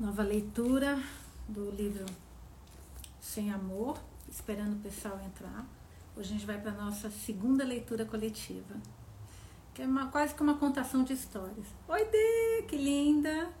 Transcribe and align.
Nova 0.00 0.22
leitura 0.22 0.96
do 1.48 1.72
livro 1.72 2.06
Sem 3.20 3.50
Amor, 3.52 3.98
esperando 4.28 4.76
o 4.76 4.78
pessoal 4.80 5.18
entrar. 5.26 5.66
Hoje 6.16 6.30
a 6.30 6.32
gente 6.34 6.46
vai 6.46 6.60
para 6.60 6.70
a 6.70 6.84
nossa 6.84 7.10
segunda 7.10 7.64
leitura 7.64 8.04
coletiva, 8.04 8.76
que 9.74 9.82
é 9.82 9.86
uma, 9.86 10.06
quase 10.06 10.36
que 10.36 10.40
uma 10.40 10.56
contação 10.56 11.02
de 11.02 11.14
histórias. 11.14 11.66
Oi, 11.88 12.04
Dê, 12.04 12.64
que 12.68 12.76
linda! 12.76 13.52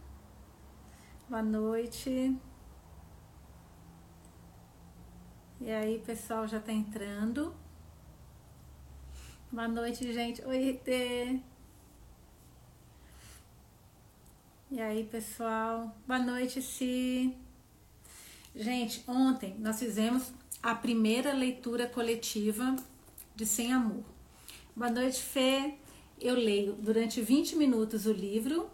Boa 1.28 1.42
noite. 1.42 2.38
E 5.60 5.72
aí, 5.72 5.98
pessoal 6.06 6.46
já 6.46 6.58
está 6.58 6.72
entrando. 6.72 7.52
Boa 9.50 9.66
noite, 9.66 10.12
gente. 10.12 10.40
Oi, 10.44 10.80
Dê. 10.84 11.40
E 14.70 14.82
aí, 14.82 15.04
pessoal? 15.04 15.96
Boa 16.06 16.18
noite, 16.18 16.60
Si. 16.60 17.34
Gente, 18.54 19.02
ontem 19.08 19.56
nós 19.58 19.78
fizemos 19.78 20.30
a 20.62 20.74
primeira 20.74 21.32
leitura 21.32 21.86
coletiva 21.86 22.76
de 23.34 23.46
Sem 23.46 23.72
Amor. 23.72 24.04
Boa 24.76 24.90
noite, 24.90 25.22
Fê. 25.22 25.72
Eu 26.20 26.34
leio 26.34 26.74
durante 26.74 27.22
20 27.22 27.56
minutos 27.56 28.04
o 28.04 28.12
livro. 28.12 28.68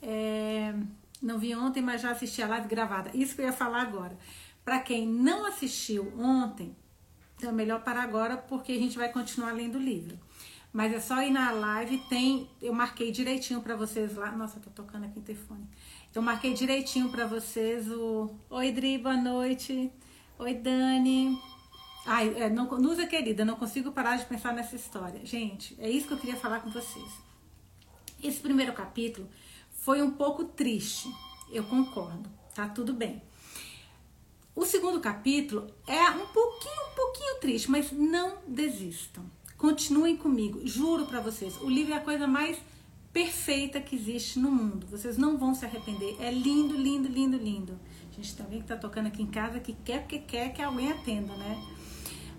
É, 0.00 0.72
não 1.20 1.38
vi 1.38 1.54
ontem, 1.54 1.82
mas 1.82 2.00
já 2.00 2.10
assisti 2.10 2.40
a 2.40 2.48
live 2.48 2.66
gravada. 2.66 3.10
Isso 3.12 3.34
que 3.34 3.42
eu 3.42 3.46
ia 3.46 3.52
falar 3.52 3.82
agora. 3.82 4.16
Para 4.64 4.80
quem 4.80 5.06
não 5.06 5.44
assistiu 5.44 6.10
ontem, 6.18 6.74
então 7.36 7.50
é 7.50 7.52
melhor 7.52 7.84
parar 7.84 8.04
agora 8.04 8.38
porque 8.38 8.72
a 8.72 8.78
gente 8.78 8.96
vai 8.96 9.12
continuar 9.12 9.52
lendo 9.52 9.76
o 9.76 9.82
livro. 9.82 10.18
Mas 10.72 10.92
é 10.92 11.00
só 11.00 11.22
ir 11.22 11.30
na 11.30 11.50
live, 11.50 11.98
tem, 12.08 12.48
eu 12.60 12.72
marquei 12.74 13.10
direitinho 13.10 13.60
para 13.62 13.74
vocês 13.74 14.14
lá. 14.16 14.30
Nossa, 14.32 14.60
tô 14.60 14.70
tocando 14.70 15.04
aqui 15.04 15.18
o 15.18 15.22
telefone. 15.22 15.66
Eu 16.14 16.20
marquei 16.20 16.52
direitinho 16.52 17.08
para 17.08 17.26
vocês 17.26 17.90
o 17.90 18.30
Oi, 18.50 18.72
Dri, 18.72 18.98
boa 18.98 19.16
noite. 19.16 19.90
Oi, 20.38 20.54
Dani. 20.54 21.40
Ai, 22.06 22.34
é, 22.36 22.50
não, 22.50 22.66
Nusa 22.78 23.06
querida, 23.06 23.44
não 23.44 23.56
consigo 23.56 23.92
parar 23.92 24.16
de 24.16 24.26
pensar 24.26 24.52
nessa 24.52 24.76
história. 24.76 25.24
Gente, 25.24 25.74
é 25.78 25.90
isso 25.90 26.06
que 26.06 26.14
eu 26.14 26.18
queria 26.18 26.36
falar 26.36 26.60
com 26.60 26.70
vocês. 26.70 27.12
Esse 28.22 28.40
primeiro 28.40 28.72
capítulo 28.72 29.28
foi 29.70 30.02
um 30.02 30.10
pouco 30.10 30.44
triste, 30.44 31.08
eu 31.50 31.64
concordo, 31.64 32.28
tá 32.54 32.68
tudo 32.68 32.92
bem. 32.92 33.22
O 34.54 34.64
segundo 34.64 35.00
capítulo 35.00 35.70
é 35.86 36.10
um 36.10 36.26
pouquinho, 36.26 36.90
um 36.90 36.94
pouquinho 36.96 37.40
triste, 37.40 37.70
mas 37.70 37.92
não 37.92 38.38
desistam. 38.46 39.24
Continuem 39.58 40.16
comigo, 40.16 40.64
juro 40.64 41.04
para 41.04 41.20
vocês. 41.20 41.60
O 41.60 41.68
livro 41.68 41.92
é 41.92 41.96
a 41.96 42.00
coisa 42.00 42.28
mais 42.28 42.56
perfeita 43.12 43.80
que 43.80 43.96
existe 43.96 44.38
no 44.38 44.52
mundo. 44.52 44.86
Vocês 44.86 45.18
não 45.18 45.36
vão 45.36 45.52
se 45.52 45.64
arrepender. 45.64 46.16
É 46.20 46.30
lindo, 46.30 46.76
lindo, 46.76 47.08
lindo, 47.08 47.36
lindo. 47.36 47.80
A 48.08 48.14
gente 48.14 48.36
tem 48.36 48.44
alguém 48.44 48.60
que 48.60 48.68
tá 48.68 48.76
tocando 48.76 49.08
aqui 49.08 49.20
em 49.20 49.26
casa 49.26 49.58
que 49.58 49.72
quer 49.72 50.02
porque 50.02 50.20
quer 50.20 50.52
que 50.52 50.62
alguém 50.62 50.92
atenda, 50.92 51.36
né? 51.36 51.60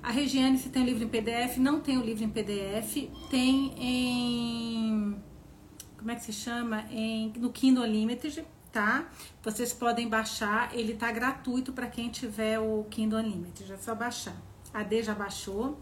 A 0.01 0.11
Regiane, 0.11 0.57
se 0.57 0.69
tem 0.69 0.81
o 0.81 0.85
livro 0.85 1.03
em 1.03 1.09
PDF, 1.09 1.57
não 1.57 1.81
tem 1.81 1.97
o 1.97 2.01
livro 2.01 2.23
em 2.23 2.29
PDF, 2.29 3.09
tem 3.29 3.73
em. 3.77 5.21
Como 5.97 6.09
é 6.09 6.15
que 6.15 6.23
se 6.23 6.31
chama? 6.31 6.85
Em, 6.89 7.33
no 7.35 7.51
Kindle 7.51 7.83
Unlimited, 7.83 8.45
tá? 8.71 9.09
Vocês 9.43 9.73
podem 9.73 10.07
baixar, 10.07 10.73
ele 10.73 10.93
tá 10.93 11.11
gratuito 11.11 11.73
para 11.73 11.87
quem 11.87 12.09
tiver 12.09 12.59
o 12.59 12.85
Kindle 12.89 13.19
Unlimited, 13.19 13.73
é 13.73 13.77
só 13.77 13.93
baixar. 13.93 14.41
A 14.73 14.83
D 14.83 15.03
já 15.03 15.13
baixou, 15.13 15.77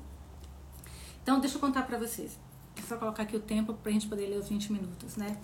então, 1.27 1.41
deixa 1.41 1.57
eu 1.57 1.59
contar 1.59 1.81
para 1.81 1.97
vocês. 1.97 2.39
Vou 2.77 2.87
só 2.87 2.95
colocar 2.95 3.23
aqui 3.23 3.35
o 3.35 3.41
tempo 3.41 3.73
pra 3.73 3.91
gente 3.91 4.07
poder 4.07 4.27
ler 4.27 4.37
os 4.37 4.47
20 4.47 4.71
minutos, 4.71 5.17
né? 5.17 5.37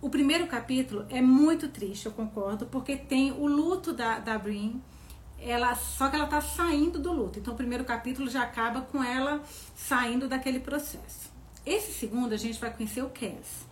O 0.00 0.08
primeiro 0.08 0.46
capítulo 0.46 1.04
é 1.10 1.20
muito 1.20 1.68
triste, 1.68 2.06
eu 2.06 2.12
concordo, 2.12 2.64
porque 2.64 2.96
tem 2.96 3.30
o 3.30 3.46
luto 3.46 3.92
da, 3.92 4.18
da 4.18 4.38
Brin, 4.38 4.80
ela, 5.38 5.74
só 5.74 6.08
que 6.08 6.16
ela 6.16 6.26
tá 6.26 6.40
saindo 6.40 6.98
do 6.98 7.12
luto. 7.12 7.38
Então, 7.38 7.52
o 7.52 7.56
primeiro 7.58 7.84
capítulo 7.84 8.26
já 8.30 8.42
acaba 8.42 8.80
com 8.80 9.04
ela 9.04 9.42
saindo 9.74 10.26
daquele 10.26 10.60
processo. 10.60 11.30
Esse 11.66 11.92
segundo, 11.92 12.32
a 12.32 12.38
gente 12.38 12.58
vai 12.58 12.74
conhecer 12.74 13.02
o 13.02 13.10
Cass. 13.10 13.66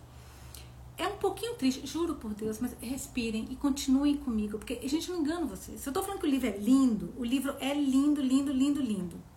É 0.95 1.07
um 1.07 1.17
pouquinho 1.17 1.55
triste, 1.55 1.87
juro 1.87 2.13
por 2.13 2.35
Deus, 2.35 2.59
mas 2.59 2.77
respirem 2.79 3.47
e 3.49 3.55
continuem 3.55 4.15
comigo, 4.15 4.59
porque 4.59 4.79
a 4.83 4.87
gente 4.87 5.09
não 5.09 5.21
engana 5.21 5.47
vocês. 5.47 5.81
Se 5.81 5.89
eu 5.89 5.93
tô 5.93 6.03
falando 6.03 6.19
que 6.19 6.27
o 6.27 6.29
livro 6.29 6.47
é 6.47 6.55
lindo, 6.55 7.11
o 7.17 7.25
livro 7.25 7.55
é 7.59 7.73
lindo, 7.73 8.21
lindo, 8.21 8.51
lindo, 8.51 8.79
lindo. 8.79 9.34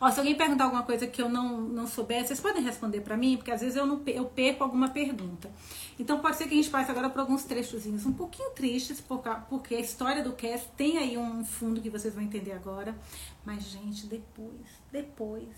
Ó, 0.00 0.10
se 0.10 0.18
alguém 0.18 0.34
perguntar 0.34 0.64
alguma 0.64 0.82
coisa 0.82 1.06
que 1.06 1.20
eu 1.20 1.28
não, 1.28 1.60
não 1.60 1.86
souber, 1.86 2.26
vocês 2.26 2.40
podem 2.40 2.62
responder 2.62 3.02
para 3.02 3.18
mim, 3.18 3.36
porque 3.36 3.50
às 3.50 3.60
vezes 3.60 3.76
eu, 3.76 3.84
não, 3.84 4.02
eu 4.06 4.24
perco 4.24 4.64
alguma 4.64 4.88
pergunta. 4.88 5.50
Então 5.98 6.20
pode 6.20 6.36
ser 6.36 6.44
que 6.44 6.54
a 6.54 6.56
gente 6.56 6.70
passe 6.70 6.90
agora 6.90 7.10
por 7.10 7.20
alguns 7.20 7.44
trechozinhos 7.44 8.06
um 8.06 8.12
pouquinho 8.12 8.50
tristes, 8.52 9.02
porque 9.48 9.74
a 9.74 9.80
história 9.80 10.24
do 10.24 10.32
cast 10.32 10.68
tem 10.74 10.96
aí 10.96 11.18
um 11.18 11.44
fundo 11.44 11.82
que 11.82 11.90
vocês 11.90 12.14
vão 12.14 12.22
entender 12.22 12.52
agora. 12.52 12.96
Mas, 13.44 13.64
gente, 13.64 14.06
depois, 14.06 14.66
depois, 14.90 15.48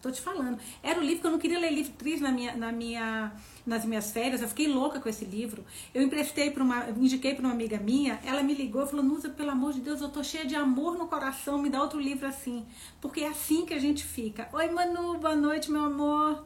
Tô 0.00 0.12
te 0.12 0.20
falando. 0.20 0.60
Era 0.80 1.00
o 1.00 1.02
livro 1.02 1.22
que 1.22 1.26
eu 1.26 1.30
não 1.32 1.40
queria 1.40 1.58
ler 1.58 1.72
livro 1.72 1.92
triste 1.98 2.22
na 2.22 2.30
minha, 2.30 2.56
na 2.56 2.70
minha, 2.70 3.32
nas 3.66 3.84
minhas 3.84 4.12
férias. 4.12 4.40
Eu 4.40 4.48
fiquei 4.48 4.68
louca 4.68 5.00
com 5.00 5.08
esse 5.08 5.24
livro. 5.24 5.64
Eu 5.92 6.02
emprestei 6.02 6.52
para 6.52 6.62
uma, 6.62 6.88
indiquei 6.90 7.34
para 7.34 7.44
uma 7.44 7.52
amiga 7.52 7.78
minha. 7.78 8.20
Ela 8.24 8.40
me 8.44 8.54
ligou 8.54 8.84
e 8.84 8.86
falou: 8.86 9.04
Nusa, 9.04 9.28
pelo 9.28 9.50
amor 9.50 9.72
de 9.72 9.80
Deus, 9.80 10.00
eu 10.00 10.08
tô 10.08 10.22
cheia 10.22 10.46
de 10.46 10.54
amor 10.54 10.96
no 10.96 11.08
coração. 11.08 11.58
Me 11.58 11.68
dá 11.68 11.82
outro 11.82 11.98
livro 11.98 12.28
assim. 12.28 12.64
Porque 13.00 13.22
é 13.22 13.28
assim 13.28 13.66
que 13.66 13.74
a 13.74 13.80
gente 13.80 14.04
fica. 14.04 14.48
Oi, 14.52 14.70
Manu, 14.70 15.18
boa 15.18 15.34
noite, 15.34 15.68
meu 15.68 15.82
amor. 15.82 16.44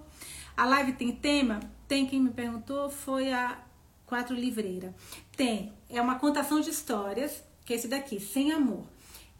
A 0.56 0.64
live 0.64 0.94
tem 0.94 1.12
tema? 1.12 1.60
Tem. 1.86 2.06
Quem 2.06 2.20
me 2.20 2.30
perguntou 2.30 2.88
foi 2.88 3.34
a 3.34 3.58
Quatro 4.06 4.34
Livreira. 4.34 4.94
Tem. 5.36 5.74
É 5.90 6.00
uma 6.00 6.18
contação 6.18 6.58
de 6.58 6.70
histórias, 6.70 7.44
que 7.66 7.74
é 7.74 7.76
esse 7.76 7.86
daqui, 7.88 8.18
Sem 8.18 8.50
Amor 8.50 8.86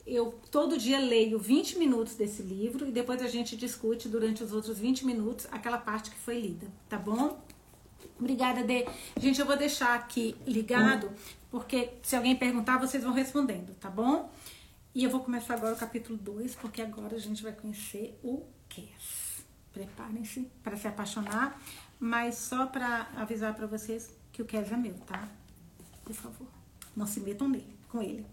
eu 0.07 0.39
todo 0.51 0.77
dia 0.77 0.99
leio 0.99 1.39
20 1.39 1.79
minutos 1.79 2.15
desse 2.15 2.43
livro 2.43 2.87
e 2.89 2.93
depois 2.93 3.23
a 3.23 3.29
gente 3.29 3.57
discute 3.57 4.09
durante 4.09 4.43
os 4.43 4.53
outros 4.53 4.79
20 4.79 5.07
minutos 5.07 5.47
aquela 5.51 5.79
parte 5.79 6.11
que 6.11 6.19
foi 6.19 6.41
lida, 6.41 6.67
tá 6.89 6.99
bom? 6.99 7.41
Obrigada, 8.19 8.63
Dê. 8.63 8.87
Gente, 9.17 9.41
eu 9.41 9.47
vou 9.47 9.57
deixar 9.57 9.95
aqui 9.95 10.37
ligado, 10.47 11.11
porque 11.51 11.91
se 12.03 12.15
alguém 12.15 12.37
perguntar, 12.37 12.79
vocês 12.79 13.03
vão 13.03 13.13
respondendo, 13.13 13.75
tá 13.75 13.91
bom? 13.91 14.31
E 14.95 15.05
eu 15.05 15.11
vou 15.11 15.21
começar 15.21 15.55
agora 15.55 15.75
o 15.75 15.79
capítulo 15.79 16.19
2, 16.19 16.55
porque 16.57 16.83
agora 16.83 17.17
a 17.17 17.19
gente 17.19 17.43
vai 17.43 17.53
conhecer 17.53 18.19
o 18.23 18.43
Cass. 18.69 19.45
Preparem-se 19.73 20.49
para 20.63 20.77
se 20.77 20.87
apaixonar, 20.87 21.61
mas 21.99 22.34
só 22.37 22.67
para 22.67 23.09
avisar 23.17 23.55
para 23.55 23.67
vocês 23.67 24.15
que 24.33 24.43
o 24.43 24.45
Cass 24.45 24.71
é 24.71 24.77
meu, 24.77 24.95
tá? 25.07 25.29
Por 26.05 26.15
favor, 26.15 26.47
não 26.95 27.07
se 27.07 27.21
metam 27.21 27.49
nele, 27.49 27.75
com 27.89 28.03
ele. 28.03 28.27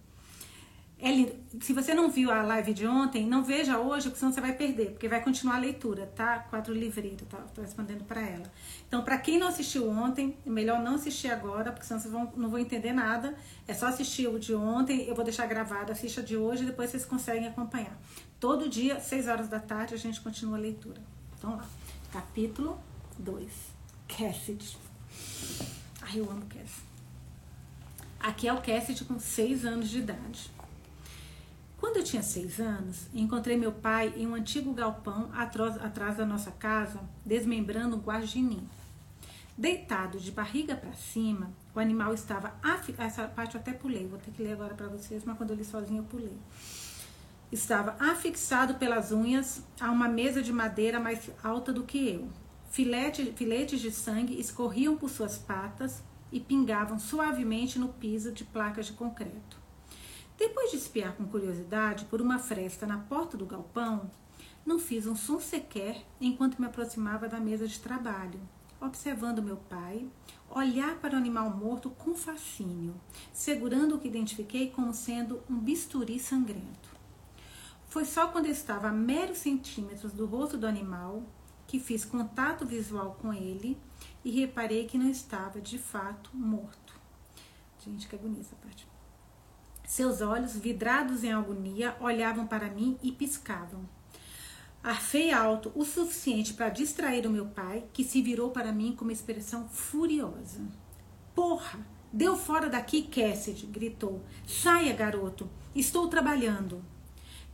É 1.02 1.10
lindo. 1.10 1.32
Se 1.62 1.72
você 1.72 1.94
não 1.94 2.10
viu 2.10 2.30
a 2.30 2.42
live 2.44 2.74
de 2.74 2.86
ontem, 2.86 3.26
não 3.26 3.42
veja 3.42 3.80
hoje, 3.80 4.08
porque 4.08 4.20
senão 4.20 4.34
você 4.34 4.42
vai 4.42 4.54
perder, 4.54 4.92
porque 4.92 5.08
vai 5.08 5.24
continuar 5.24 5.56
a 5.56 5.60
leitura, 5.60 6.06
tá? 6.08 6.40
Quatro 6.40 6.74
livreiros, 6.74 7.26
tá? 7.30 7.38
Tô 7.56 7.62
respondendo 7.62 8.04
para 8.04 8.22
ela. 8.22 8.52
Então, 8.86 9.02
para 9.02 9.18
quem 9.18 9.40
não 9.40 9.48
assistiu 9.48 9.90
ontem, 9.90 10.38
é 10.46 10.50
melhor 10.50 10.82
não 10.82 10.96
assistir 10.96 11.30
agora, 11.30 11.72
porque 11.72 11.88
senão 11.88 12.02
vocês 12.02 12.12
vão, 12.12 12.34
não 12.36 12.50
vão 12.50 12.60
entender 12.60 12.92
nada. 12.92 13.34
É 13.66 13.74
só 13.74 13.88
assistir 13.88 14.28
o 14.28 14.38
de 14.38 14.54
ontem, 14.54 15.08
eu 15.08 15.16
vou 15.16 15.24
deixar 15.24 15.48
gravado, 15.48 15.94
assista 15.94 16.22
de 16.22 16.36
hoje 16.36 16.64
e 16.64 16.66
depois 16.66 16.90
vocês 16.90 17.06
conseguem 17.06 17.48
acompanhar. 17.48 17.98
Todo 18.38 18.68
dia, 18.68 19.00
seis 19.00 19.28
horas 19.30 19.48
da 19.48 19.60
tarde, 19.60 19.94
a 19.94 19.98
gente 19.98 20.20
continua 20.20 20.58
a 20.58 20.60
leitura. 20.60 21.02
Então 21.38 21.56
lá, 21.56 21.66
capítulo 22.12 22.78
2. 23.18 23.50
Cassidy. 24.06 24.78
Ai, 26.02 26.20
eu 26.20 26.30
amo 26.30 26.46
Cassidy. 26.48 26.90
Aqui 28.20 28.50
é 28.50 28.54
o 28.54 28.62
Cassidy 28.62 29.06
com 29.06 29.18
seis 29.18 29.64
anos 29.64 29.90
de 29.90 30.00
idade. 30.00 30.52
Quando 31.80 31.96
eu 31.96 32.04
tinha 32.04 32.22
seis 32.22 32.60
anos, 32.60 33.08
encontrei 33.14 33.56
meu 33.56 33.72
pai 33.72 34.14
em 34.18 34.28
um 34.28 34.36
antigo 34.36 34.74
galpão 34.74 35.30
atrás 35.34 36.18
da 36.18 36.26
nossa 36.26 36.52
casa, 36.52 37.00
desmembrando 37.26 37.96
um 37.96 38.00
guaxinim. 38.00 38.68
Deitado 39.58 40.20
de 40.20 40.30
barriga 40.30 40.76
para 40.76 40.92
cima, 40.94 41.52
o 41.74 41.80
animal 41.80 42.14
estava. 42.14 42.54
Essa 42.98 43.28
parte 43.28 43.56
eu 43.56 43.62
até 43.62 43.72
pulei, 43.72 44.08
vou 44.08 44.20
ter 44.20 44.32
que 44.32 44.44
ler 44.44 44.54
agora 44.54 44.74
para 44.74 44.88
vocês, 44.88 45.24
mas 45.24 45.38
quando 45.38 45.52
eu 45.52 45.56
li 45.56 45.64
sozinho 45.64 46.02
eu 46.02 46.06
pulei. 46.06 46.38
Estava 47.50 47.96
afixado 47.98 48.76
pelas 48.76 49.12
unhas 49.12 49.64
a 49.80 49.90
uma 49.90 50.08
mesa 50.08 50.42
de 50.42 50.52
madeira 50.52 51.00
mais 51.00 51.32
alta 51.42 51.72
do 51.72 51.84
que 51.84 52.10
eu. 52.10 52.30
Filete, 52.70 53.34
filetes 53.36 53.80
de 53.80 53.92
sangue 53.92 54.40
escorriam 54.40 54.98
por 54.98 55.10
suas 55.10 55.38
patas 55.38 56.04
e 56.32 56.40
pingavam 56.40 57.00
suavemente 57.00 57.80
no 57.80 57.88
piso 57.88 58.32
de 58.32 58.44
placas 58.44 58.86
de 58.86 58.94
concreto. 58.94 59.59
Depois 60.40 60.72
de 60.72 60.78
espiar 60.78 61.18
com 61.18 61.28
curiosidade 61.28 62.06
por 62.06 62.22
uma 62.22 62.40
fresta 62.40 62.88
na 62.88 62.98
porta 62.98 63.36
do 63.36 63.46
galpão, 63.46 64.10
não 64.66 64.80
fiz 64.80 65.06
um 65.06 65.14
som 65.14 65.38
sequer 65.38 66.02
enquanto 66.22 66.60
me 66.60 66.66
aproximava 66.66 67.28
da 67.28 67.42
mesa 67.42 67.68
de 67.68 67.78
trabalho, 67.78 68.40
observando 68.80 69.44
meu 69.44 69.58
pai 69.58 70.08
olhar 70.50 70.96
para 70.96 71.14
o 71.14 71.18
animal 71.18 71.50
morto 71.50 71.90
com 71.90 72.16
fascínio, 72.16 72.96
segurando 73.34 73.96
o 73.96 74.00
que 74.00 74.08
identifiquei 74.08 74.70
como 74.70 74.94
sendo 74.94 75.44
um 75.50 75.60
bisturi 75.60 76.18
sangrento. 76.18 76.90
Foi 77.90 78.06
só 78.06 78.30
quando 78.30 78.46
estava 78.46 78.88
a 78.88 78.94
meros 78.94 79.40
centímetros 79.40 80.14
do 80.14 80.26
rosto 80.26 80.58
do 80.58 80.66
animal 80.66 81.22
que 81.68 81.82
fiz 81.82 82.06
contato 82.06 82.66
visual 82.66 83.18
com 83.22 83.34
ele 83.34 83.78
e 84.24 84.32
reparei 84.32 84.86
que 84.86 84.98
não 84.98 85.10
estava 85.10 85.60
de 85.60 85.78
fato 85.78 86.30
morto. 86.34 86.98
Gente, 87.84 88.08
que 88.08 88.16
agonia 88.16 88.40
essa 88.40 88.56
parte. 88.56 88.89
Seus 89.90 90.22
olhos, 90.22 90.56
vidrados 90.56 91.24
em 91.24 91.34
agonia, 91.34 91.98
olhavam 92.00 92.46
para 92.46 92.70
mim 92.70 92.96
e 93.02 93.12
piscavam. 93.12 93.90
Arfei 94.84 95.34
alto 95.34 95.72
o 95.74 95.84
suficiente 95.84 96.54
para 96.54 96.70
distrair 96.70 97.26
o 97.26 97.30
meu 97.32 97.48
pai, 97.48 97.84
que 97.92 98.04
se 98.04 98.22
virou 98.22 98.52
para 98.52 98.72
mim 98.72 98.96
com 98.96 99.04
uma 99.04 99.12
expressão 99.12 99.68
furiosa. 99.68 100.62
Porra! 101.34 101.80
Deu 102.14 102.38
fora 102.38 102.70
daqui, 102.70 103.02
Cassidy! 103.02 103.66
gritou. 103.66 104.24
Saia, 104.46 104.94
garoto! 104.94 105.50
Estou 105.74 106.08
trabalhando! 106.08 106.86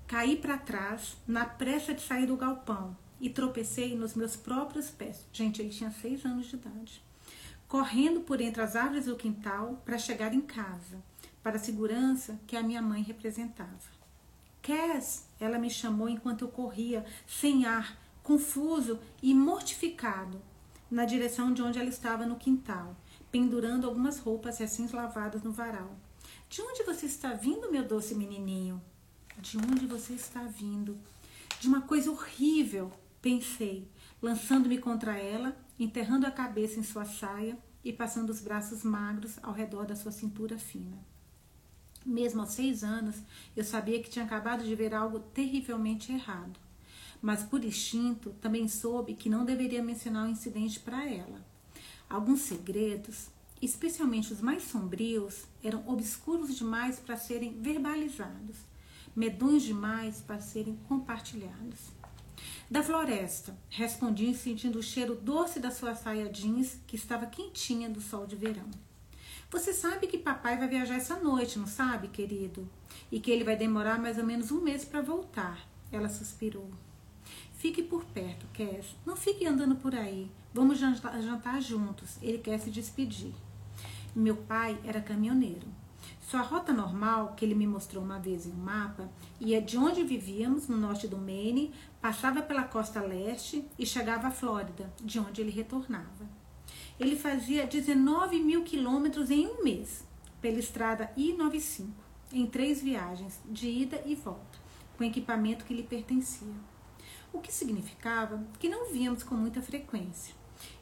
Caí 0.06 0.36
para 0.36 0.58
trás, 0.58 1.16
na 1.26 1.46
pressa 1.46 1.94
de 1.94 2.02
sair 2.02 2.26
do 2.26 2.36
galpão, 2.36 2.98
e 3.18 3.30
tropecei 3.30 3.96
nos 3.96 4.14
meus 4.14 4.36
próprios 4.36 4.90
pés. 4.90 5.26
Gente, 5.32 5.62
ele 5.62 5.70
tinha 5.70 5.90
seis 5.90 6.26
anos 6.26 6.48
de 6.48 6.58
idade. 6.58 7.02
Correndo 7.66 8.20
por 8.20 8.42
entre 8.42 8.62
as 8.62 8.76
árvores 8.76 9.06
do 9.06 9.16
quintal 9.16 9.82
para 9.86 9.98
chegar 9.98 10.34
em 10.34 10.42
casa, 10.42 11.02
para 11.46 11.58
a 11.58 11.60
segurança 11.60 12.40
que 12.48 12.56
a 12.56 12.64
minha 12.64 12.82
mãe 12.82 13.04
representava. 13.04 13.70
Cass, 14.64 15.28
ela 15.40 15.60
me 15.60 15.70
chamou 15.70 16.10
enquanto 16.10 16.42
eu 16.42 16.48
corria, 16.48 17.06
sem 17.28 17.66
ar, 17.66 18.02
confuso 18.24 19.00
e 19.22 19.32
mortificado, 19.32 20.42
na 20.90 21.06
direção 21.06 21.54
de 21.54 21.62
onde 21.62 21.78
ela 21.78 21.88
estava 21.88 22.26
no 22.26 22.36
quintal, 22.36 22.96
pendurando 23.32 23.86
algumas 23.86 24.18
roupas 24.18 24.58
recém-lavadas 24.58 25.44
no 25.44 25.52
varal. 25.52 25.96
De 26.50 26.64
onde 26.64 26.82
você 26.82 27.06
está 27.06 27.34
vindo, 27.34 27.72
meu 27.72 27.88
doce 27.88 28.16
menininho? 28.16 28.82
De 29.38 29.56
onde 29.60 29.86
você 29.86 30.14
está 30.14 30.42
vindo? 30.46 30.98
De 31.60 31.68
uma 31.68 31.82
coisa 31.82 32.10
horrível, 32.10 32.92
pensei, 33.22 33.88
lançando-me 34.20 34.80
contra 34.80 35.16
ela, 35.16 35.56
enterrando 35.78 36.26
a 36.26 36.32
cabeça 36.32 36.80
em 36.80 36.84
sua 36.84 37.06
saia 37.06 37.56
e 37.84 37.94
passando 37.94 38.32
os 38.32 38.42
braços 38.42 38.82
magros 38.82 39.38
ao 39.44 39.54
redor 39.54 39.86
da 39.86 39.96
sua 39.96 40.12
cintura 40.12 40.58
fina. 40.58 40.98
Mesmo 42.06 42.42
aos 42.42 42.52
seis 42.52 42.84
anos, 42.84 43.16
eu 43.56 43.64
sabia 43.64 44.02
que 44.02 44.10
tinha 44.10 44.26
acabado 44.26 44.64
de 44.64 44.76
ver 44.76 44.94
algo 44.94 45.20
terrivelmente 45.20 46.12
errado. 46.12 46.60
Mas 47.22 47.44
por 47.44 47.64
instinto, 47.64 48.32
também 48.42 48.68
soube 48.68 49.16
que 49.16 49.30
não 49.30 49.44
deveria 49.44 49.82
mencionar 49.82 50.28
o 50.28 50.32
incidente 50.32 50.80
para 50.80 51.10
ela. 51.10 51.44
Alguns 52.10 52.42
segredos, 52.42 53.30
especialmente 53.62 54.32
os 54.32 54.42
mais 54.42 54.64
sombrios, 54.64 55.46
eram 55.64 55.84
obscuros 55.88 56.56
demais 56.56 57.00
para 57.00 57.18
serem 57.18 57.60
verbalizados 57.60 58.58
medonhos 59.16 59.64
demais 59.64 60.20
para 60.20 60.40
serem 60.40 60.76
compartilhados. 60.88 61.94
Da 62.70 62.84
floresta, 62.84 63.58
respondi 63.70 64.34
sentindo 64.36 64.80
o 64.80 64.84
cheiro 64.84 65.16
doce 65.16 65.60
da 65.60 65.72
sua 65.72 65.96
saia 65.96 66.30
jeans, 66.30 66.78
que 66.86 66.96
estava 66.96 67.26
quentinha 67.26 67.90
do 67.90 68.02
sol 68.02 68.28
de 68.28 68.36
verão. 68.36 68.70
Você 69.56 69.72
sabe 69.72 70.08
que 70.08 70.18
papai 70.18 70.58
vai 70.58 70.68
viajar 70.68 70.96
essa 70.96 71.18
noite, 71.18 71.58
não 71.58 71.66
sabe, 71.66 72.10
querido? 72.10 72.68
E 73.10 73.22
que 73.22 73.32
ele 73.32 73.46
vai 73.46 73.56
demorar 73.56 73.98
mais 73.98 74.18
ou 74.18 74.26
menos 74.26 74.52
um 74.52 74.60
mês 74.60 74.84
para 74.84 75.02
voltar. 75.02 75.66
Ela 75.90 76.10
suspirou. 76.10 76.70
Fique 77.54 77.82
por 77.82 78.04
perto, 78.04 78.46
Cass. 78.54 78.88
Não 79.06 79.16
fique 79.16 79.48
andando 79.48 79.78
por 79.78 79.96
aí. 79.96 80.30
Vamos 80.54 80.78
jantar, 80.78 81.62
juntos. 81.62 82.18
Ele 82.22 82.38
quer 82.38 82.60
se 82.60 82.70
despedir. 82.70 83.34
Meu 84.14 84.36
pai 84.36 84.78
era 84.84 85.00
caminhoneiro. 85.00 85.68
Sua 86.20 86.42
rota 86.42 86.74
normal, 86.74 87.34
que 87.38 87.46
ele 87.46 87.56
me 87.56 87.66
mostrou 87.66 88.04
uma 88.04 88.20
vez 88.20 88.46
em 88.46 88.52
um 88.52 88.56
mapa, 88.56 89.10
ia 89.40 89.62
de 89.62 89.78
onde 89.78 90.04
vivíamos, 90.04 90.68
no 90.68 90.76
norte 90.76 91.08
do 91.08 91.18
Maine, 91.18 91.74
passava 92.02 92.42
pela 92.42 92.66
costa 92.66 93.00
leste 93.00 93.64
e 93.80 93.86
chegava 93.86 94.28
à 94.28 94.32
Flórida, 94.32 94.94
de 95.02 95.18
onde 95.18 95.40
ele 95.40 95.50
retornava. 95.50 96.45
Ele 97.00 97.16
fazia 97.18 97.68
19 97.68 98.40
mil 98.40 98.64
quilômetros 98.64 99.30
em 99.30 99.48
um 99.48 99.64
mês, 99.64 100.04
pela 100.42 100.60
estrada 100.60 101.12
I-95, 101.18 101.88
em 102.32 102.48
três 102.48 102.82
viagens, 102.82 103.40
de 103.46 103.68
ida 103.68 104.02
e 104.06 104.16
volta, 104.16 104.60
com 104.98 105.04
equipamento 105.04 105.66
que 105.66 105.74
lhe 105.74 105.84
pertencia. 105.84 106.48
O 107.34 107.40
que 107.40 107.54
significava 107.54 108.42
que 108.60 108.70
não 108.70 108.92
víamos 108.92 109.24
com 109.24 109.36
muita 109.36 109.62
frequência. 109.62 110.34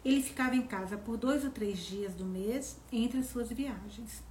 Ele 0.05 0.21
ficava 0.21 0.55
em 0.55 0.61
casa 0.61 0.97
por 0.97 1.17
dois 1.17 1.43
ou 1.43 1.49
três 1.49 1.79
dias 1.79 2.13
do 2.13 2.25
mês 2.25 2.79
entre 2.91 3.19
as 3.19 3.25
suas 3.27 3.49
viagens. 3.49 4.21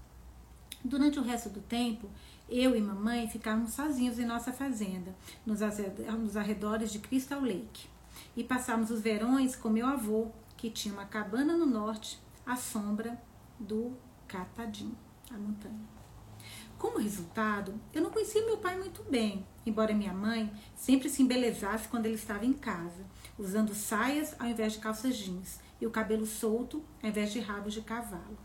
Durante 0.85 1.19
o 1.19 1.23
resto 1.23 1.49
do 1.49 1.61
tempo, 1.61 2.09
eu 2.49 2.77
e 2.77 2.81
mamãe 2.81 3.29
ficávamos 3.29 3.73
sozinhos 3.73 4.19
em 4.19 4.25
nossa 4.25 4.53
fazenda, 4.53 5.15
nos 5.45 6.37
arredores 6.37 6.93
de 6.93 7.01
Crystal 7.01 7.41
Lake. 7.41 7.89
E 8.37 8.45
passávamos 8.45 8.91
os 8.91 9.01
verões 9.01 9.57
com 9.57 9.69
meu 9.69 9.87
avô, 9.87 10.31
que 10.63 10.71
tinha 10.71 10.95
uma 10.95 11.07
cabana 11.07 11.57
no 11.57 11.67
norte, 11.67 12.21
à 12.47 12.55
sombra 12.55 13.21
do 13.59 13.97
Catadim, 14.29 14.95
a 15.29 15.37
montanha. 15.37 15.89
Como 16.79 17.01
resultado, 17.01 17.75
eu 17.93 18.01
não 18.01 18.13
conhecia 18.13 18.47
meu 18.47 18.59
pai 18.59 18.79
muito 18.79 19.03
bem, 19.03 19.45
embora 19.67 19.93
minha 19.93 20.15
mãe 20.15 20.53
sempre 20.77 21.11
se 21.11 21.21
embelezasse 21.21 21.89
quando 21.89 22.07
ele 22.07 22.15
estava 22.15 22.47
em 22.47 22.53
casa, 22.53 23.05
usando 23.37 23.75
saias 23.75 24.37
ao 24.39 24.47
invés 24.47 24.75
de 24.75 24.79
calças 24.79 25.17
jeans 25.17 25.59
e 25.81 25.87
o 25.87 25.91
cabelo 25.91 26.25
solto 26.25 26.81
ao 27.03 27.09
invés 27.09 27.33
de 27.33 27.41
rabos 27.41 27.75
de 27.75 27.83
cavalo. 27.83 28.39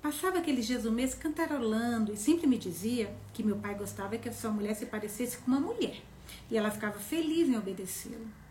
Passava 0.00 0.38
aqueles 0.38 0.66
dias 0.66 0.84
do 0.84 0.90
mês 0.90 1.14
cantarolando 1.14 2.14
e 2.14 2.16
sempre 2.16 2.46
me 2.46 2.56
dizia 2.56 3.14
que 3.34 3.42
meu 3.42 3.56
pai 3.56 3.74
gostava 3.74 4.16
que 4.16 4.30
a 4.30 4.32
sua 4.32 4.50
mulher 4.50 4.74
se 4.74 4.86
parecesse 4.86 5.36
com 5.36 5.50
uma 5.50 5.60
mulher 5.60 6.02
e 6.50 6.56
ela 6.56 6.70
ficava 6.70 6.98
feliz 6.98 7.46
em 7.46 7.58
obedecê-lo. 7.58 8.41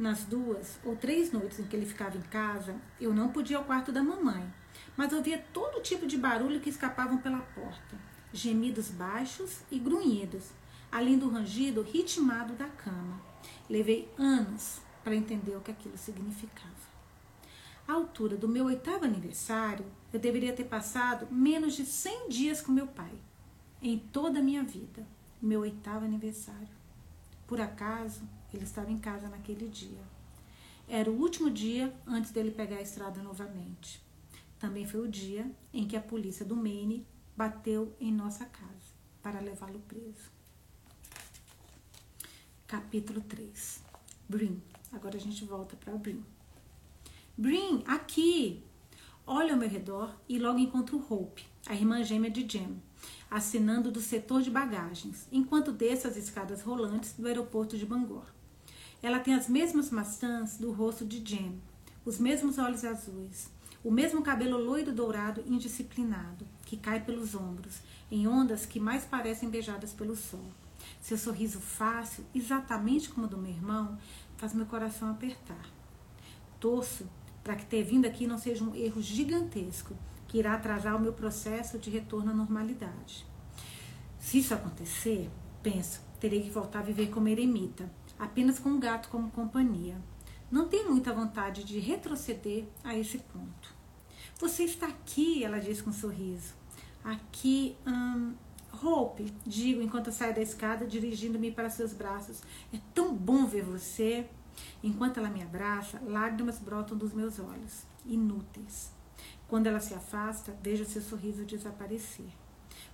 Nas 0.00 0.24
duas 0.24 0.78
ou 0.82 0.96
três 0.96 1.30
noites 1.30 1.60
em 1.60 1.64
que 1.64 1.76
ele 1.76 1.84
ficava 1.84 2.16
em 2.16 2.22
casa, 2.22 2.74
eu 2.98 3.12
não 3.12 3.28
podia 3.28 3.56
ir 3.56 3.58
ao 3.58 3.66
quarto 3.66 3.92
da 3.92 4.02
mamãe, 4.02 4.50
mas 4.96 5.12
ouvia 5.12 5.44
todo 5.52 5.82
tipo 5.82 6.06
de 6.06 6.16
barulho 6.16 6.58
que 6.58 6.70
escapavam 6.70 7.18
pela 7.18 7.40
porta, 7.40 7.98
gemidos 8.32 8.88
baixos 8.88 9.58
e 9.70 9.78
grunhidos, 9.78 10.52
além 10.90 11.18
do 11.18 11.28
rangido 11.28 11.82
ritmado 11.82 12.54
da 12.54 12.66
cama. 12.66 13.20
Levei 13.68 14.10
anos 14.16 14.80
para 15.04 15.14
entender 15.14 15.54
o 15.54 15.60
que 15.60 15.70
aquilo 15.70 15.98
significava. 15.98 16.72
À 17.86 17.92
altura 17.92 18.38
do 18.38 18.48
meu 18.48 18.64
oitavo 18.64 19.04
aniversário, 19.04 19.84
eu 20.10 20.18
deveria 20.18 20.54
ter 20.54 20.64
passado 20.64 21.28
menos 21.30 21.74
de 21.74 21.84
100 21.84 22.30
dias 22.30 22.62
com 22.62 22.72
meu 22.72 22.86
pai. 22.86 23.12
Em 23.82 23.98
toda 23.98 24.38
a 24.38 24.42
minha 24.42 24.62
vida. 24.62 25.06
Meu 25.42 25.60
oitavo 25.60 26.06
aniversário. 26.06 26.80
Por 27.46 27.60
acaso, 27.60 28.22
ele 28.52 28.64
estava 28.64 28.90
em 28.90 28.98
casa 28.98 29.28
naquele 29.28 29.68
dia. 29.68 30.02
Era 30.88 31.10
o 31.10 31.20
último 31.20 31.50
dia 31.50 31.94
antes 32.06 32.30
dele 32.30 32.50
pegar 32.50 32.76
a 32.76 32.82
estrada 32.82 33.22
novamente. 33.22 34.02
Também 34.58 34.86
foi 34.86 35.00
o 35.00 35.08
dia 35.08 35.50
em 35.72 35.86
que 35.86 35.96
a 35.96 36.00
polícia 36.00 36.44
do 36.44 36.56
Maine 36.56 37.06
bateu 37.36 37.94
em 38.00 38.12
nossa 38.12 38.44
casa 38.44 38.92
para 39.22 39.40
levá-lo 39.40 39.78
preso. 39.80 40.30
Capítulo 42.66 43.20
3. 43.20 43.82
Brin. 44.28 44.60
Agora 44.92 45.16
a 45.16 45.20
gente 45.20 45.44
volta 45.44 45.76
para 45.76 45.96
Brin. 45.96 46.24
Brin, 47.36 47.82
aqui! 47.86 48.62
Olho 49.26 49.52
ao 49.52 49.58
meu 49.58 49.68
redor 49.68 50.14
e 50.28 50.38
logo 50.38 50.58
encontro 50.58 51.04
Hope, 51.08 51.46
a 51.66 51.74
irmã 51.74 52.02
gêmea 52.02 52.30
de 52.30 52.46
Jem, 52.46 52.82
assinando 53.30 53.90
do 53.90 54.00
setor 54.00 54.42
de 54.42 54.50
bagagens, 54.50 55.28
enquanto 55.30 55.72
desço 55.72 56.08
as 56.08 56.16
escadas 56.16 56.62
rolantes 56.62 57.12
do 57.12 57.26
aeroporto 57.28 57.78
de 57.78 57.86
Bangor. 57.86 58.26
Ela 59.02 59.18
tem 59.18 59.34
as 59.34 59.48
mesmas 59.48 59.90
maçãs 59.90 60.58
do 60.58 60.72
rosto 60.72 61.06
de 61.06 61.24
Jem, 61.24 61.60
os 62.04 62.18
mesmos 62.18 62.58
olhos 62.58 62.84
azuis, 62.84 63.50
o 63.82 63.90
mesmo 63.90 64.22
cabelo 64.22 64.58
loiro 64.58 64.92
dourado 64.92 65.42
indisciplinado, 65.46 66.46
que 66.66 66.76
cai 66.76 67.00
pelos 67.02 67.34
ombros, 67.34 67.80
em 68.10 68.26
ondas 68.26 68.66
que 68.66 68.78
mais 68.78 69.04
parecem 69.04 69.48
beijadas 69.48 69.92
pelo 69.92 70.14
sol. 70.14 70.44
Seu 71.00 71.16
sorriso 71.16 71.60
fácil, 71.60 72.24
exatamente 72.34 73.08
como 73.08 73.26
o 73.26 73.30
do 73.30 73.38
meu 73.38 73.50
irmão, 73.50 73.98
faz 74.36 74.52
meu 74.52 74.66
coração 74.66 75.10
apertar. 75.10 75.66
Torço 76.58 77.06
para 77.42 77.56
que 77.56 77.64
ter 77.64 77.82
vindo 77.82 78.06
aqui 78.06 78.26
não 78.26 78.36
seja 78.36 78.62
um 78.62 78.74
erro 78.74 79.00
gigantesco 79.00 79.96
que 80.28 80.38
irá 80.38 80.54
atrasar 80.54 80.94
o 80.94 81.00
meu 81.00 81.14
processo 81.14 81.78
de 81.78 81.88
retorno 81.88 82.30
à 82.30 82.34
normalidade. 82.34 83.26
Se 84.18 84.38
isso 84.38 84.52
acontecer, 84.52 85.30
penso, 85.62 86.02
terei 86.20 86.42
que 86.42 86.50
voltar 86.50 86.80
a 86.80 86.82
viver 86.82 87.08
como 87.08 87.28
eremita, 87.28 87.90
apenas 88.20 88.58
com 88.58 88.68
um 88.68 88.78
gato 88.78 89.08
como 89.08 89.30
companhia. 89.30 89.96
Não 90.50 90.68
tenho 90.68 90.90
muita 90.90 91.12
vontade 91.12 91.64
de 91.64 91.78
retroceder 91.78 92.66
a 92.84 92.94
esse 92.96 93.18
ponto. 93.18 93.74
Você 94.38 94.64
está 94.64 94.86
aqui, 94.86 95.42
ela 95.42 95.58
diz 95.58 95.80
com 95.80 95.90
um 95.90 95.92
sorriso. 95.92 96.54
Aqui, 97.02 97.76
hum, 97.86 98.34
Hope, 98.82 99.32
digo 99.46 99.82
enquanto 99.82 100.12
saio 100.12 100.34
da 100.34 100.40
escada, 100.40 100.86
dirigindo-me 100.86 101.50
para 101.50 101.70
seus 101.70 101.92
braços. 101.92 102.42
É 102.72 102.78
tão 102.94 103.14
bom 103.14 103.46
ver 103.46 103.64
você. 103.64 104.28
Enquanto 104.82 105.18
ela 105.18 105.30
me 105.30 105.42
abraça, 105.42 106.00
lágrimas 106.04 106.58
brotam 106.58 106.96
dos 106.96 107.12
meus 107.12 107.38
olhos, 107.38 107.84
inúteis. 108.04 108.92
Quando 109.48 109.66
ela 109.66 109.80
se 109.80 109.94
afasta, 109.94 110.56
vejo 110.62 110.84
seu 110.84 111.00
sorriso 111.02 111.44
desaparecer. 111.44 112.28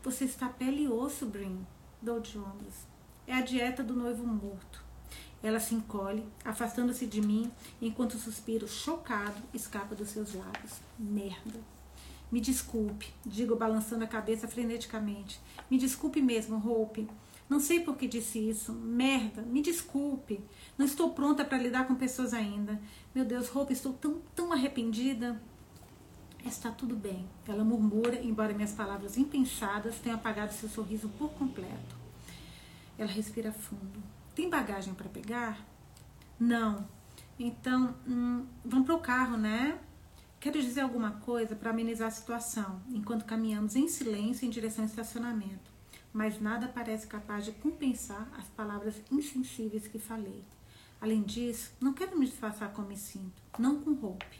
Você 0.02 0.24
está 0.24 0.48
pele 0.48 0.84
e 0.84 0.88
osso, 0.88 1.26
Brin. 1.26 1.66
Dou 2.00 2.20
de 2.20 2.38
ombros. 2.38 2.86
É 3.26 3.34
a 3.34 3.40
dieta 3.40 3.82
do 3.82 3.94
noivo 3.94 4.24
morto. 4.26 4.85
Ela 5.46 5.60
se 5.60 5.76
encolhe, 5.76 6.26
afastando-se 6.44 7.06
de 7.06 7.20
mim, 7.20 7.52
enquanto 7.80 8.14
o 8.14 8.18
suspiro 8.18 8.66
chocado 8.66 9.40
escapa 9.54 9.94
dos 9.94 10.08
seus 10.08 10.34
lábios. 10.34 10.80
Merda. 10.98 11.60
Me 12.32 12.40
desculpe, 12.40 13.14
digo 13.24 13.54
balançando 13.54 14.02
a 14.02 14.08
cabeça 14.08 14.48
freneticamente. 14.48 15.40
Me 15.70 15.78
desculpe 15.78 16.20
mesmo, 16.20 16.56
Hope. 16.56 17.08
Não 17.48 17.60
sei 17.60 17.78
por 17.78 17.96
que 17.96 18.08
disse 18.08 18.40
isso. 18.40 18.72
Merda, 18.72 19.42
me 19.42 19.62
desculpe. 19.62 20.40
Não 20.76 20.84
estou 20.84 21.12
pronta 21.12 21.44
para 21.44 21.58
lidar 21.58 21.86
com 21.86 21.94
pessoas 21.94 22.34
ainda. 22.34 22.82
Meu 23.14 23.24
Deus, 23.24 23.54
Hope, 23.54 23.72
estou 23.72 23.92
tão, 23.92 24.20
tão 24.34 24.52
arrependida. 24.52 25.40
Está 26.44 26.72
tudo 26.72 26.96
bem. 26.96 27.24
Ela 27.46 27.62
murmura, 27.62 28.20
embora 28.20 28.52
minhas 28.52 28.72
palavras 28.72 29.16
impensadas 29.16 29.94
tenham 30.00 30.18
apagado 30.18 30.52
seu 30.52 30.68
sorriso 30.68 31.08
por 31.10 31.30
completo. 31.34 31.94
Ela 32.98 33.12
respira 33.12 33.52
fundo. 33.52 34.15
Tem 34.36 34.50
bagagem 34.50 34.92
para 34.92 35.08
pegar? 35.08 35.66
Não. 36.38 36.86
Então, 37.38 37.96
hum, 38.06 38.44
vamos 38.62 38.84
para 38.84 38.94
o 38.94 39.00
carro, 39.00 39.38
né? 39.38 39.80
Quero 40.38 40.60
dizer 40.60 40.82
alguma 40.82 41.12
coisa 41.12 41.56
para 41.56 41.70
amenizar 41.70 42.08
a 42.08 42.10
situação, 42.10 42.82
enquanto 42.90 43.24
caminhamos 43.24 43.74
em 43.74 43.88
silêncio 43.88 44.46
em 44.46 44.50
direção 44.50 44.84
ao 44.84 44.90
estacionamento, 44.90 45.72
mas 46.12 46.38
nada 46.38 46.68
parece 46.68 47.06
capaz 47.06 47.46
de 47.46 47.52
compensar 47.52 48.30
as 48.36 48.46
palavras 48.48 49.02
insensíveis 49.10 49.88
que 49.88 49.98
falei. 49.98 50.44
Além 51.00 51.22
disso, 51.22 51.72
não 51.80 51.94
quero 51.94 52.18
me 52.18 52.26
disfarçar 52.26 52.74
como 52.74 52.88
me 52.88 52.96
sinto, 52.98 53.42
não 53.58 53.80
com 53.80 53.92
Hope. 53.92 54.38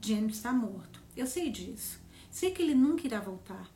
James 0.00 0.36
está 0.36 0.52
morto, 0.52 1.02
eu 1.16 1.26
sei 1.26 1.50
disso. 1.50 2.00
Sei 2.30 2.52
que 2.52 2.62
ele 2.62 2.74
nunca 2.74 3.04
irá 3.04 3.18
voltar, 3.18 3.68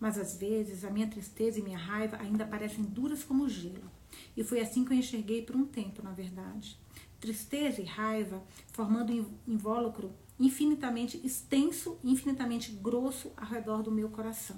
mas 0.00 0.16
às 0.16 0.38
vezes 0.38 0.86
a 0.86 0.90
minha 0.90 1.06
tristeza 1.06 1.58
e 1.58 1.62
minha 1.62 1.76
raiva 1.76 2.16
ainda 2.16 2.46
parecem 2.46 2.82
duras 2.82 3.22
como 3.22 3.46
gelo. 3.46 3.95
E 4.36 4.44
foi 4.44 4.60
assim 4.60 4.84
que 4.84 4.92
eu 4.92 4.96
enxerguei 4.96 5.42
por 5.42 5.56
um 5.56 5.66
tempo, 5.66 6.02
na 6.02 6.12
verdade. 6.12 6.78
Tristeza 7.20 7.80
e 7.80 7.84
raiva 7.84 8.42
formando 8.72 9.12
um 9.12 9.52
invólucro 9.52 10.12
infinitamente 10.38 11.20
extenso 11.24 11.98
infinitamente 12.04 12.70
grosso 12.70 13.32
ao 13.36 13.46
redor 13.46 13.82
do 13.82 13.90
meu 13.90 14.08
coração. 14.10 14.56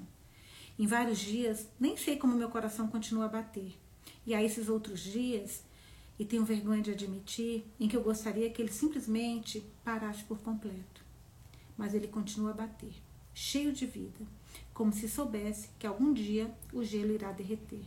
Em 0.79 0.87
vários 0.87 1.19
dias, 1.19 1.69
nem 1.79 1.97
sei 1.97 2.17
como 2.17 2.37
meu 2.37 2.49
coração 2.49 2.89
continua 2.89 3.27
a 3.27 3.29
bater. 3.29 3.77
E 4.27 4.35
há 4.35 4.43
esses 4.43 4.69
outros 4.69 5.01
dias, 5.01 5.65
e 6.19 6.25
tenho 6.25 6.45
vergonha 6.45 6.83
de 6.83 6.91
admitir, 6.91 7.65
em 7.79 7.89
que 7.89 7.97
eu 7.97 8.03
gostaria 8.03 8.51
que 8.51 8.61
ele 8.61 8.73
simplesmente 8.73 9.65
parasse 9.85 10.23
por 10.25 10.39
completo. 10.39 11.05
Mas 11.77 11.95
ele 11.95 12.09
continua 12.09 12.51
a 12.51 12.55
bater, 12.55 12.93
cheio 13.33 13.73
de 13.73 13.87
vida, 13.87 14.27
como 14.75 14.93
se 14.93 15.09
soubesse 15.09 15.69
que 15.79 15.87
algum 15.87 16.13
dia 16.13 16.53
o 16.73 16.83
gelo 16.85 17.13
irá 17.13 17.33
derreter. 17.33 17.83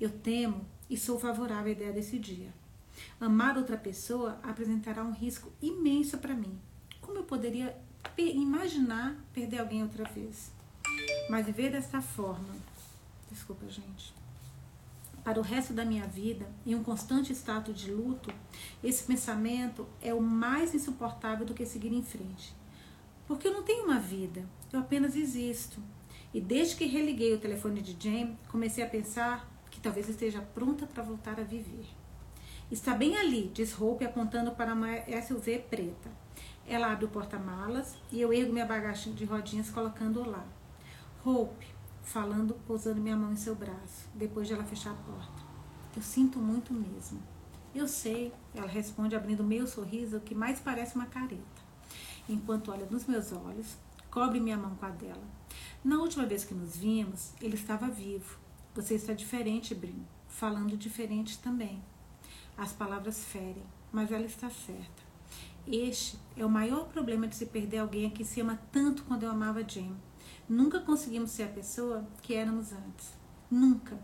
Eu 0.00 0.10
temo 0.10 0.64
e 0.90 0.96
sou 0.96 1.18
favorável 1.18 1.68
à 1.68 1.70
ideia 1.70 1.92
desse 1.92 2.18
dia. 2.18 2.52
Amar 3.20 3.56
outra 3.56 3.76
pessoa 3.76 4.38
apresentará 4.42 5.02
um 5.02 5.12
risco 5.12 5.50
imenso 5.62 6.18
para 6.18 6.34
mim, 6.34 6.58
como 7.00 7.18
eu 7.18 7.24
poderia 7.24 7.76
imaginar 8.18 9.16
perder 9.32 9.60
alguém 9.60 9.82
outra 9.82 10.04
vez? 10.04 10.52
Mas 11.30 11.46
viver 11.46 11.70
dessa 11.70 12.02
forma, 12.02 12.54
desculpa, 13.30 13.68
gente, 13.68 14.12
para 15.24 15.38
o 15.38 15.42
resto 15.42 15.72
da 15.72 15.84
minha 15.84 16.06
vida, 16.06 16.46
em 16.66 16.74
um 16.74 16.82
constante 16.82 17.32
estado 17.32 17.72
de 17.72 17.90
luto, 17.90 18.32
esse 18.82 19.04
pensamento 19.04 19.86
é 20.00 20.14
o 20.14 20.20
mais 20.20 20.74
insuportável 20.74 21.46
do 21.46 21.54
que 21.54 21.66
seguir 21.66 21.92
em 21.92 22.02
frente. 22.02 22.54
Porque 23.26 23.46
eu 23.46 23.52
não 23.52 23.62
tenho 23.62 23.84
uma 23.84 24.00
vida, 24.00 24.44
eu 24.72 24.80
apenas 24.80 25.14
existo. 25.14 25.80
E 26.32 26.40
desde 26.40 26.76
que 26.76 26.86
religuei 26.86 27.34
o 27.34 27.40
telefone 27.40 27.82
de 27.82 27.96
Jane, 28.00 28.38
comecei 28.48 28.82
a 28.82 28.88
pensar 28.88 29.49
que 29.80 29.84
talvez 29.84 30.10
esteja 30.10 30.42
pronta 30.42 30.86
para 30.86 31.02
voltar 31.02 31.40
a 31.40 31.42
viver. 31.42 31.86
Está 32.70 32.94
bem 32.94 33.16
ali, 33.16 33.50
diz 33.54 33.80
Hope 33.80 34.04
apontando 34.04 34.52
para 34.52 34.74
uma 34.74 34.88
SUV 35.26 35.58
preta. 35.70 36.10
Ela 36.66 36.92
abre 36.92 37.06
o 37.06 37.08
porta-malas 37.08 37.96
e 38.12 38.20
eu 38.20 38.30
ergo 38.30 38.52
minha 38.52 38.66
bagagem 38.66 39.14
de 39.14 39.24
rodinhas 39.24 39.70
colocando 39.70 40.22
lá. 40.28 40.44
Hope, 41.24 41.66
falando, 42.02 42.52
pousando 42.66 43.00
minha 43.00 43.16
mão 43.16 43.32
em 43.32 43.36
seu 43.36 43.54
braço, 43.54 44.06
depois 44.14 44.46
de 44.46 44.52
ela 44.52 44.64
fechar 44.64 44.90
a 44.90 44.94
porta. 44.94 45.42
Eu 45.96 46.02
sinto 46.02 46.38
muito 46.38 46.74
mesmo. 46.74 47.22
Eu 47.74 47.88
sei, 47.88 48.34
ela 48.54 48.68
responde 48.68 49.16
abrindo 49.16 49.42
meio 49.42 49.66
sorriso 49.66 50.20
que 50.20 50.34
mais 50.34 50.60
parece 50.60 50.94
uma 50.94 51.06
careta, 51.06 51.62
enquanto 52.28 52.70
olha 52.70 52.84
nos 52.84 53.06
meus 53.06 53.32
olhos, 53.32 53.76
cobre 54.10 54.40
minha 54.40 54.58
mão 54.58 54.74
com 54.74 54.84
a 54.84 54.90
dela. 54.90 55.24
Na 55.82 55.96
última 55.96 56.26
vez 56.26 56.44
que 56.44 56.52
nos 56.52 56.76
vimos, 56.76 57.32
ele 57.40 57.54
estava 57.54 57.88
vivo. 57.88 58.49
Você 58.74 58.94
está 58.94 59.12
diferente, 59.12 59.74
Brin, 59.74 60.06
falando 60.28 60.76
diferente 60.76 61.38
também. 61.38 61.82
As 62.56 62.72
palavras 62.72 63.24
ferem, 63.24 63.64
mas 63.90 64.12
ela 64.12 64.24
está 64.24 64.48
certa. 64.48 65.02
Este 65.66 66.16
é 66.36 66.44
o 66.44 66.50
maior 66.50 66.86
problema 66.86 67.26
de 67.26 67.34
se 67.34 67.46
perder 67.46 67.78
alguém 67.78 68.06
a 68.06 68.10
quem 68.10 68.24
se 68.24 68.40
ama 68.40 68.60
tanto 68.70 69.02
quando 69.04 69.24
eu 69.24 69.30
amava 69.30 69.66
Jim. 69.66 69.96
Nunca 70.48 70.80
conseguimos 70.80 71.30
ser 71.32 71.44
a 71.44 71.48
pessoa 71.48 72.06
que 72.22 72.34
éramos 72.34 72.72
antes. 72.72 73.12
Nunca. 73.50 73.98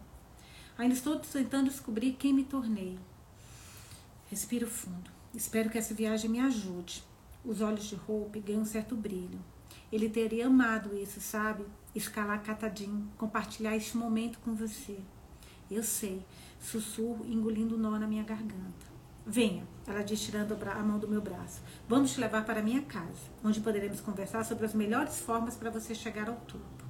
Ainda 0.76 0.94
estou 0.94 1.16
tentando 1.18 1.70
descobrir 1.70 2.12
quem 2.14 2.32
me 2.32 2.44
tornei. 2.44 2.98
Respiro 4.28 4.66
fundo. 4.66 5.10
Espero 5.32 5.70
que 5.70 5.78
essa 5.78 5.94
viagem 5.94 6.28
me 6.28 6.40
ajude. 6.40 7.04
Os 7.44 7.60
olhos 7.60 7.84
de 7.84 7.94
Hope 8.06 8.40
ganham 8.40 8.62
um 8.62 8.66
certo 8.66 8.96
brilho. 8.96 9.38
Ele 9.92 10.08
teria 10.08 10.48
amado 10.48 10.96
isso, 10.96 11.20
sabe? 11.20 11.64
Escalar 11.96 12.42
Catadim, 12.42 13.08
compartilhar 13.16 13.74
este 13.74 13.96
momento 13.96 14.38
com 14.40 14.54
você. 14.54 14.98
Eu 15.70 15.82
sei, 15.82 16.22
sussurro 16.60 17.24
engolindo 17.24 17.78
nó 17.78 17.98
na 17.98 18.06
minha 18.06 18.22
garganta. 18.22 18.84
Venha, 19.24 19.66
ela 19.86 20.04
diz 20.04 20.20
tirando 20.20 20.52
a 20.62 20.82
mão 20.82 20.98
do 20.98 21.08
meu 21.08 21.22
braço. 21.22 21.62
Vamos 21.88 22.12
te 22.12 22.20
levar 22.20 22.44
para 22.44 22.62
minha 22.62 22.82
casa, 22.82 23.30
onde 23.42 23.62
poderemos 23.62 24.02
conversar 24.02 24.44
sobre 24.44 24.66
as 24.66 24.74
melhores 24.74 25.20
formas 25.20 25.56
para 25.56 25.70
você 25.70 25.94
chegar 25.94 26.28
ao 26.28 26.36
topo. 26.36 26.84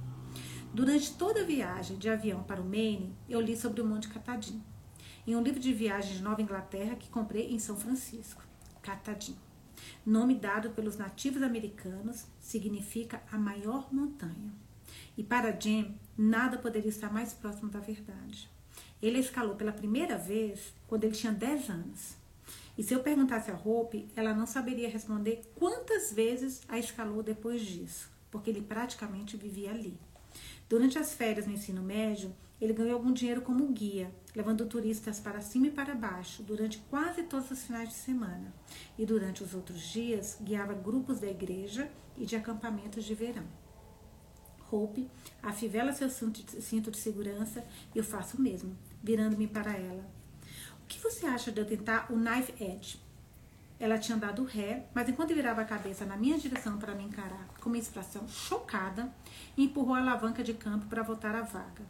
Durante 0.73 1.13
toda 1.13 1.39
a 1.39 1.45
viagem 1.45 1.97
de 1.97 2.09
avião 2.09 2.43
para 2.43 2.61
o 2.61 2.65
Maine, 2.65 3.15
eu 3.29 3.39
li 3.39 3.55
sobre 3.55 3.79
o 3.79 3.85
Monte 3.85 4.09
Katahdin, 4.09 4.61
em 5.25 5.37
um 5.37 5.41
livro 5.41 5.61
de 5.61 5.73
viagem 5.73 6.17
de 6.17 6.21
Nova 6.21 6.41
Inglaterra 6.41 6.97
que 6.97 7.09
comprei 7.09 7.49
em 7.53 7.59
São 7.59 7.77
Francisco. 7.77 8.43
Katahdin. 8.81 9.37
Nome 10.05 10.35
dado 10.35 10.71
pelos 10.71 10.97
nativos 10.97 11.41
americanos, 11.41 12.25
significa 12.41 13.23
a 13.31 13.37
maior 13.37 13.87
montanha. 13.93 14.66
E 15.17 15.23
para 15.23 15.57
Jim, 15.59 15.97
nada 16.15 16.59
poderia 16.59 16.89
estar 16.89 17.11
mais 17.11 17.33
próximo 17.33 17.69
da 17.69 17.79
verdade. 17.79 18.47
Ele 19.01 19.19
escalou 19.19 19.55
pela 19.55 19.71
primeira 19.71 20.17
vez 20.17 20.73
quando 20.87 21.03
ele 21.03 21.15
tinha 21.15 21.33
10 21.33 21.69
anos. 21.69 22.15
E 22.77 22.83
se 22.83 22.93
eu 22.93 22.99
perguntasse 22.99 23.49
a 23.49 23.55
Hope, 23.55 24.07
ela 24.15 24.33
não 24.33 24.45
saberia 24.45 24.89
responder 24.89 25.41
quantas 25.55 26.13
vezes 26.13 26.61
a 26.67 26.77
escalou 26.77 27.23
depois 27.23 27.61
disso, 27.61 28.09
porque 28.29 28.51
ele 28.51 28.61
praticamente 28.61 29.35
vivia 29.35 29.71
ali. 29.71 29.97
Durante 30.69 30.99
as 30.99 31.13
férias 31.13 31.47
no 31.47 31.53
ensino 31.53 31.81
médio, 31.81 32.35
ele 32.61 32.73
ganhou 32.73 32.93
algum 32.93 33.11
dinheiro 33.11 33.41
como 33.41 33.67
guia, 33.67 34.11
levando 34.35 34.65
turistas 34.65 35.19
para 35.19 35.41
cima 35.41 35.67
e 35.67 35.71
para 35.71 35.95
baixo 35.95 36.43
durante 36.43 36.77
quase 36.89 37.23
todos 37.23 37.49
os 37.49 37.63
finais 37.63 37.89
de 37.89 37.95
semana. 37.95 38.53
E 38.97 39.05
durante 39.05 39.43
os 39.43 39.55
outros 39.55 39.81
dias, 39.81 40.37
guiava 40.41 40.73
grupos 40.73 41.19
da 41.19 41.27
igreja 41.27 41.89
e 42.15 42.25
de 42.25 42.35
acampamentos 42.35 43.03
de 43.03 43.15
verão. 43.15 43.45
Hope 44.71 45.09
afivela 45.41 45.93
seu 45.93 46.09
cinto 46.09 46.91
de 46.91 46.97
segurança 46.97 47.63
e 47.93 47.97
eu 47.97 48.03
faço 48.03 48.37
o 48.37 48.41
mesmo, 48.41 48.77
virando-me 49.01 49.47
para 49.47 49.71
ela. 49.71 50.05
O 50.83 50.87
que 50.87 50.99
você 50.99 51.25
acha 51.25 51.51
de 51.51 51.59
eu 51.59 51.65
tentar 51.65 52.11
o 52.11 52.15
knife 52.15 52.53
edge? 52.63 52.99
Ela 53.79 53.99
tinha 53.99 54.17
dado 54.17 54.43
ré, 54.43 54.87
mas 54.93 55.07
enquanto 55.07 55.35
virava 55.35 55.61
a 55.61 55.65
cabeça 55.65 56.05
na 56.05 56.17
minha 56.17 56.37
direção 56.37 56.77
para 56.77 56.95
me 56.95 57.03
encarar 57.03 57.47
com 57.59 57.69
uma 57.69 57.77
expressão 57.77 58.27
chocada, 58.27 59.13
empurrou 59.55 59.93
a 59.93 59.99
alavanca 59.99 60.43
de 60.43 60.53
campo 60.53 60.87
para 60.87 61.03
voltar 61.03 61.35
à 61.35 61.41
vaga. 61.43 61.85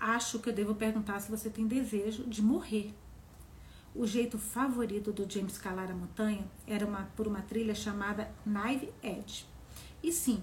Acho 0.00 0.38
que 0.38 0.48
eu 0.48 0.52
devo 0.52 0.74
perguntar 0.74 1.20
se 1.20 1.30
você 1.30 1.50
tem 1.50 1.66
desejo 1.66 2.24
de 2.24 2.40
morrer. 2.42 2.94
O 3.94 4.06
jeito 4.06 4.38
favorito 4.38 5.12
do 5.12 5.30
James 5.30 5.52
escalar 5.52 5.90
a 5.90 5.94
montanha 5.94 6.44
era 6.66 6.86
uma, 6.86 7.04
por 7.14 7.28
uma 7.28 7.42
trilha 7.42 7.74
chamada 7.74 8.30
Knife 8.44 8.92
Edge. 9.02 9.46
E 10.02 10.10
sim, 10.12 10.42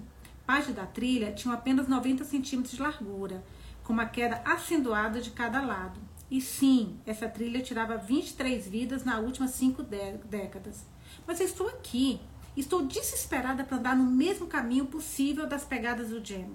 parte 0.52 0.74
da 0.74 0.86
trilha 0.86 1.32
tinha 1.32 1.54
apenas 1.54 1.88
90 1.88 2.26
centímetros 2.26 2.76
de 2.76 2.82
largura, 2.82 3.42
com 3.86 3.94
uma 3.94 4.06
queda 4.06 4.42
acentuada 4.44 5.22
de 5.22 5.32
cada 5.32 5.62
lado, 5.62 5.98
e 6.30 6.42
sim, 6.42 7.00
essa 7.06 7.30
trilha 7.30 7.62
tirava 7.62 7.96
23 7.96 8.68
vidas 8.68 9.06
nas 9.06 9.24
últimas 9.24 9.52
cinco 9.52 9.82
décadas. 9.82 10.86
Mas 11.26 11.40
eu 11.40 11.46
estou 11.46 11.70
aqui. 11.70 12.20
Estou 12.58 12.86
desesperada 12.86 13.64
para 13.64 13.78
andar 13.78 13.96
no 13.96 14.04
mesmo 14.04 14.46
caminho 14.46 14.86
possível 14.88 15.48
das 15.48 15.64
pegadas 15.64 16.10
do 16.10 16.22
Jam. 16.22 16.50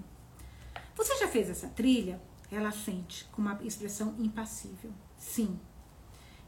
Você 0.95 1.17
já 1.17 1.27
fez 1.27 1.49
essa 1.49 1.67
trilha? 1.67 2.21
Ela 2.51 2.69
sente, 2.69 3.25
com 3.31 3.41
uma 3.41 3.57
expressão 3.63 4.13
impassível. 4.19 4.91
Sim. 5.17 5.59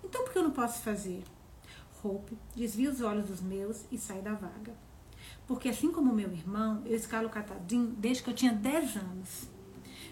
Então 0.03 0.23
por 0.23 0.31
que 0.31 0.37
eu 0.37 0.43
não 0.43 0.51
posso 0.51 0.83
fazer? 0.83 1.23
Hope 2.03 2.37
desvia 2.55 2.91
os 2.91 3.01
olhos 3.01 3.25
dos 3.25 3.41
meus 3.41 3.85
e 3.91 3.97
sai 3.97 4.21
da 4.21 4.35
vaga. 4.35 4.75
Porque 5.47 5.69
assim 5.69 5.91
como 5.91 6.13
meu 6.13 6.31
irmão, 6.31 6.81
eu 6.85 6.95
escalo 6.95 7.29
catadinho 7.29 7.87
desde 7.97 8.23
que 8.23 8.29
eu 8.29 8.35
tinha 8.35 8.53
10 8.53 8.97
anos. 8.97 9.49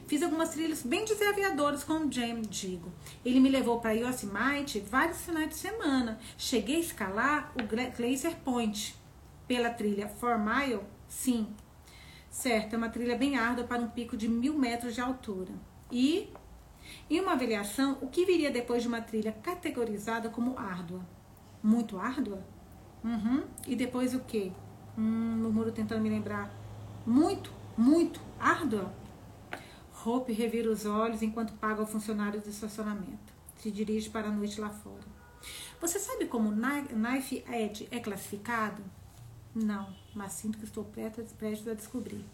Fiz 0.07 0.23
algumas 0.23 0.49
trilhas 0.49 0.83
bem 0.83 1.03
desafiadoras 1.03 1.83
com 1.83 1.93
o 1.93 2.11
James, 2.11 2.47
digo. 2.49 2.91
Ele 3.25 3.41
me 3.41 3.49
levou 3.49 3.81
para 3.81 3.91
Yosemite 3.91 4.79
vários 4.79 5.21
finais 5.21 5.49
de 5.49 5.55
semana. 5.55 6.17
Cheguei 6.37 6.77
a 6.77 6.79
escalar 6.79 7.53
o 7.55 7.63
Glacier 7.67 8.37
Point 8.37 8.95
pela 9.45 9.69
trilha 9.69 10.07
4 10.07 10.39
Mile, 10.39 10.79
sim. 11.09 11.47
Certo, 12.29 12.73
é 12.73 12.77
uma 12.77 12.89
trilha 12.89 13.17
bem 13.17 13.37
árdua 13.37 13.65
para 13.65 13.81
um 13.81 13.89
pico 13.89 14.15
de 14.15 14.29
mil 14.29 14.57
metros 14.57 14.95
de 14.95 15.01
altura. 15.01 15.51
E, 15.91 16.29
em 17.09 17.19
uma 17.19 17.33
avaliação, 17.33 17.97
o 18.01 18.07
que 18.07 18.25
viria 18.25 18.49
depois 18.49 18.81
de 18.81 18.87
uma 18.87 19.01
trilha 19.01 19.33
categorizada 19.33 20.29
como 20.29 20.57
árdua? 20.57 21.05
Muito 21.61 21.99
árdua? 21.99 22.45
Uhum. 23.03 23.43
E 23.67 23.75
depois 23.75 24.13
o 24.13 24.19
quê? 24.21 24.51
Hum, 24.97 25.37
murmuro 25.43 25.71
tentando 25.71 26.01
me 26.01 26.09
lembrar. 26.09 26.51
Muito, 27.05 27.51
muito 27.77 28.19
árdua? 28.39 28.91
Hope 30.03 30.33
revira 30.33 30.71
os 30.71 30.85
olhos 30.85 31.21
enquanto 31.21 31.53
paga 31.53 31.81
ao 31.81 31.87
funcionário 31.87 32.41
do 32.41 32.49
estacionamento. 32.49 33.33
Se 33.57 33.69
dirige 33.69 34.09
para 34.09 34.27
a 34.27 34.31
noite 34.31 34.59
lá 34.59 34.69
fora. 34.69 35.05
Você 35.79 35.99
sabe 35.99 36.25
como 36.25 36.51
Knife 36.51 37.43
Edge 37.47 37.87
é 37.91 37.99
classificado? 37.99 38.81
Não, 39.53 39.93
mas 40.15 40.33
sinto 40.33 40.57
que 40.57 40.65
estou 40.65 40.83
prestes 40.83 41.67
a 41.67 41.73
descobrir. 41.73 42.25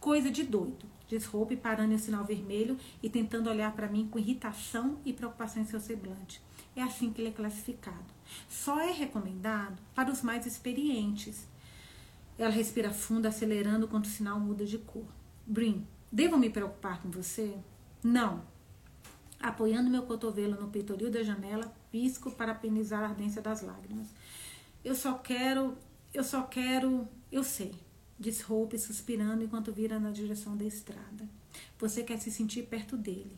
Coisa 0.00 0.30
de 0.30 0.42
doido, 0.44 0.86
diz 1.08 1.32
Hope, 1.32 1.56
parando 1.56 1.92
em 1.92 1.96
um 1.96 1.98
sinal 1.98 2.24
vermelho 2.24 2.78
e 3.02 3.10
tentando 3.10 3.50
olhar 3.50 3.72
para 3.74 3.88
mim 3.88 4.08
com 4.08 4.18
irritação 4.18 4.98
e 5.04 5.12
preocupação 5.12 5.62
em 5.62 5.66
seu 5.66 5.80
semblante. 5.80 6.40
É 6.74 6.82
assim 6.82 7.12
que 7.12 7.20
ele 7.20 7.28
é 7.28 7.32
classificado. 7.32 8.04
Só 8.48 8.80
é 8.80 8.92
recomendado 8.92 9.76
para 9.94 10.10
os 10.10 10.22
mais 10.22 10.46
experientes. 10.46 11.48
Ela 12.38 12.50
respira 12.50 12.90
fundo, 12.90 13.26
acelerando 13.26 13.88
quando 13.88 14.04
o 14.04 14.08
sinal 14.08 14.38
muda 14.38 14.64
de 14.64 14.78
cor. 14.78 15.06
Brin, 15.46 15.86
devo 16.12 16.36
me 16.36 16.50
preocupar 16.50 17.00
com 17.00 17.10
você? 17.10 17.56
Não. 18.02 18.44
Apoiando 19.40 19.90
meu 19.90 20.02
cotovelo 20.02 20.60
no 20.60 20.68
peitoril 20.68 21.10
da 21.10 21.22
janela, 21.22 21.74
pisco 21.90 22.30
para 22.30 22.54
penizar 22.54 23.02
a 23.02 23.08
ardência 23.08 23.40
das 23.40 23.62
lágrimas. 23.62 24.08
Eu 24.84 24.94
só 24.94 25.14
quero, 25.14 25.76
eu 26.12 26.22
só 26.22 26.42
quero, 26.42 27.08
eu 27.32 27.42
sei, 27.42 27.74
diz 28.18 28.48
Hope 28.48 28.78
suspirando 28.78 29.42
enquanto 29.42 29.72
vira 29.72 29.98
na 29.98 30.10
direção 30.10 30.56
da 30.56 30.64
estrada. 30.64 31.28
Você 31.78 32.02
quer 32.02 32.18
se 32.18 32.30
sentir 32.30 32.64
perto 32.64 32.96
dele, 32.96 33.36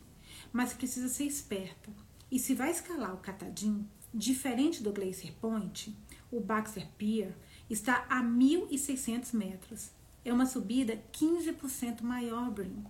mas 0.51 0.73
precisa 0.73 1.07
ser 1.07 1.23
esperta. 1.23 1.89
E 2.31 2.37
se 2.37 2.53
vai 2.53 2.69
escalar 2.69 3.13
o 3.13 3.19
Catadin, 3.19 3.87
diferente 4.13 4.83
do 4.83 4.93
Glacier 4.93 5.33
Point, 5.41 5.95
o 6.31 6.39
Baxter 6.39 6.87
Pier 6.97 7.35
está 7.69 8.05
a 8.09 8.21
1.600 8.21 9.33
metros. 9.33 9.91
É 10.25 10.33
uma 10.33 10.45
subida 10.45 11.01
15% 11.13 12.01
maior, 12.01 12.49
Brin. 12.51 12.83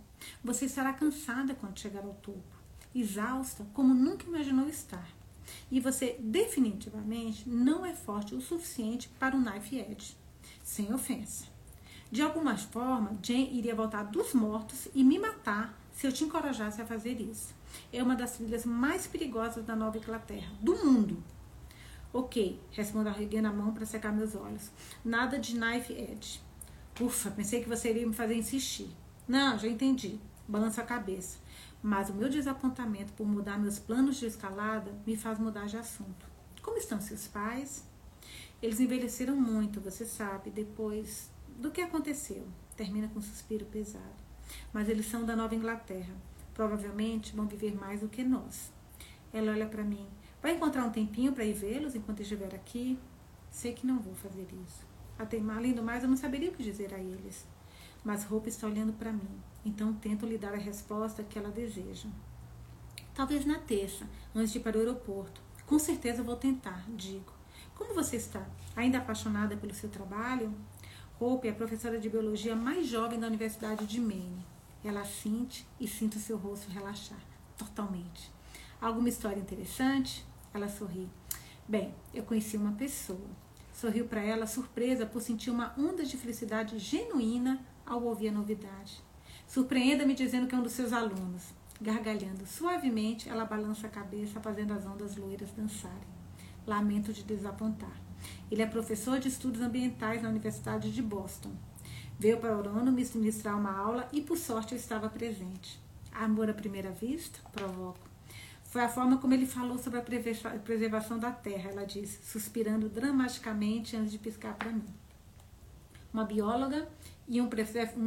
Você 0.43 0.65
estará 0.65 0.93
cansada 0.93 1.55
quando 1.55 1.79
chegar 1.79 2.03
ao 2.03 2.13
topo, 2.15 2.41
exausta 2.93 3.65
como 3.73 3.93
nunca 3.93 4.25
imaginou 4.25 4.67
estar. 4.67 5.07
E 5.71 5.79
você 5.79 6.15
definitivamente 6.19 7.47
não 7.47 7.85
é 7.85 7.93
forte 7.93 8.35
o 8.35 8.41
suficiente 8.41 9.09
para 9.19 9.35
o 9.35 9.43
Knife 9.43 9.77
Edge. 9.77 10.15
Sem 10.63 10.93
ofensa. 10.93 11.45
De 12.11 12.21
alguma 12.21 12.57
forma, 12.57 13.17
Jane 13.21 13.57
iria 13.57 13.75
voltar 13.75 14.03
dos 14.03 14.33
mortos 14.33 14.87
e 14.95 15.03
me 15.03 15.19
matar 15.19 15.79
se 15.93 16.07
eu 16.07 16.11
te 16.11 16.23
encorajasse 16.23 16.81
a 16.81 16.85
fazer 16.85 17.19
isso. 17.21 17.53
É 17.93 18.01
uma 18.01 18.15
das 18.15 18.37
trilhas 18.37 18.65
mais 18.65 19.05
perigosas 19.05 19.65
da 19.65 19.75
Nova 19.75 19.97
Inglaterra, 19.97 20.51
do 20.59 20.75
mundo. 20.83 21.23
Ok, 22.11 22.59
respondo 22.71 23.09
erguendo 23.09 23.45
a 23.45 23.53
mão 23.53 23.71
para 23.71 23.85
secar 23.85 24.11
meus 24.11 24.35
olhos. 24.35 24.71
Nada 25.05 25.37
de 25.37 25.53
knife 25.53 25.93
edge. 25.93 26.41
Ufa, 26.99 27.29
pensei 27.29 27.61
que 27.61 27.69
você 27.69 27.91
iria 27.91 28.07
me 28.07 28.13
fazer 28.13 28.35
insistir. 28.35 28.89
Não, 29.27 29.59
já 29.59 29.67
entendi. 29.67 30.19
Balança 30.47 30.81
a 30.81 30.85
cabeça. 30.85 31.37
Mas 31.83 32.09
o 32.09 32.13
meu 32.13 32.27
desapontamento 32.27 33.13
por 33.13 33.27
mudar 33.27 33.59
meus 33.59 33.77
planos 33.77 34.17
de 34.17 34.25
escalada 34.25 34.91
me 35.05 35.15
faz 35.15 35.37
mudar 35.37 35.67
de 35.67 35.77
assunto. 35.77 36.25
Como 36.63 36.77
estão 36.77 36.99
seus 36.99 37.27
pais? 37.27 37.85
Eles 38.61 38.79
envelheceram 38.79 39.35
muito, 39.35 39.79
você 39.79 40.03
sabe, 40.03 40.49
depois 40.49 41.29
do 41.57 41.69
que 41.69 41.79
aconteceu. 41.79 42.45
Termina 42.75 43.07
com 43.07 43.19
um 43.19 43.21
suspiro 43.21 43.65
pesado. 43.65 44.03
Mas 44.73 44.89
eles 44.89 45.05
são 45.05 45.23
da 45.23 45.35
Nova 45.35 45.53
Inglaterra. 45.53 46.13
Provavelmente 46.55 47.35
vão 47.35 47.47
viver 47.47 47.75
mais 47.75 48.01
do 48.01 48.09
que 48.09 48.23
nós. 48.23 48.71
Ela 49.31 49.51
olha 49.51 49.67
para 49.67 49.83
mim. 49.83 50.07
Vai 50.41 50.53
encontrar 50.53 50.85
um 50.85 50.91
tempinho 50.91 51.33
para 51.33 51.43
ir 51.43 51.53
vê-los 51.53 51.95
enquanto 51.95 52.21
estiver 52.21 52.53
aqui? 52.55 52.97
Sei 53.51 53.73
que 53.73 53.85
não 53.85 53.99
vou 53.99 54.15
fazer 54.15 54.47
isso. 54.63 54.87
Até, 55.17 55.37
além 55.37 55.73
do 55.73 55.83
mais, 55.83 56.03
eu 56.03 56.09
não 56.09 56.15
saberia 56.15 56.49
o 56.49 56.53
que 56.53 56.63
dizer 56.63 56.93
a 56.93 56.97
eles. 56.97 57.45
Mas 58.03 58.29
Hope 58.31 58.47
está 58.47 58.65
olhando 58.65 58.93
para 58.93 59.11
mim, 59.11 59.41
então 59.65 59.93
tento 59.93 60.25
lhe 60.25 60.37
dar 60.37 60.53
a 60.53 60.57
resposta 60.57 61.23
que 61.23 61.37
ela 61.37 61.49
deseja. 61.49 62.07
Talvez 63.13 63.45
na 63.45 63.59
terça, 63.59 64.07
antes 64.33 64.53
de 64.53 64.59
ir 64.59 64.61
para 64.61 64.77
o 64.77 64.79
aeroporto. 64.79 65.41
Com 65.65 65.77
certeza 65.77 66.23
vou 66.23 66.37
tentar, 66.37 66.85
digo. 66.95 67.33
Como 67.75 67.93
você 67.93 68.15
está? 68.15 68.47
Ainda 68.75 68.99
apaixonada 68.99 69.57
pelo 69.57 69.73
seu 69.73 69.89
trabalho? 69.89 70.53
Hope 71.19 71.49
é 71.49 71.51
a 71.51 71.55
professora 71.55 71.99
de 71.99 72.09
biologia 72.09 72.55
mais 72.55 72.87
jovem 72.87 73.19
da 73.19 73.27
Universidade 73.27 73.85
de 73.85 73.99
Maine. 73.99 74.45
Ela 74.85 75.03
sente 75.03 75.67
e 75.77 75.85
sinto 75.85 76.17
seu 76.17 76.37
rosto 76.37 76.71
relaxar 76.71 77.19
totalmente. 77.57 78.31
Alguma 78.79 79.09
história 79.09 79.41
interessante? 79.41 80.25
Ela 80.53 80.67
sorri. 80.67 81.07
Bem, 81.67 81.93
eu 82.13 82.23
conheci 82.23 82.57
uma 82.57 82.71
pessoa. 82.73 83.29
Sorriu 83.73 84.05
para 84.05 84.21
ela, 84.21 84.47
surpresa 84.47 85.05
por 85.05 85.21
sentir 85.21 85.51
uma 85.51 85.73
onda 85.77 86.03
de 86.03 86.17
felicidade 86.17 86.79
genuína 86.79 87.65
ao 87.85 88.03
ouvir 88.03 88.29
a 88.29 88.31
novidade. 88.31 89.01
Surpreenda-me 89.47 90.13
dizendo 90.13 90.47
que 90.47 90.55
é 90.55 90.57
um 90.57 90.63
dos 90.63 90.73
seus 90.73 90.91
alunos. 90.91 91.43
Gargalhando 91.81 92.45
suavemente, 92.45 93.29
ela 93.29 93.45
balança 93.45 93.87
a 93.87 93.89
cabeça, 93.89 94.41
fazendo 94.41 94.73
as 94.73 94.85
ondas 94.85 95.15
loiras 95.15 95.51
dançarem. 95.51 96.07
Lamento 96.67 97.13
de 97.13 97.23
desapontar. 97.23 97.95
Ele 98.51 98.61
é 98.61 98.65
professor 98.65 99.17
de 99.19 99.29
estudos 99.29 99.61
ambientais 99.61 100.21
na 100.21 100.29
Universidade 100.29 100.91
de 100.91 101.01
Boston. 101.01 101.51
Veio 102.19 102.37
para 102.37 102.57
Orono 102.57 102.91
me 102.91 103.07
ministrar 103.15 103.57
uma 103.57 103.71
aula 103.71 104.09
e, 104.11 104.21
por 104.21 104.37
sorte, 104.37 104.73
eu 104.73 104.77
estava 104.77 105.09
presente. 105.09 105.79
Amor 106.11 106.49
à 106.49 106.53
primeira 106.53 106.91
vista? 106.91 107.39
Provoco. 107.53 108.08
Foi 108.69 108.81
a 108.81 108.89
forma 108.89 109.17
como 109.17 109.33
ele 109.33 109.47
falou 109.47 109.79
sobre 109.79 109.99
a 109.99 110.59
preservação 110.59 111.17
da 111.17 111.31
terra, 111.31 111.71
ela 111.71 111.85
disse, 111.85 112.23
suspirando 112.23 112.87
dramaticamente 112.87 113.95
antes 113.95 114.11
de 114.11 114.19
piscar 114.19 114.53
para 114.53 114.71
mim. 114.71 114.85
Uma 116.13 116.23
bióloga 116.23 116.87
e 117.27 117.41
um, 117.41 117.49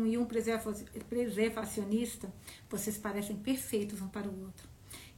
e 0.07 0.17
um 0.17 0.25
preservacionista, 0.25 2.33
vocês 2.71 2.97
parecem 2.97 3.37
perfeitos 3.37 4.01
um 4.01 4.07
para 4.07 4.29
o 4.29 4.45
outro. 4.45 4.69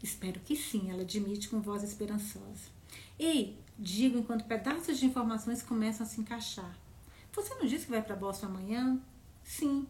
Espero 0.03 0.41
que 0.41 0.57
sim, 0.57 0.91
ela 0.91 1.03
admite 1.03 1.51
com 1.51 1.61
voz 1.61 1.83
esperançosa. 1.83 2.73
Ei, 3.19 3.59
digo 3.79 4.19
enquanto 4.19 4.47
pedaços 4.47 4.99
de 4.99 5.05
informações 5.05 5.63
começam 5.63 6.07
a 6.07 6.09
se 6.09 6.23
encaixar. 6.23 6.75
Você 7.33 7.55
não 7.55 7.67
disse 7.67 7.85
que 7.85 7.91
vai 7.91 8.03
para 8.03 8.17
Boston 8.17 8.47
amanhã? 8.47 8.99
Sim. 9.43 9.87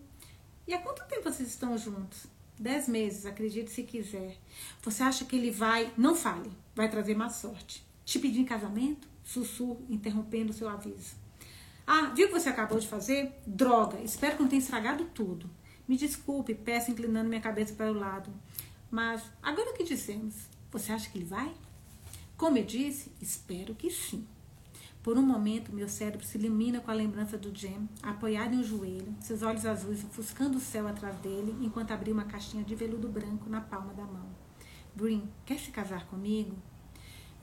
E 0.66 0.74
há 0.74 0.80
quanto 0.80 1.06
tempo 1.06 1.30
vocês 1.30 1.48
estão 1.48 1.78
juntos? 1.78 2.26
Dez 2.58 2.88
meses, 2.88 3.26
acredite 3.26 3.70
se 3.70 3.82
quiser. 3.82 4.36
Você 4.82 5.02
acha 5.02 5.24
que 5.24 5.36
ele 5.36 5.50
vai. 5.50 5.92
Não 5.96 6.14
fale, 6.14 6.50
vai 6.74 6.88
trazer 6.88 7.14
má 7.14 7.28
sorte. 7.28 7.84
Te 8.04 8.18
pedir 8.18 8.40
em 8.40 8.44
casamento? 8.44 9.08
Sussurro, 9.24 9.84
interrompendo 9.88 10.50
o 10.50 10.54
seu 10.54 10.68
aviso. 10.68 11.16
Ah, 11.86 12.12
viu 12.14 12.26
o 12.26 12.28
que 12.30 12.38
você 12.38 12.48
acabou 12.48 12.78
de 12.78 12.88
fazer? 12.88 13.32
Droga, 13.46 14.00
espero 14.00 14.36
que 14.36 14.42
não 14.42 14.48
tenha 14.48 14.60
estragado 14.60 15.04
tudo. 15.06 15.50
Me 15.86 15.96
desculpe, 15.96 16.54
peço 16.54 16.90
inclinando 16.90 17.28
minha 17.28 17.40
cabeça 17.40 17.74
para 17.74 17.90
o 17.90 17.94
lado. 17.94 18.30
Mas, 18.90 19.22
agora 19.42 19.74
que 19.74 19.84
dissemos, 19.84 20.34
você 20.70 20.92
acha 20.92 21.10
que 21.10 21.18
ele 21.18 21.24
vai? 21.24 21.52
Como 22.36 22.56
eu 22.56 22.64
disse, 22.64 23.10
espero 23.20 23.74
que 23.74 23.90
sim. 23.90 24.26
Por 25.04 25.18
um 25.18 25.22
momento, 25.22 25.70
meu 25.70 25.86
cérebro 25.86 26.24
se 26.24 26.38
ilumina 26.38 26.80
com 26.80 26.90
a 26.90 26.94
lembrança 26.94 27.36
do 27.36 27.54
Jem, 27.54 27.86
apoiado 28.02 28.54
em 28.54 28.60
um 28.60 28.64
joelho, 28.64 29.14
seus 29.20 29.42
olhos 29.42 29.66
azuis 29.66 30.02
ofuscando 30.02 30.56
o 30.56 30.60
céu 30.60 30.88
atrás 30.88 31.14
dele, 31.18 31.54
enquanto 31.60 31.90
abria 31.90 32.14
uma 32.14 32.24
caixinha 32.24 32.64
de 32.64 32.74
veludo 32.74 33.06
branco 33.06 33.50
na 33.50 33.60
palma 33.60 33.92
da 33.92 34.02
mão. 34.02 34.24
Brin, 34.94 35.28
quer 35.44 35.58
se 35.58 35.70
casar 35.70 36.06
comigo? 36.06 36.56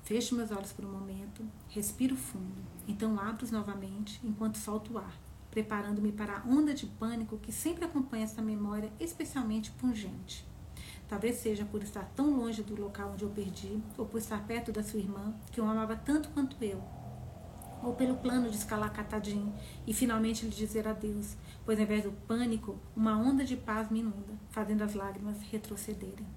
Fecho 0.01 0.33
meus 0.33 0.49
olhos 0.49 0.71
por 0.71 0.83
um 0.83 0.91
momento, 0.91 1.45
respiro 1.69 2.15
fundo, 2.15 2.63
então 2.87 3.19
abro-os 3.19 3.51
novamente 3.51 4.19
enquanto 4.23 4.57
solto 4.57 4.93
o 4.93 4.97
ar, 4.97 5.15
preparando-me 5.51 6.11
para 6.11 6.39
a 6.39 6.43
onda 6.43 6.73
de 6.73 6.87
pânico 6.87 7.37
que 7.37 7.51
sempre 7.51 7.85
acompanha 7.85 8.23
essa 8.23 8.41
memória 8.41 8.91
especialmente 8.99 9.69
pungente. 9.73 10.43
Talvez 11.07 11.35
seja 11.35 11.63
por 11.63 11.83
estar 11.83 12.05
tão 12.15 12.35
longe 12.35 12.63
do 12.63 12.81
local 12.81 13.11
onde 13.13 13.23
eu 13.23 13.29
perdi, 13.29 13.79
ou 13.99 14.07
por 14.07 14.17
estar 14.17 14.47
perto 14.47 14.71
da 14.71 14.81
sua 14.81 14.99
irmã, 14.99 15.31
que 15.51 15.61
o 15.61 15.65
amava 15.65 15.95
tanto 15.95 16.29
quanto 16.29 16.55
eu, 16.63 16.81
ou 17.83 17.93
pelo 17.93 18.17
plano 18.17 18.49
de 18.49 18.57
escalar 18.57 18.91
Catadinho 18.91 19.53
e 19.85 19.93
finalmente 19.93 20.45
lhe 20.45 20.51
dizer 20.51 20.87
adeus, 20.87 21.35
pois 21.65 21.79
ao 21.79 21.85
invés 21.85 22.03
do 22.03 22.11
pânico, 22.11 22.79
uma 22.95 23.17
onda 23.17 23.43
de 23.43 23.57
paz 23.57 23.89
me 23.89 23.99
inunda, 23.99 24.39
fazendo 24.49 24.83
as 24.83 24.93
lágrimas 24.93 25.41
retrocederem. 25.51 26.27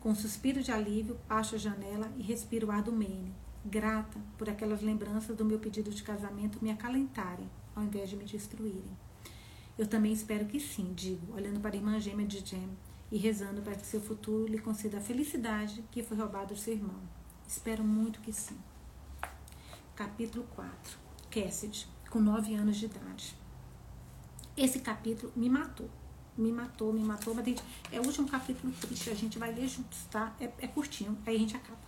Com 0.00 0.10
um 0.10 0.14
suspiro 0.14 0.62
de 0.62 0.70
alívio, 0.70 1.18
passo 1.26 1.54
a 1.54 1.58
janela 1.58 2.10
e 2.16 2.22
respiro 2.22 2.66
o 2.66 2.70
ar 2.70 2.82
do 2.82 2.92
Maine, 2.92 3.34
grata 3.64 4.20
por 4.36 4.48
aquelas 4.48 4.82
lembranças 4.82 5.36
do 5.36 5.44
meu 5.44 5.58
pedido 5.58 5.90
de 5.90 6.02
casamento 6.02 6.58
me 6.60 6.70
acalentarem, 6.70 7.48
ao 7.74 7.82
invés 7.82 8.10
de 8.10 8.16
me 8.16 8.24
destruírem. 8.24 8.96
Eu 9.78 9.86
também 9.86 10.12
espero 10.12 10.46
que 10.46 10.60
sim, 10.60 10.92
digo, 10.94 11.34
olhando 11.34 11.60
para 11.60 11.74
a 11.74 11.76
irmã 11.76 11.98
gêmea 11.98 12.26
de 12.26 12.40
Jem 12.44 12.68
e 13.10 13.16
rezando 13.16 13.62
para 13.62 13.74
que 13.74 13.86
seu 13.86 14.00
futuro 14.00 14.46
lhe 14.46 14.58
conceda 14.58 14.98
a 14.98 15.00
felicidade 15.00 15.82
que 15.90 16.02
foi 16.02 16.16
roubada 16.16 16.54
de 16.54 16.60
seu 16.60 16.74
irmão. 16.74 17.00
Espero 17.46 17.82
muito 17.82 18.20
que 18.20 18.32
sim. 18.32 18.56
Capítulo 20.02 20.44
4 20.56 20.98
Cassidy, 21.30 21.86
com 22.10 22.18
9 22.18 22.56
anos 22.56 22.76
de 22.76 22.86
idade. 22.86 23.36
Esse 24.56 24.80
capítulo 24.80 25.32
me 25.36 25.48
matou. 25.48 25.88
Me 26.36 26.50
matou, 26.50 26.92
me 26.92 27.04
matou. 27.04 27.32
Mas, 27.32 27.44
gente, 27.44 27.62
é 27.92 28.00
o 28.00 28.04
último 28.04 28.28
capítulo 28.28 28.72
triste. 28.80 29.10
A 29.10 29.14
gente 29.14 29.38
vai 29.38 29.54
ler 29.54 29.68
juntos, 29.68 30.04
tá? 30.10 30.34
É, 30.40 30.50
é 30.58 30.66
curtinho. 30.66 31.16
Aí 31.24 31.36
a 31.36 31.38
gente 31.38 31.56
acaba. 31.56 31.78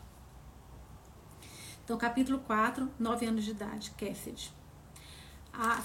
Então, 1.82 1.98
capítulo 1.98 2.38
4, 2.38 2.88
9 3.00 3.26
anos 3.26 3.44
de 3.44 3.50
idade, 3.50 3.90
Cassidy. 3.98 4.52
A 5.52 5.82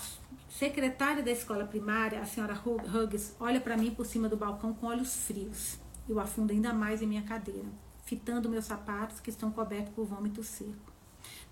secretária 0.47 1.23
da 1.23 1.31
escola 1.31 1.65
primária, 1.65 2.21
a 2.21 2.27
senhora 2.27 2.53
Hughes, 2.53 3.35
olha 3.39 3.59
para 3.59 3.75
mim 3.75 3.89
por 3.89 4.05
cima 4.05 4.29
do 4.29 4.37
balcão 4.37 4.71
com 4.71 4.85
olhos 4.85 5.15
frios. 5.15 5.79
Eu 6.07 6.19
afundo 6.19 6.53
ainda 6.53 6.73
mais 6.73 7.01
em 7.01 7.07
minha 7.07 7.23
cadeira, 7.23 7.69
fitando 8.05 8.47
meus 8.47 8.65
sapatos 8.65 9.19
que 9.19 9.31
estão 9.31 9.49
cobertos 9.49 9.95
por 9.95 10.05
vômito 10.05 10.43
seco. 10.43 10.88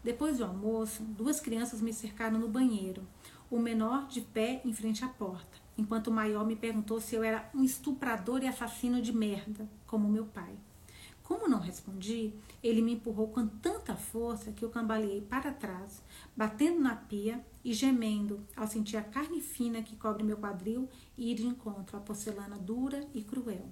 Depois 0.07 0.37
do 0.37 0.45
almoço, 0.45 1.03
duas 1.03 1.41
crianças 1.41 1.81
me 1.81 1.91
cercaram 1.91 2.39
no 2.39 2.47
banheiro, 2.47 3.05
o 3.51 3.59
menor 3.59 4.07
de 4.07 4.21
pé 4.21 4.61
em 4.63 4.71
frente 4.71 5.03
à 5.03 5.09
porta, 5.09 5.57
enquanto 5.77 6.07
o 6.07 6.13
maior 6.13 6.45
me 6.45 6.55
perguntou 6.55 7.01
se 7.01 7.13
eu 7.13 7.23
era 7.23 7.51
um 7.53 7.61
estuprador 7.61 8.41
e 8.41 8.47
assassino 8.47 9.01
de 9.01 9.11
merda, 9.11 9.69
como 9.85 10.07
meu 10.07 10.25
pai. 10.25 10.55
Como 11.21 11.49
não 11.49 11.59
respondi, 11.59 12.33
ele 12.63 12.81
me 12.81 12.93
empurrou 12.93 13.27
com 13.27 13.45
tanta 13.45 13.97
força 13.97 14.53
que 14.53 14.63
eu 14.63 14.69
cambaleei 14.69 15.19
para 15.19 15.51
trás, 15.51 16.01
batendo 16.37 16.79
na 16.79 16.95
pia 16.95 17.45
e 17.61 17.73
gemendo 17.73 18.47
ao 18.55 18.65
sentir 18.65 18.95
a 18.95 19.03
carne 19.03 19.41
fina 19.41 19.83
que 19.83 19.97
cobre 19.97 20.23
meu 20.23 20.37
quadril 20.37 20.87
e 21.17 21.33
ir 21.33 21.35
de 21.35 21.45
encontro 21.45 21.97
à 21.97 21.99
porcelana 21.99 22.57
dura 22.57 23.05
e 23.13 23.21
cruel. 23.21 23.69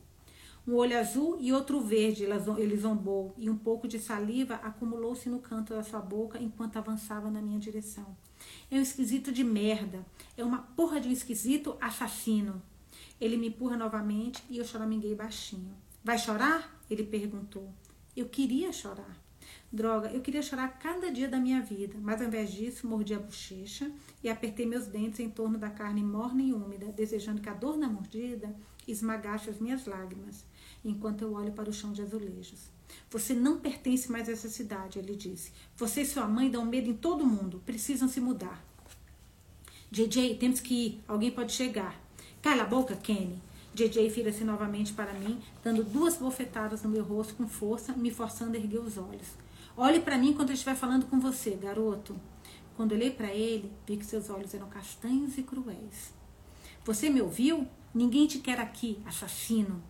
Um 0.67 0.73
olho 0.73 0.97
azul 0.97 1.37
e 1.39 1.53
outro 1.53 1.79
verde 1.79 2.23
ele 2.23 2.77
zombou, 2.77 3.35
e 3.37 3.49
um 3.49 3.57
pouco 3.57 3.87
de 3.87 3.99
saliva 3.99 4.55
acumulou-se 4.55 5.29
no 5.29 5.39
canto 5.39 5.75
da 5.75 5.83
sua 5.83 5.99
boca 5.99 6.41
enquanto 6.41 6.77
avançava 6.77 7.29
na 7.29 7.39
minha 7.39 7.59
direção. 7.59 8.17
É 8.71 8.75
um 8.75 8.81
esquisito 8.81 9.31
de 9.31 9.43
merda. 9.43 10.03
É 10.35 10.43
uma 10.43 10.59
porra 10.75 10.99
de 10.99 11.07
um 11.07 11.11
esquisito 11.11 11.77
assassino. 11.79 12.61
Ele 13.21 13.37
me 13.37 13.49
empurra 13.49 13.77
novamente 13.77 14.43
e 14.49 14.57
eu 14.57 14.65
choraminguei 14.65 15.13
baixinho. 15.13 15.75
Vai 16.03 16.17
chorar? 16.17 16.79
Ele 16.89 17.03
perguntou. 17.03 17.71
Eu 18.17 18.27
queria 18.27 18.73
chorar. 18.73 19.23
Droga, 19.71 20.09
eu 20.09 20.21
queria 20.21 20.41
chorar 20.41 20.79
cada 20.79 21.11
dia 21.11 21.27
da 21.27 21.37
minha 21.37 21.61
vida, 21.61 21.95
mas 22.01 22.21
ao 22.21 22.27
invés 22.27 22.51
disso, 22.51 22.87
mordi 22.87 23.13
a 23.13 23.19
bochecha 23.19 23.91
e 24.23 24.29
apertei 24.29 24.65
meus 24.65 24.87
dentes 24.87 25.19
em 25.19 25.29
torno 25.29 25.57
da 25.57 25.69
carne 25.69 26.01
morna 26.01 26.41
e 26.41 26.53
úmida, 26.53 26.87
desejando 26.87 27.41
que 27.41 27.49
a 27.49 27.53
dor 27.53 27.77
na 27.77 27.87
mordida 27.87 28.55
esmagasse 28.87 29.49
as 29.49 29.59
minhas 29.59 29.85
lágrimas, 29.85 30.45
enquanto 30.89 31.21
eu 31.23 31.33
olho 31.33 31.51
para 31.51 31.69
o 31.69 31.73
chão 31.73 31.91
de 31.91 32.01
azulejos. 32.01 32.69
Você 33.09 33.33
não 33.33 33.59
pertence 33.59 34.11
mais 34.11 34.29
a 34.29 34.31
essa 34.31 34.49
cidade, 34.49 34.99
ele 34.99 35.15
disse. 35.15 35.51
Você 35.75 36.01
e 36.01 36.05
sua 36.05 36.27
mãe 36.27 36.49
dão 36.49 36.65
medo 36.65 36.89
em 36.89 36.93
todo 36.93 37.25
mundo. 37.25 37.61
Precisam 37.65 38.07
se 38.07 38.21
mudar. 38.21 38.63
JJ, 39.91 40.35
temos 40.35 40.59
que 40.59 40.73
ir. 40.73 41.03
Alguém 41.07 41.31
pode 41.31 41.51
chegar. 41.51 41.99
Cala 42.41 42.63
a 42.63 42.65
boca, 42.65 42.95
Kenny. 42.95 43.41
JJ 43.73 44.09
vira-se 44.09 44.43
novamente 44.43 44.93
para 44.93 45.11
mim, 45.13 45.39
dando 45.61 45.83
duas 45.83 46.15
bofetadas 46.15 46.83
no 46.83 46.89
meu 46.89 47.03
rosto 47.03 47.35
com 47.35 47.47
força, 47.47 47.91
me 47.91 48.09
forçando 48.09 48.55
a 48.55 48.59
erguer 48.59 48.79
os 48.79 48.97
olhos. 48.97 49.27
Olhe 49.75 49.99
para 49.99 50.17
mim 50.17 50.33
quando 50.33 50.49
eu 50.49 50.53
estiver 50.53 50.75
falando 50.75 51.07
com 51.07 51.19
você, 51.19 51.51
garoto. 51.51 52.15
Quando 52.77 52.93
olhei 52.93 53.11
para 53.11 53.33
ele, 53.33 53.71
vi 53.85 53.97
que 53.97 54.05
seus 54.05 54.29
olhos 54.29 54.53
eram 54.53 54.69
castanhos 54.69 55.37
e 55.37 55.43
cruéis. 55.43 56.13
Você 56.85 57.09
me 57.09 57.21
ouviu? 57.21 57.67
Ninguém 57.93 58.27
te 58.27 58.39
quer 58.39 58.59
aqui, 58.59 58.99
assassino. 59.05 59.81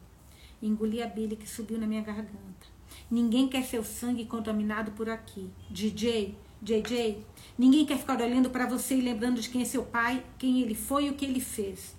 Engoli 0.67 1.01
a 1.01 1.07
bilha 1.07 1.35
que 1.35 1.47
subiu 1.47 1.77
na 1.77 1.87
minha 1.87 2.01
garganta. 2.01 2.67
Ninguém 3.09 3.47
quer 3.47 3.63
seu 3.63 3.83
sangue 3.83 4.25
contaminado 4.25 4.91
por 4.91 5.09
aqui. 5.09 5.49
DJ, 5.69 6.35
JJ, 6.61 7.23
ninguém 7.57 7.85
quer 7.85 7.97
ficar 7.97 8.19
olhando 8.21 8.49
para 8.49 8.65
você 8.65 8.95
e 8.95 9.01
lembrando 9.01 9.39
de 9.39 9.49
quem 9.49 9.61
é 9.61 9.65
seu 9.65 9.83
pai, 9.83 10.23
quem 10.37 10.61
ele 10.61 10.75
foi 10.75 11.05
e 11.05 11.09
o 11.09 11.13
que 11.13 11.25
ele 11.25 11.39
fez. 11.39 11.95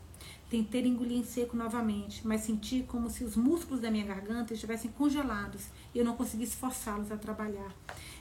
Tentei 0.51 0.87
engolir 0.87 1.19
em 1.19 1.25
seco 1.25 1.57
novamente, 1.57 2.27
mas 2.27 2.43
senti 2.43 2.85
como 2.87 3.11
se 3.11 3.25
os 3.25 3.37
músculos 3.37 3.81
da 3.81 3.91
minha 3.91 4.05
garganta 4.05 4.55
estivessem 4.55 4.91
congelados 4.93 5.67
e 5.95 5.99
eu 5.99 6.05
não 6.05 6.17
conseguisse 6.17 6.57
forçá-los 6.57 7.11
a 7.11 7.17
trabalhar. 7.17 7.75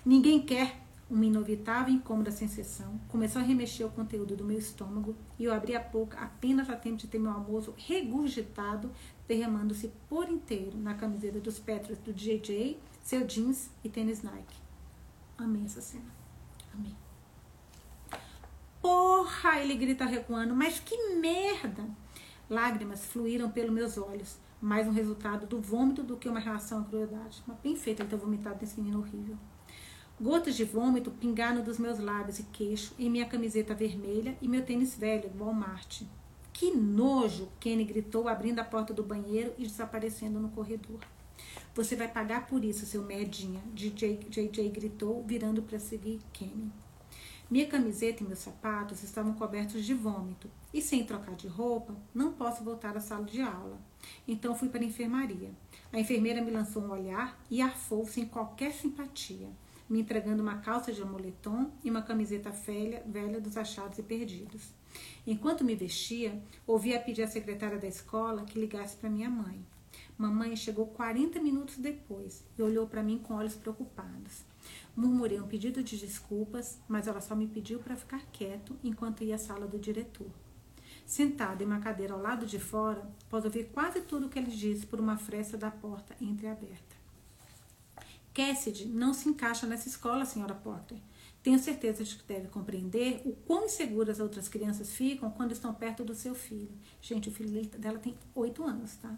Ninguém 0.04 0.42
quer 0.42 0.86
uma 1.10 1.24
inevitável 1.24 1.94
e 1.94 1.98
incômoda 1.98 2.32
sensação 2.32 3.00
começou 3.10 3.40
a 3.40 3.46
remexer 3.46 3.86
o 3.86 3.92
conteúdo 3.92 4.36
do 4.36 4.44
meu 4.44 4.58
estômago 4.58 5.16
e 5.38 5.44
eu 5.44 5.54
abri 5.54 5.76
a 5.76 5.80
boca 5.80 6.18
apenas 6.18 6.68
a 6.68 6.76
tempo 6.76 6.98
de 6.98 7.06
ter 7.06 7.20
meu 7.20 7.32
almoço 7.32 7.76
regurgitado, 7.78 8.90
derramando-se 9.28 9.92
por 10.08 10.30
inteiro 10.30 10.78
na 10.78 10.94
camiseta 10.94 11.40
dos 11.40 11.60
Petros 11.60 11.98
do 12.00 12.14
JJ, 12.14 12.80
seu 13.02 13.26
jeans 13.26 13.70
e 13.84 13.90
tênis 13.90 14.22
Nike. 14.22 14.58
Amei 15.38 15.66
essa 15.66 15.82
cena. 15.82 16.14
Amei. 16.74 16.94
Porra! 18.82 19.60
Ele 19.60 19.76
grita 19.76 20.06
recuando, 20.06 20.56
mas 20.56 20.80
que 20.80 21.16
merda! 21.16 21.84
Lágrimas 22.50 23.06
fluíram 23.06 23.50
pelos 23.50 23.74
meus 23.74 23.98
olhos, 23.98 24.38
mais 24.62 24.88
um 24.88 24.92
resultado 24.92 25.48
do 25.48 25.60
vômito 25.60 26.04
do 26.04 26.16
que 26.16 26.30
uma 26.30 26.40
reação 26.40 26.82
à 26.82 26.84
crueldade. 26.84 27.44
Mas 27.48 27.58
bem 27.60 27.76
feito 27.76 28.02
ele 28.02 28.10
ter 28.10 28.16
vomitado 28.16 28.60
nesse 28.62 28.80
menino 28.80 29.00
horrível. 29.00 29.38
Gotas 30.22 30.56
de 30.56 30.64
vômito 30.64 31.12
pingaram 31.12 31.62
dos 31.62 31.78
meus 31.78 32.00
lábios 32.00 32.40
e 32.40 32.44
queixo 32.44 32.94
em 32.98 33.10
minha 33.10 33.26
camiseta 33.26 33.74
vermelha 33.74 34.38
e 34.42 34.48
meu 34.48 34.64
tênis 34.64 34.96
velho 34.96 35.30
Walmart. 35.38 36.04
Que 36.58 36.72
nojo! 36.72 37.50
Kenny 37.60 37.84
gritou, 37.84 38.30
abrindo 38.30 38.60
a 38.60 38.64
porta 38.64 38.94
do 38.94 39.04
banheiro 39.04 39.54
e 39.58 39.64
desaparecendo 39.64 40.40
no 40.40 40.48
corredor. 40.48 41.02
Você 41.74 41.98
vai 41.98 42.08
pagar 42.08 42.48
por 42.48 42.64
isso, 42.64 42.86
seu 42.86 43.04
merdinha, 43.04 43.62
DJ, 43.74 44.20
JJ 44.30 44.70
gritou, 44.70 45.22
virando 45.22 45.62
para 45.62 45.78
seguir 45.78 46.22
Kenny. 46.32 46.72
Minha 47.52 47.68
camiseta 47.68 48.24
e 48.24 48.26
meus 48.26 48.40
sapatos 48.40 49.04
estavam 49.04 49.34
cobertos 49.34 49.84
de 49.84 49.94
vômito, 49.94 50.50
e 50.74 50.82
sem 50.82 51.04
trocar 51.04 51.36
de 51.36 51.50
roupa, 51.50 51.94
não 52.14 52.32
posso 52.32 52.64
voltar 52.64 52.96
à 52.96 53.02
sala 53.02 53.26
de 53.26 53.42
aula. 53.42 53.78
Então 54.26 54.56
fui 54.56 54.70
para 54.70 54.80
a 54.80 54.86
enfermaria. 54.86 55.52
A 55.92 56.00
enfermeira 56.00 56.42
me 56.42 56.52
lançou 56.52 56.84
um 56.84 56.92
olhar 56.92 57.38
e 57.52 57.62
arfou 57.62 58.08
sem 58.08 58.26
qualquer 58.26 58.72
simpatia, 58.72 59.50
me 59.90 60.00
entregando 60.00 60.42
uma 60.42 60.60
calça 60.60 60.94
de 60.94 61.04
moletom 61.04 61.70
e 61.84 61.92
uma 61.92 62.02
camiseta 62.02 62.50
velha, 62.50 63.04
velha 63.06 63.42
dos 63.42 63.58
achados 63.58 64.00
e 64.00 64.04
perdidos. 64.04 64.74
Enquanto 65.26 65.64
me 65.64 65.76
vestia, 65.76 66.42
ouvia 66.66 67.00
pedir 67.00 67.24
à 67.24 67.28
secretária 67.28 67.78
da 67.78 67.88
escola 67.88 68.46
que 68.46 68.60
ligasse 68.60 68.96
para 68.96 69.10
minha 69.10 69.30
mãe. 69.30 69.66
Mamãe 70.18 70.56
chegou 70.56 70.88
40 70.88 71.42
minutos 71.42 71.78
depois 71.78 72.44
e 72.58 72.62
olhou 72.62 72.88
para 72.88 73.04
mim 73.04 73.18
com 73.18 73.34
olhos 73.34 73.56
preocupados. 73.56 74.44
Murmurei 74.96 75.40
um 75.40 75.48
pedido 75.48 75.84
de 75.84 75.98
desculpas, 75.98 76.80
mas 76.88 77.08
ela 77.08 77.20
só 77.20 77.36
me 77.36 77.48
pediu 77.48 77.80
para 77.80 77.96
ficar 77.96 78.22
quieto 78.32 78.78
enquanto 78.84 79.24
ia 79.24 79.36
à 79.36 79.38
sala 79.38 79.68
do 79.68 79.78
diretor. 79.78 80.30
Sentado 81.06 81.62
em 81.62 81.66
uma 81.66 81.80
cadeira 81.80 82.14
ao 82.14 82.22
lado 82.22 82.46
de 82.46 82.58
fora, 82.58 83.08
posso 83.30 83.46
ouvir 83.46 83.66
quase 83.74 84.02
tudo 84.02 84.26
o 84.26 84.30
que 84.30 84.40
ele 84.40 84.50
disse 84.50 84.86
por 84.86 85.00
uma 85.00 85.18
fresta 85.18 85.58
da 85.58 85.70
porta 85.70 86.16
entreaberta. 86.20 86.96
Cassidy 88.34 88.86
não 88.86 89.14
se 89.14 89.30
encaixa 89.30 89.68
nessa 89.68 89.88
escola, 89.88 90.26
senhora 90.26 90.56
Porter. 90.56 90.98
Tenho 91.46 91.60
certeza 91.60 92.04
de 92.04 92.16
que 92.16 92.24
deve 92.24 92.48
compreender 92.48 93.22
o 93.24 93.34
quão 93.46 93.66
inseguras 93.66 94.20
outras 94.20 94.48
crianças 94.48 94.92
ficam 94.92 95.30
quando 95.30 95.52
estão 95.52 95.72
perto 95.72 96.04
do 96.04 96.16
seu 96.16 96.34
filho. 96.34 96.72
Gente, 97.00 97.30
o 97.30 97.32
filho 97.32 97.64
dela 97.68 98.00
tem 98.00 98.18
oito 98.34 98.64
anos, 98.64 98.96
tá? 98.96 99.16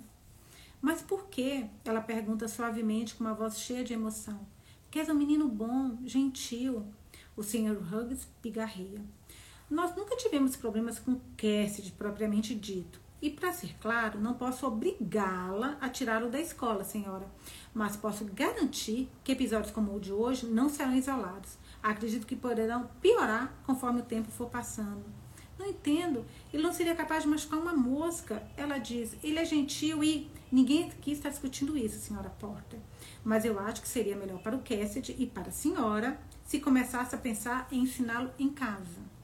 Mas 0.81 1.01
por 1.01 1.27
que? 1.29 1.65
Ela 1.85 2.01
pergunta 2.01 2.49
suavemente 2.49 3.15
com 3.15 3.23
uma 3.23 3.33
voz 3.33 3.57
cheia 3.57 3.81
de 3.81 3.93
emoção. 3.93 4.45
Que 4.91 4.99
és 4.99 5.07
um 5.07 5.13
menino 5.13 5.47
bom, 5.47 5.99
gentil. 6.03 6.85
O 7.33 7.41
Sr. 7.41 7.77
Hughes 7.81 8.27
pigarreia. 8.41 9.01
Nós 9.69 9.95
nunca 9.95 10.17
tivemos 10.17 10.57
problemas 10.57 10.99
com 10.99 11.21
Cassidy, 11.37 11.93
propriamente 11.93 12.53
dito. 12.53 12.99
E, 13.21 13.29
para 13.31 13.51
ser 13.51 13.75
claro, 13.79 14.19
não 14.19 14.35
posso 14.35 14.67
obrigá-la 14.67 15.77
a 15.81 15.89
tirá-lo 15.89 16.29
da 16.29 16.39
escola, 16.39 16.83
senhora. 16.83 17.27
Mas 17.73 17.95
posso 17.95 18.25
garantir 18.25 19.09
que 19.23 19.31
episódios 19.31 19.71
como 19.71 19.95
o 19.95 19.99
de 19.99 20.13
hoje 20.13 20.45
não 20.45 20.69
serão 20.69 20.95
isolados. 20.95 21.57
Acredito 21.81 22.27
que 22.27 22.35
poderão 22.35 22.89
piorar 23.01 23.53
conforme 23.65 24.01
o 24.01 24.05
tempo 24.05 24.31
for 24.31 24.49
passando. 24.49 25.03
Não 25.57 25.65
entendo. 25.65 26.25
Ele 26.53 26.61
não 26.61 26.71
seria 26.71 26.95
capaz 26.95 27.23
de 27.23 27.29
machucar 27.29 27.59
uma 27.59 27.73
mosca. 27.73 28.47
Ela 28.55 28.77
diz, 28.77 29.15
ele 29.23 29.39
é 29.39 29.45
gentil 29.45 30.03
e. 30.03 30.29
Ninguém 30.49 30.85
aqui 30.85 31.11
está 31.11 31.27
discutindo 31.27 31.77
isso, 31.77 31.99
senhora 31.99 32.29
Porter. 32.29 32.79
Mas 33.23 33.43
eu 33.43 33.59
acho 33.59 33.81
que 33.81 33.87
seria 33.87 34.15
melhor 34.15 34.39
para 34.39 34.55
o 34.55 34.61
Cassidy 34.61 35.13
e 35.19 35.25
para 35.25 35.49
a 35.49 35.51
senhora 35.51 36.17
se 36.45 36.59
começasse 36.59 37.13
a 37.13 37.17
pensar 37.17 37.67
em 37.69 37.81
ensiná-lo 37.81 38.31
em 38.39 38.47
casa. 38.47 39.16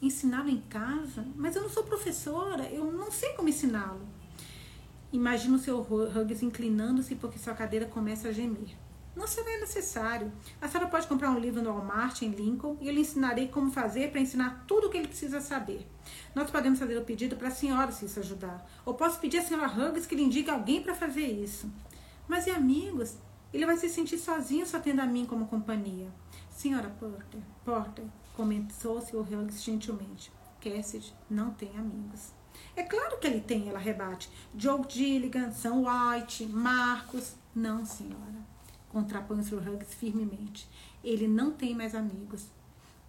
Ensiná-lo 0.00 0.48
em 0.48 0.60
casa? 0.62 1.26
Mas 1.36 1.56
eu 1.56 1.62
não 1.62 1.68
sou 1.68 1.84
professora, 1.84 2.64
eu 2.70 2.90
não 2.90 3.10
sei 3.10 3.34
como 3.34 3.48
ensiná-lo. 3.48 4.00
Imagina 5.12 5.56
o 5.56 5.58
seu 5.58 5.80
Huggs 5.80 6.42
inclinando-se 6.42 7.16
porque 7.16 7.38
sua 7.38 7.54
cadeira 7.54 7.86
começa 7.86 8.28
a 8.28 8.32
gemer. 8.32 8.76
Não 9.14 9.26
será 9.26 9.58
necessário. 9.58 10.32
A 10.60 10.68
senhora 10.68 10.88
pode 10.88 11.06
comprar 11.06 11.30
um 11.30 11.38
livro 11.38 11.60
no 11.60 11.70
Walmart, 11.70 12.22
em 12.22 12.30
Lincoln, 12.30 12.78
e 12.80 12.86
eu 12.86 12.94
lhe 12.94 13.00
ensinarei 13.00 13.48
como 13.48 13.70
fazer 13.70 14.10
para 14.10 14.20
ensinar 14.20 14.64
tudo 14.66 14.86
o 14.86 14.90
que 14.90 14.96
ele 14.96 15.08
precisa 15.08 15.40
saber. 15.40 15.86
Nós 16.34 16.50
podemos 16.50 16.78
fazer 16.78 16.96
o 16.96 17.04
pedido 17.04 17.36
para 17.36 17.48
a 17.48 17.50
senhora, 17.50 17.90
se 17.90 18.06
isso 18.06 18.20
ajudar. 18.20 18.64
Ou 18.86 18.94
posso 18.94 19.18
pedir 19.18 19.38
à 19.38 19.42
senhora 19.42 19.66
Huggs 19.66 20.06
que 20.06 20.14
lhe 20.14 20.22
indique 20.22 20.48
alguém 20.48 20.80
para 20.80 20.94
fazer 20.94 21.26
isso. 21.26 21.70
Mas 22.28 22.46
e 22.46 22.50
amigos? 22.50 23.16
Ele 23.52 23.66
vai 23.66 23.76
se 23.76 23.88
sentir 23.88 24.16
sozinho 24.16 24.64
só 24.64 24.78
tendo 24.78 25.00
a 25.00 25.06
mim 25.06 25.26
como 25.26 25.48
companhia. 25.48 26.08
Senhora 26.48 26.88
Porter, 26.88 27.40
Porter, 27.64 28.04
comentou-se 28.40 29.14
o 29.14 29.20
Huggs 29.20 29.62
gentilmente. 29.62 30.32
Cassidy 30.62 31.12
não 31.28 31.50
tem 31.50 31.76
amigos. 31.76 32.32
É 32.74 32.82
claro 32.82 33.18
que 33.18 33.26
ele 33.26 33.42
tem, 33.42 33.68
ela 33.68 33.78
rebate. 33.78 34.30
Joe 34.56 34.80
Gilligan, 34.88 35.52
Sam 35.52 35.82
White, 35.84 36.46
Marcos. 36.46 37.34
Não, 37.54 37.84
senhora. 37.84 38.40
Contrapõe 38.88 39.42
Sr. 39.42 39.68
Huggins 39.68 39.92
firmemente. 39.92 40.66
Ele 41.04 41.28
não 41.28 41.52
tem 41.52 41.74
mais 41.74 41.94
amigos. 41.94 42.46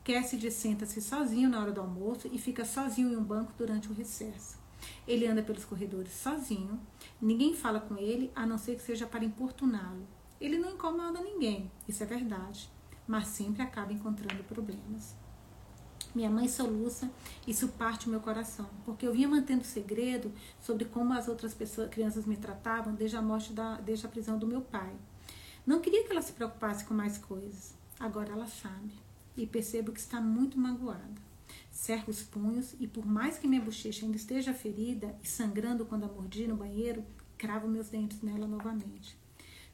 Cassidy 0.04 0.52
senta-se 0.52 1.02
sozinho 1.02 1.50
na 1.50 1.62
hora 1.62 1.72
do 1.72 1.80
almoço 1.80 2.28
e 2.30 2.38
fica 2.38 2.66
sozinho 2.66 3.14
em 3.14 3.16
um 3.16 3.24
banco 3.24 3.54
durante 3.58 3.88
o 3.88 3.94
recesso. 3.94 4.60
Ele 5.08 5.26
anda 5.28 5.42
pelos 5.42 5.64
corredores 5.64 6.12
sozinho. 6.12 6.78
Ninguém 7.22 7.56
fala 7.56 7.80
com 7.80 7.98
ele, 7.98 8.30
a 8.36 8.46
não 8.46 8.58
ser 8.58 8.76
que 8.76 8.82
seja 8.82 9.08
para 9.08 9.24
importuná-lo. 9.24 10.06
Ele 10.42 10.58
não 10.58 10.72
incomoda 10.72 11.22
ninguém, 11.22 11.72
isso 11.88 12.04
é 12.04 12.06
verdade, 12.06 12.70
mas 13.12 13.28
sempre 13.28 13.62
acaba 13.62 13.92
encontrando 13.92 14.42
problemas. 14.46 15.14
Minha 16.16 16.30
mãe 16.30 16.48
soluça, 16.48 17.12
isso 17.46 17.68
parte 17.68 18.08
o 18.08 18.10
meu 18.10 18.22
coração, 18.22 18.70
porque 18.86 19.06
eu 19.06 19.12
vinha 19.12 19.28
mantendo 19.28 19.66
segredo 19.66 20.32
sobre 20.62 20.86
como 20.86 21.12
as 21.12 21.28
outras 21.28 21.54
pessoas, 21.54 21.90
crianças 21.90 22.26
me 22.26 22.38
tratavam 22.38 22.96
desde 22.96 23.18
a 23.18 23.22
morte 23.22 23.52
da, 23.52 23.76
desde 23.82 24.06
a 24.06 24.10
prisão 24.10 24.40
do 24.40 24.48
meu 24.48 24.62
pai. 24.62 24.96
Não 25.66 25.82
queria 25.82 26.06
que 26.06 26.12
ela 26.12 26.22
se 26.22 26.32
preocupasse 26.32 26.86
com 26.86 26.94
mais 26.94 27.18
coisas. 27.18 27.76
Agora 28.00 28.32
ela 28.32 28.48
sabe 28.48 28.94
e 29.36 29.46
percebo 29.46 29.92
que 29.92 30.00
está 30.00 30.22
muito 30.22 30.58
magoada. 30.58 31.22
Cerco 31.70 32.12
os 32.12 32.24
punhos 32.24 32.76
e, 32.80 32.88
por 32.88 33.06
mais 33.06 33.38
que 33.38 33.46
minha 33.46 33.62
bochecha 33.62 34.06
ainda 34.06 34.16
esteja 34.16 34.54
ferida 34.54 35.14
e 35.22 35.28
sangrando 35.28 35.86
quando 35.86 36.06
a 36.06 36.08
mordi 36.08 36.48
no 36.48 36.56
banheiro, 36.56 37.04
cravo 37.38 37.68
meus 37.68 37.90
dentes 37.90 38.22
nela 38.22 38.48
novamente. 38.48 39.20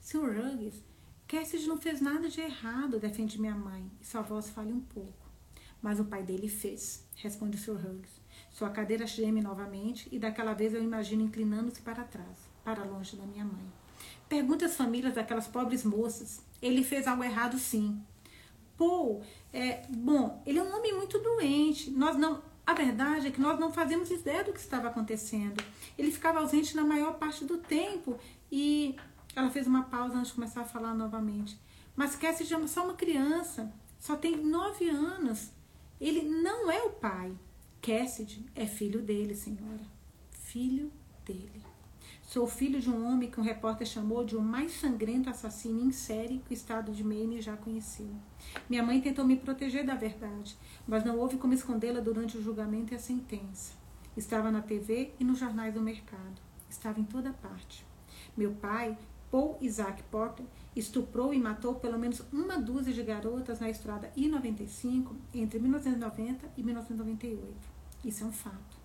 Sr. 0.02 0.42
Ruggs, 0.42 0.87
Cassidy 1.28 1.68
não 1.68 1.78
fez 1.78 2.00
nada 2.00 2.30
de 2.30 2.40
errado, 2.40 3.00
defende 3.00 3.40
minha 3.40 3.54
mãe, 3.54 3.92
e 4.00 4.06
sua 4.06 4.22
voz 4.22 4.50
falha 4.50 4.74
um 4.74 4.80
pouco. 4.80 5.28
Mas 5.82 6.00
o 6.00 6.06
pai 6.06 6.24
dele 6.24 6.48
fez, 6.48 7.06
responde 7.16 7.58
o 7.58 7.60
Sr. 7.60 7.86
Hughes. 7.86 8.22
Sua 8.50 8.70
cadeira 8.70 9.06
geme 9.06 9.42
novamente 9.42 10.08
e 10.12 10.18
daquela 10.18 10.54
vez 10.54 10.74
eu 10.74 10.82
imagino 10.82 11.22
inclinando-se 11.22 11.82
para 11.82 12.04
trás, 12.04 12.38
para 12.64 12.84
longe 12.84 13.16
da 13.16 13.26
minha 13.26 13.44
mãe. 13.44 13.72
Pergunta 14.30 14.66
às 14.66 14.76
famílias 14.76 15.14
daquelas 15.14 15.48
pobres 15.48 15.84
moças. 15.84 16.42
Ele 16.62 16.84
fez 16.84 17.08
algo 17.08 17.24
errado, 17.24 17.60
sim. 17.60 18.02
Paul, 18.78 19.22
é, 19.52 19.86
bom, 19.90 20.42
ele 20.46 20.60
é 20.60 20.64
um 20.64 20.76
homem 20.76 20.96
muito 20.96 21.20
doente. 21.20 21.92
Nós 21.92 22.16
não, 22.16 22.42
a 22.66 22.74
verdade 22.74 23.28
é 23.28 23.32
que 23.32 23.42
nós 23.42 23.60
não 23.60 23.72
fazemos 23.72 24.10
ideia 24.10 24.44
do 24.44 24.54
que 24.54 24.60
estava 24.60 24.88
acontecendo. 24.88 25.62
Ele 25.98 26.12
ficava 26.12 26.40
ausente 26.40 26.76
na 26.76 26.84
maior 26.84 27.16
parte 27.16 27.44
do 27.46 27.58
tempo 27.58 28.18
e 28.52 28.96
ela 29.40 29.52
fez 29.52 29.68
uma 29.68 29.84
pausa 29.84 30.18
antes 30.18 30.30
de 30.30 30.36
começar 30.36 30.62
a 30.62 30.66
falar 30.66 30.96
novamente. 30.96 31.60
Mas 31.96 32.16
Cassie 32.16 32.52
é 32.52 32.68
só 32.68 32.86
uma 32.86 32.96
criança, 32.96 33.72
só 34.00 34.16
tem 34.16 34.38
nove 34.38 34.90
anos. 34.90 35.52
Ele 36.02 36.24
não 36.24 36.72
é 36.72 36.82
o 36.84 36.92
pai. 36.92 37.34
Cassidy 37.82 38.46
é 38.56 38.66
filho 38.66 39.02
dele, 39.02 39.36
senhora. 39.36 39.86
Filho 40.32 40.92
dele. 41.24 41.64
Sou 42.24 42.48
filho 42.48 42.82
de 42.82 42.90
um 42.90 43.08
homem 43.08 43.30
que 43.30 43.40
um 43.40 43.44
repórter 43.44 43.88
chamou 43.88 44.26
de 44.26 44.36
o 44.36 44.42
mais 44.42 44.74
sangrento 44.74 45.30
assassino 45.30 45.82
em 45.82 45.92
série 45.92 46.40
que 46.40 46.52
o 46.52 46.54
estado 46.54 46.92
de 46.92 47.04
Maine 47.04 47.42
já 47.42 47.56
conheceu. 47.56 48.10
Minha 48.70 48.84
mãe 48.84 49.00
tentou 49.00 49.24
me 49.24 49.38
proteger 49.38 49.86
da 49.86 49.96
verdade, 49.96 50.58
mas 50.88 51.04
não 51.04 51.18
houve 51.18 51.38
como 51.38 51.54
escondê-la 51.54 52.00
durante 52.00 52.38
o 52.38 52.44
julgamento 52.44 52.94
e 52.94 52.96
a 52.96 53.00
sentença. 53.00 53.74
Estava 54.16 54.52
na 54.52 54.62
TV 54.62 55.14
e 55.20 55.24
nos 55.24 55.38
jornais 55.38 55.74
do 55.74 55.82
mercado. 55.82 56.42
Estava 56.70 57.00
em 57.00 57.04
toda 57.06 57.32
parte. 57.34 57.86
Meu 58.36 58.52
pai, 58.52 58.98
Paul 59.30 59.58
Isaac 59.62 60.04
Porter, 60.04 60.46
estuprou 60.76 61.34
e 61.34 61.40
matou 61.40 61.76
pelo 61.76 62.00
menos 62.00 62.22
uma 62.32 62.58
dúzia 62.58 62.94
de 62.94 63.04
garotas 63.04 63.60
na 63.60 63.70
estrada 63.70 64.12
I-95 64.16 65.16
entre 65.34 65.60
1990 65.60 66.50
e 66.56 66.64
1998. 66.64 67.54
Isso 68.06 68.24
é 68.24 68.28
um 68.28 68.32
fato. 68.32 68.78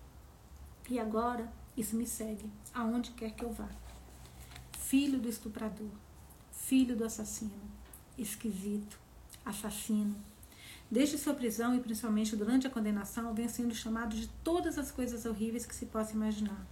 E 0.89 0.99
agora, 0.99 1.51
isso 1.77 1.95
me 1.95 2.05
segue, 2.05 2.51
aonde 2.73 3.11
quer 3.11 3.31
que 3.31 3.43
eu 3.43 3.51
vá. 3.51 3.69
Filho 4.79 5.19
do 5.19 5.29
estuprador, 5.29 5.89
filho 6.51 6.95
do 6.95 7.05
assassino, 7.05 7.51
esquisito, 8.17 8.99
assassino. 9.45 10.15
Desde 10.91 11.17
sua 11.17 11.33
prisão 11.33 11.73
e 11.73 11.79
principalmente 11.79 12.35
durante 12.35 12.67
a 12.67 12.69
condenação, 12.69 13.33
vem 13.33 13.47
sendo 13.47 13.73
chamado 13.73 14.15
de 14.15 14.27
todas 14.43 14.77
as 14.77 14.91
coisas 14.91 15.25
horríveis 15.25 15.65
que 15.65 15.73
se 15.73 15.85
possa 15.85 16.13
imaginar. 16.13 16.67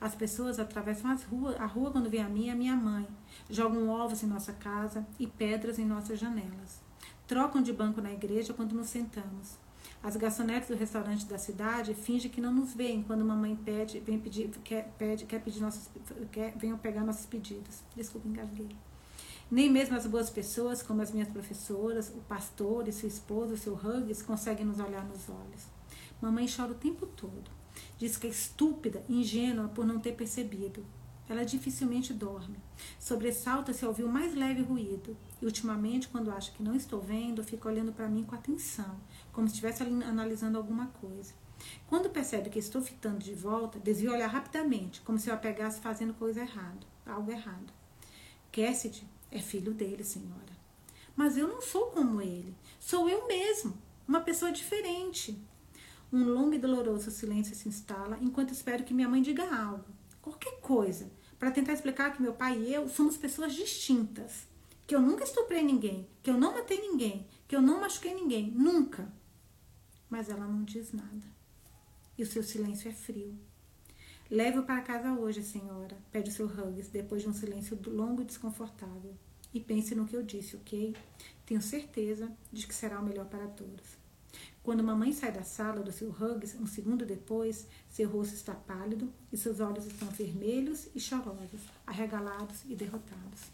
As 0.00 0.14
pessoas 0.14 0.58
atravessam 0.58 1.10
as 1.10 1.24
ruas, 1.24 1.56
a 1.60 1.66
rua 1.66 1.90
quando 1.90 2.10
vem 2.10 2.22
a 2.22 2.28
mim 2.28 2.46
e 2.46 2.50
a 2.50 2.54
minha 2.54 2.76
mãe, 2.76 3.06
jogam 3.48 3.88
ovos 3.88 4.22
em 4.22 4.26
nossa 4.26 4.52
casa 4.52 5.06
e 5.18 5.26
pedras 5.26 5.78
em 5.78 5.84
nossas 5.84 6.18
janelas. 6.18 6.80
Trocam 7.26 7.62
de 7.62 7.72
banco 7.72 8.00
na 8.00 8.12
igreja 8.12 8.52
quando 8.52 8.74
nos 8.74 8.88
sentamos. 8.88 9.56
As 10.02 10.16
garçonetes 10.16 10.68
do 10.68 10.74
restaurante 10.74 11.24
da 11.26 11.38
cidade 11.38 11.94
fingem 11.94 12.30
que 12.30 12.40
não 12.40 12.52
nos 12.52 12.74
veem 12.74 13.02
quando 13.02 13.24
mamãe 13.24 13.54
pede, 13.54 14.00
vem 14.00 14.18
pedir, 14.18 14.48
quer, 14.64 14.92
pede, 14.98 15.24
quer 15.24 15.40
pedir 15.40 15.60
nossos, 15.60 15.88
quer, 16.32 16.52
venham 16.56 16.76
pegar 16.76 17.04
nossos 17.04 17.26
pedidos. 17.26 17.82
Desculpa, 17.94 18.26
engasguei. 18.26 18.76
Nem 19.50 19.70
mesmo 19.70 19.96
as 19.96 20.06
boas 20.06 20.30
pessoas, 20.30 20.82
como 20.82 21.02
as 21.02 21.12
minhas 21.12 21.28
professoras, 21.28 22.08
o 22.08 22.20
pastor 22.22 22.88
e 22.88 22.92
sua 22.92 23.08
esposa, 23.08 23.54
o 23.54 23.56
seu 23.56 23.74
Huggins, 23.74 24.22
conseguem 24.22 24.66
nos 24.66 24.80
olhar 24.80 25.04
nos 25.04 25.28
olhos. 25.28 25.66
Mamãe 26.20 26.46
chora 26.48 26.72
o 26.72 26.74
tempo 26.74 27.06
todo. 27.06 27.61
Diz 28.02 28.16
que 28.16 28.26
é 28.26 28.30
estúpida, 28.30 29.04
ingênua 29.08 29.68
por 29.68 29.86
não 29.86 30.00
ter 30.00 30.16
percebido. 30.16 30.84
Ela 31.28 31.44
dificilmente 31.44 32.12
dorme. 32.12 32.58
Sobressalta-se 32.98 33.84
ao 33.84 33.90
ouvir 33.92 34.02
o 34.02 34.08
mais 34.08 34.34
leve 34.34 34.60
ruído. 34.60 35.16
E 35.40 35.44
ultimamente, 35.44 36.08
quando 36.08 36.32
acha 36.32 36.50
que 36.50 36.64
não 36.64 36.74
estou 36.74 37.00
vendo, 37.00 37.44
fica 37.44 37.68
olhando 37.68 37.92
para 37.92 38.08
mim 38.08 38.24
com 38.24 38.34
atenção, 38.34 38.98
como 39.32 39.46
se 39.46 39.52
estivesse 39.54 39.84
analisando 39.84 40.58
alguma 40.58 40.88
coisa. 40.88 41.32
Quando 41.86 42.10
percebe 42.10 42.50
que 42.50 42.58
estou 42.58 42.82
fitando 42.82 43.20
de 43.20 43.36
volta, 43.36 43.78
desvia 43.78 44.10
olhar 44.10 44.26
rapidamente, 44.26 45.00
como 45.02 45.16
se 45.16 45.30
eu 45.30 45.34
a 45.34 45.36
pegasse 45.36 45.80
fazendo 45.80 46.12
coisa 46.12 46.40
errada, 46.40 46.84
algo 47.06 47.30
errado. 47.30 47.72
Cassidy 48.50 49.06
é 49.30 49.38
filho 49.38 49.72
dele, 49.72 50.02
senhora. 50.02 50.56
Mas 51.14 51.36
eu 51.36 51.46
não 51.46 51.62
sou 51.62 51.86
como 51.92 52.20
ele. 52.20 52.52
Sou 52.80 53.08
eu 53.08 53.28
mesmo, 53.28 53.78
uma 54.08 54.22
pessoa 54.22 54.50
diferente. 54.50 55.40
Um 56.12 56.24
longo 56.24 56.52
e 56.52 56.58
doloroso 56.58 57.10
silêncio 57.10 57.56
se 57.56 57.70
instala 57.70 58.18
enquanto 58.20 58.52
espero 58.52 58.84
que 58.84 58.92
minha 58.92 59.08
mãe 59.08 59.22
diga 59.22 59.44
algo, 59.44 59.86
qualquer 60.20 60.60
coisa, 60.60 61.10
para 61.38 61.50
tentar 61.50 61.72
explicar 61.72 62.14
que 62.14 62.20
meu 62.20 62.34
pai 62.34 62.58
e 62.58 62.74
eu 62.74 62.86
somos 62.86 63.16
pessoas 63.16 63.54
distintas. 63.54 64.46
Que 64.86 64.94
eu 64.94 65.00
nunca 65.00 65.24
estuprei 65.24 65.62
ninguém, 65.62 66.06
que 66.22 66.28
eu 66.28 66.36
não 66.36 66.52
matei 66.52 66.78
ninguém, 66.78 67.26
que 67.48 67.56
eu 67.56 67.62
não 67.62 67.80
machuquei 67.80 68.12
ninguém, 68.12 68.50
nunca. 68.50 69.10
Mas 70.10 70.28
ela 70.28 70.46
não 70.46 70.64
diz 70.64 70.92
nada. 70.92 71.32
E 72.18 72.22
o 72.22 72.26
seu 72.26 72.42
silêncio 72.42 72.90
é 72.90 72.92
frio. 72.92 73.34
Leve-o 74.30 74.64
para 74.64 74.82
casa 74.82 75.14
hoje, 75.14 75.42
senhora, 75.42 75.96
pede 76.10 76.28
o 76.28 76.32
seu 76.32 76.46
Huggins, 76.46 76.88
depois 76.88 77.22
de 77.22 77.28
um 77.30 77.34
silêncio 77.34 77.78
longo 77.86 78.20
e 78.20 78.26
desconfortável. 78.26 79.16
E 79.54 79.60
pense 79.60 79.94
no 79.94 80.06
que 80.06 80.16
eu 80.16 80.22
disse, 80.22 80.56
ok? 80.56 80.94
Tenho 81.46 81.62
certeza 81.62 82.30
de 82.52 82.66
que 82.66 82.74
será 82.74 83.00
o 83.00 83.04
melhor 83.04 83.26
para 83.26 83.46
todos. 83.46 84.01
Quando 84.62 84.84
mamãe 84.84 85.12
sai 85.12 85.32
da 85.32 85.42
sala 85.42 85.80
do 85.80 85.90
seu 85.90 86.08
Huggins, 86.10 86.54
um 86.54 86.66
segundo 86.66 87.04
depois, 87.04 87.66
seu 87.90 88.08
rosto 88.08 88.34
está 88.34 88.54
pálido 88.54 89.12
e 89.32 89.36
seus 89.36 89.58
olhos 89.58 89.86
estão 89.86 90.06
vermelhos 90.08 90.88
e 90.94 91.00
chorosos, 91.00 91.60
arregalados 91.84 92.62
e 92.66 92.76
derrotados. 92.76 93.50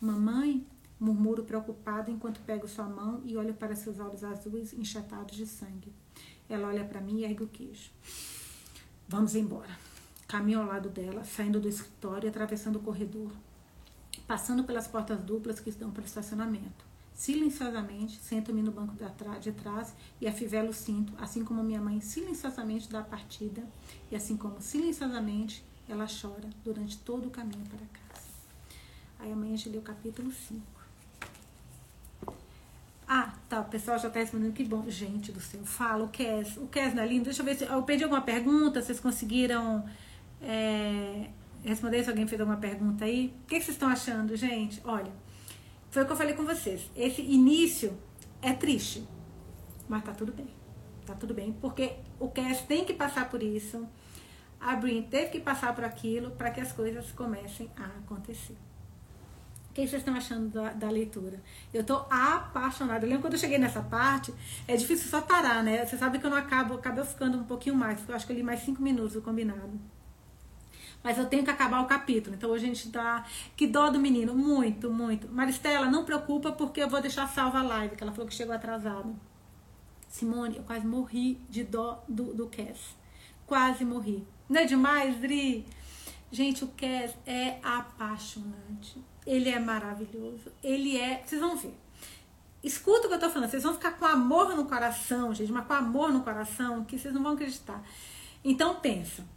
Mamãe, 0.00 0.64
murmuro 1.00 1.42
preocupado 1.42 2.08
enquanto 2.08 2.40
pego 2.42 2.68
sua 2.68 2.84
mão 2.84 3.20
e 3.24 3.36
olho 3.36 3.52
para 3.54 3.74
seus 3.74 3.98
olhos 3.98 4.22
azuis 4.22 4.72
enxatados 4.72 5.36
de 5.36 5.44
sangue. 5.44 5.92
Ela 6.48 6.68
olha 6.68 6.84
para 6.84 7.00
mim 7.00 7.20
e 7.20 7.24
ergue 7.24 7.42
o 7.42 7.48
queijo. 7.48 7.90
Vamos 9.08 9.34
embora. 9.34 9.76
Caminho 10.28 10.60
ao 10.60 10.66
lado 10.66 10.88
dela, 10.88 11.24
saindo 11.24 11.58
do 11.58 11.68
escritório 11.68 12.26
e 12.26 12.30
atravessando 12.30 12.76
o 12.76 12.82
corredor, 12.82 13.30
passando 14.26 14.62
pelas 14.62 14.86
portas 14.86 15.20
duplas 15.20 15.58
que 15.58 15.70
estão 15.70 15.90
para 15.90 16.02
o 16.02 16.06
estacionamento. 16.06 16.93
Silenciosamente, 17.14 18.18
sento-me 18.18 18.60
no 18.60 18.72
banco 18.72 18.94
de 19.40 19.52
trás 19.52 19.94
e 20.20 20.26
afivelo 20.26 20.70
o 20.70 20.74
cinto, 20.74 21.12
assim 21.16 21.44
como 21.44 21.62
minha 21.62 21.80
mãe 21.80 22.00
silenciosamente 22.00 22.90
dá 22.90 23.00
a 23.00 23.04
partida 23.04 23.62
e 24.10 24.16
assim 24.16 24.36
como 24.36 24.60
silenciosamente 24.60 25.64
ela 25.88 26.06
chora 26.06 26.50
durante 26.64 26.98
todo 26.98 27.28
o 27.28 27.30
caminho 27.30 27.64
para 27.66 27.86
casa. 27.86 28.26
Aí 29.20 29.30
amanhã 29.30 29.54
a 29.54 29.56
gente 29.56 29.68
lê 29.68 29.78
o 29.78 29.82
capítulo 29.82 30.32
5. 30.32 30.60
Ah, 33.06 33.32
tá, 33.48 33.60
o 33.60 33.64
pessoal 33.66 33.98
já 33.98 34.08
está 34.08 34.18
respondendo 34.18 34.52
que 34.52 34.64
bom. 34.64 34.84
Gente 34.88 35.30
do 35.30 35.40
céu, 35.40 35.64
fala, 35.64 36.04
o 36.04 36.08
Kes, 36.08 36.56
o 36.56 36.66
Kes 36.66 36.94
não 36.94 37.02
é 37.02 37.06
lindo? 37.06 37.24
Deixa 37.24 37.42
eu 37.42 37.46
ver 37.46 37.56
se 37.56 37.64
eu 37.64 37.82
perdi 37.84 38.02
alguma 38.02 38.22
pergunta, 38.22 38.82
vocês 38.82 38.98
conseguiram 38.98 39.84
é, 40.42 41.30
responder 41.62 42.02
se 42.02 42.10
alguém 42.10 42.26
fez 42.26 42.40
alguma 42.40 42.58
pergunta 42.58 43.04
aí. 43.04 43.32
O 43.44 43.46
que, 43.46 43.58
que 43.58 43.64
vocês 43.64 43.76
estão 43.76 43.88
achando, 43.88 44.34
gente? 44.36 44.80
Olha, 44.84 45.12
foi 45.94 46.02
o 46.02 46.06
que 46.06 46.12
eu 46.12 46.16
falei 46.16 46.34
com 46.34 46.44
vocês. 46.44 46.90
Esse 46.96 47.22
início 47.22 47.96
é 48.42 48.52
triste, 48.52 49.06
mas 49.88 50.02
tá 50.02 50.12
tudo 50.12 50.32
bem. 50.32 50.48
Tá 51.06 51.14
tudo 51.14 51.32
bem, 51.32 51.52
porque 51.60 51.92
o 52.18 52.28
Cass 52.28 52.62
tem 52.62 52.84
que 52.84 52.92
passar 52.92 53.30
por 53.30 53.40
isso. 53.40 53.86
A 54.60 54.74
Brin 54.74 55.02
teve 55.02 55.28
que 55.30 55.38
passar 55.38 55.72
por 55.72 55.84
aquilo 55.84 56.32
para 56.32 56.50
que 56.50 56.60
as 56.60 56.72
coisas 56.72 57.12
comecem 57.12 57.70
a 57.76 57.84
acontecer. 57.84 58.56
O 59.70 59.74
que 59.74 59.86
vocês 59.86 60.00
estão 60.00 60.16
achando 60.16 60.48
da, 60.48 60.72
da 60.72 60.90
leitura? 60.90 61.40
Eu 61.72 61.82
estou 61.82 62.08
apaixonada. 62.10 63.04
Eu 63.04 63.10
lembro 63.10 63.22
quando 63.22 63.34
eu 63.34 63.38
cheguei 63.38 63.58
nessa 63.58 63.82
parte, 63.82 64.34
é 64.66 64.76
difícil 64.76 65.08
só 65.08 65.20
parar, 65.20 65.62
né? 65.62 65.86
Você 65.86 65.96
sabe 65.96 66.18
que 66.18 66.26
eu 66.26 66.30
não 66.30 66.38
acabo, 66.38 66.74
acabo 66.74 67.04
ficando 67.04 67.38
um 67.38 67.44
pouquinho 67.44 67.76
mais, 67.76 67.98
porque 67.98 68.10
eu 68.10 68.16
acho 68.16 68.26
que 68.26 68.32
eu 68.32 68.36
li 68.36 68.42
mais 68.42 68.60
cinco 68.60 68.82
minutos 68.82 69.14
o 69.14 69.22
combinado. 69.22 69.78
Mas 71.04 71.18
eu 71.18 71.26
tenho 71.26 71.44
que 71.44 71.50
acabar 71.50 71.82
o 71.82 71.86
capítulo. 71.86 72.34
Então 72.34 72.54
a 72.54 72.58
gente 72.58 72.88
dá. 72.88 73.26
Que 73.54 73.66
dó 73.66 73.90
do 73.90 74.00
menino. 74.00 74.34
Muito, 74.34 74.90
muito. 74.90 75.28
Maristela, 75.28 75.90
não 75.90 76.02
preocupa, 76.02 76.50
porque 76.50 76.82
eu 76.82 76.88
vou 76.88 77.02
deixar 77.02 77.28
salva 77.28 77.58
a 77.58 77.62
live, 77.62 77.94
que 77.94 78.02
ela 78.02 78.10
falou 78.10 78.26
que 78.26 78.34
chegou 78.34 78.54
atrasada. 78.54 79.12
Simone, 80.08 80.56
eu 80.56 80.62
quase 80.62 80.86
morri 80.86 81.38
de 81.50 81.62
dó 81.62 82.02
do, 82.08 82.32
do 82.32 82.46
Cass. 82.46 82.96
Quase 83.46 83.84
morri. 83.84 84.26
Não 84.48 84.62
é 84.62 84.64
demais, 84.64 85.20
Dri? 85.20 85.66
Gente, 86.32 86.64
o 86.64 86.68
Cass 86.68 87.14
é 87.26 87.58
apaixonante. 87.62 88.96
Ele 89.26 89.50
é 89.50 89.58
maravilhoso. 89.58 90.50
Ele 90.62 90.96
é. 90.96 91.22
Vocês 91.22 91.40
vão 91.40 91.54
ver. 91.54 91.74
Escuta 92.62 93.06
o 93.06 93.10
que 93.10 93.16
eu 93.16 93.20
tô 93.20 93.28
falando. 93.28 93.50
Vocês 93.50 93.62
vão 93.62 93.74
ficar 93.74 93.92
com 93.98 94.06
amor 94.06 94.56
no 94.56 94.64
coração, 94.64 95.34
gente, 95.34 95.52
mas 95.52 95.66
com 95.66 95.74
amor 95.74 96.10
no 96.10 96.22
coração 96.22 96.82
que 96.82 96.98
vocês 96.98 97.12
não 97.12 97.22
vão 97.22 97.34
acreditar. 97.34 97.82
Então 98.42 98.76
pensa. 98.76 99.33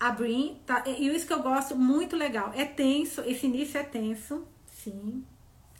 A 0.00 0.10
Brin, 0.12 0.58
tá, 0.64 0.82
e 0.86 1.14
isso 1.14 1.26
que 1.26 1.32
eu 1.32 1.42
gosto, 1.42 1.76
muito 1.76 2.16
legal. 2.16 2.52
É 2.54 2.64
tenso, 2.64 3.20
esse 3.20 3.44
início 3.46 3.78
é 3.78 3.82
tenso, 3.82 4.48
sim, 4.66 5.22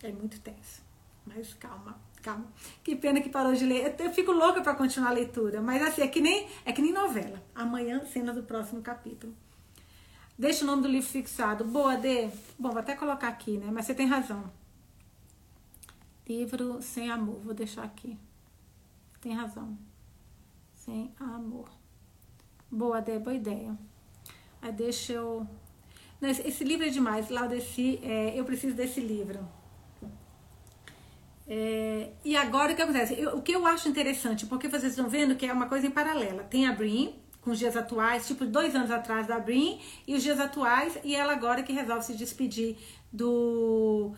é 0.02 0.12
muito 0.12 0.38
tenso. 0.40 0.82
Mas 1.26 1.54
calma, 1.54 1.98
calma. 2.22 2.46
Que 2.84 2.94
pena 2.94 3.22
que 3.22 3.30
parou 3.30 3.54
de 3.54 3.64
ler. 3.64 3.94
Eu 3.98 4.12
fico 4.12 4.30
louca 4.30 4.60
para 4.60 4.74
continuar 4.74 5.08
a 5.08 5.14
leitura, 5.14 5.62
mas 5.62 5.82
assim, 5.82 6.02
é 6.02 6.08
que 6.08 6.20
nem 6.20 6.46
é 6.66 6.72
que 6.72 6.82
nem 6.82 6.92
novela. 6.92 7.42
Amanhã, 7.54 8.04
cena 8.04 8.30
do 8.34 8.42
próximo 8.42 8.82
capítulo. 8.82 9.34
Deixa 10.38 10.64
o 10.64 10.66
nome 10.66 10.82
do 10.82 10.88
livro 10.88 11.08
fixado. 11.08 11.64
Boa, 11.64 11.96
Dê. 11.96 12.30
Bom, 12.58 12.70
vou 12.70 12.78
até 12.78 12.94
colocar 12.94 13.28
aqui, 13.28 13.58
né? 13.58 13.70
Mas 13.70 13.86
você 13.86 13.94
tem 13.94 14.06
razão. 14.06 14.50
Livro 16.26 16.80
sem 16.80 17.10
amor. 17.10 17.40
Vou 17.40 17.52
deixar 17.52 17.84
aqui. 17.84 18.18
Tem 19.20 19.34
razão. 19.34 19.76
Sem 20.74 21.12
amor. 21.18 21.68
Boa, 22.70 23.02
Dê. 23.02 23.18
Boa 23.18 23.34
ideia. 23.34 23.76
Aí 24.62 24.72
deixa 24.72 25.14
eu. 25.14 25.46
Esse, 26.22 26.64
livro 26.64 26.86
é 26.86 26.90
demais. 26.90 27.30
Laudeci, 27.30 27.98
é, 28.02 28.38
eu 28.38 28.44
preciso 28.44 28.74
desse 28.74 29.00
livro. 29.00 29.40
É, 31.48 32.10
e 32.24 32.36
agora 32.36 32.72
o 32.72 32.76
que 32.76 32.82
acontece? 32.82 33.18
Eu, 33.18 33.36
o 33.36 33.42
que 33.42 33.52
eu 33.52 33.66
acho 33.66 33.88
interessante, 33.88 34.46
porque 34.46 34.68
vocês 34.68 34.92
estão 34.92 35.08
vendo 35.08 35.34
que 35.34 35.46
é 35.46 35.52
uma 35.52 35.66
coisa 35.66 35.86
em 35.86 35.90
paralela. 35.90 36.44
Tem 36.44 36.66
a 36.66 36.72
Brin, 36.72 37.14
com 37.40 37.50
os 37.50 37.58
dias 37.58 37.76
atuais, 37.76 38.26
tipo 38.26 38.44
dois 38.44 38.74
anos 38.74 38.90
atrás 38.90 39.26
da 39.26 39.38
Brin, 39.38 39.80
e 40.06 40.14
os 40.14 40.22
dias 40.22 40.38
atuais, 40.38 40.98
e 41.02 41.16
ela 41.16 41.32
agora 41.32 41.62
que 41.62 41.72
resolve 41.72 42.04
se 42.04 42.14
despedir 42.14 42.76
do. 43.12 44.12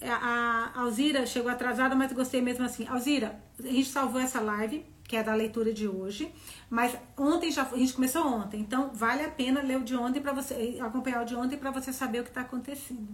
A 0.00 0.72
Alzira 0.80 1.24
chegou 1.26 1.50
atrasada, 1.50 1.94
mas 1.94 2.12
gostei 2.12 2.42
mesmo 2.42 2.64
assim. 2.64 2.86
Alzira, 2.88 3.40
a 3.58 3.66
gente 3.66 3.88
salvou 3.88 4.20
essa 4.20 4.40
live, 4.40 4.84
que 5.12 5.16
é 5.18 5.22
da 5.22 5.34
leitura 5.34 5.74
de 5.74 5.86
hoje, 5.86 6.32
mas 6.70 6.96
ontem 7.18 7.50
já 7.50 7.68
a 7.70 7.76
gente 7.76 7.92
começou 7.92 8.26
ontem, 8.26 8.58
então 8.62 8.92
vale 8.94 9.22
a 9.22 9.28
pena 9.28 9.60
ler 9.60 9.76
o 9.76 9.84
de 9.84 9.94
ontem 9.94 10.22
para 10.22 10.32
você 10.32 10.78
acompanhar 10.80 11.20
o 11.20 11.26
de 11.26 11.36
ontem 11.36 11.58
para 11.58 11.70
você 11.70 11.92
saber 11.92 12.20
o 12.20 12.22
que 12.22 12.30
está 12.30 12.40
acontecendo. 12.40 13.08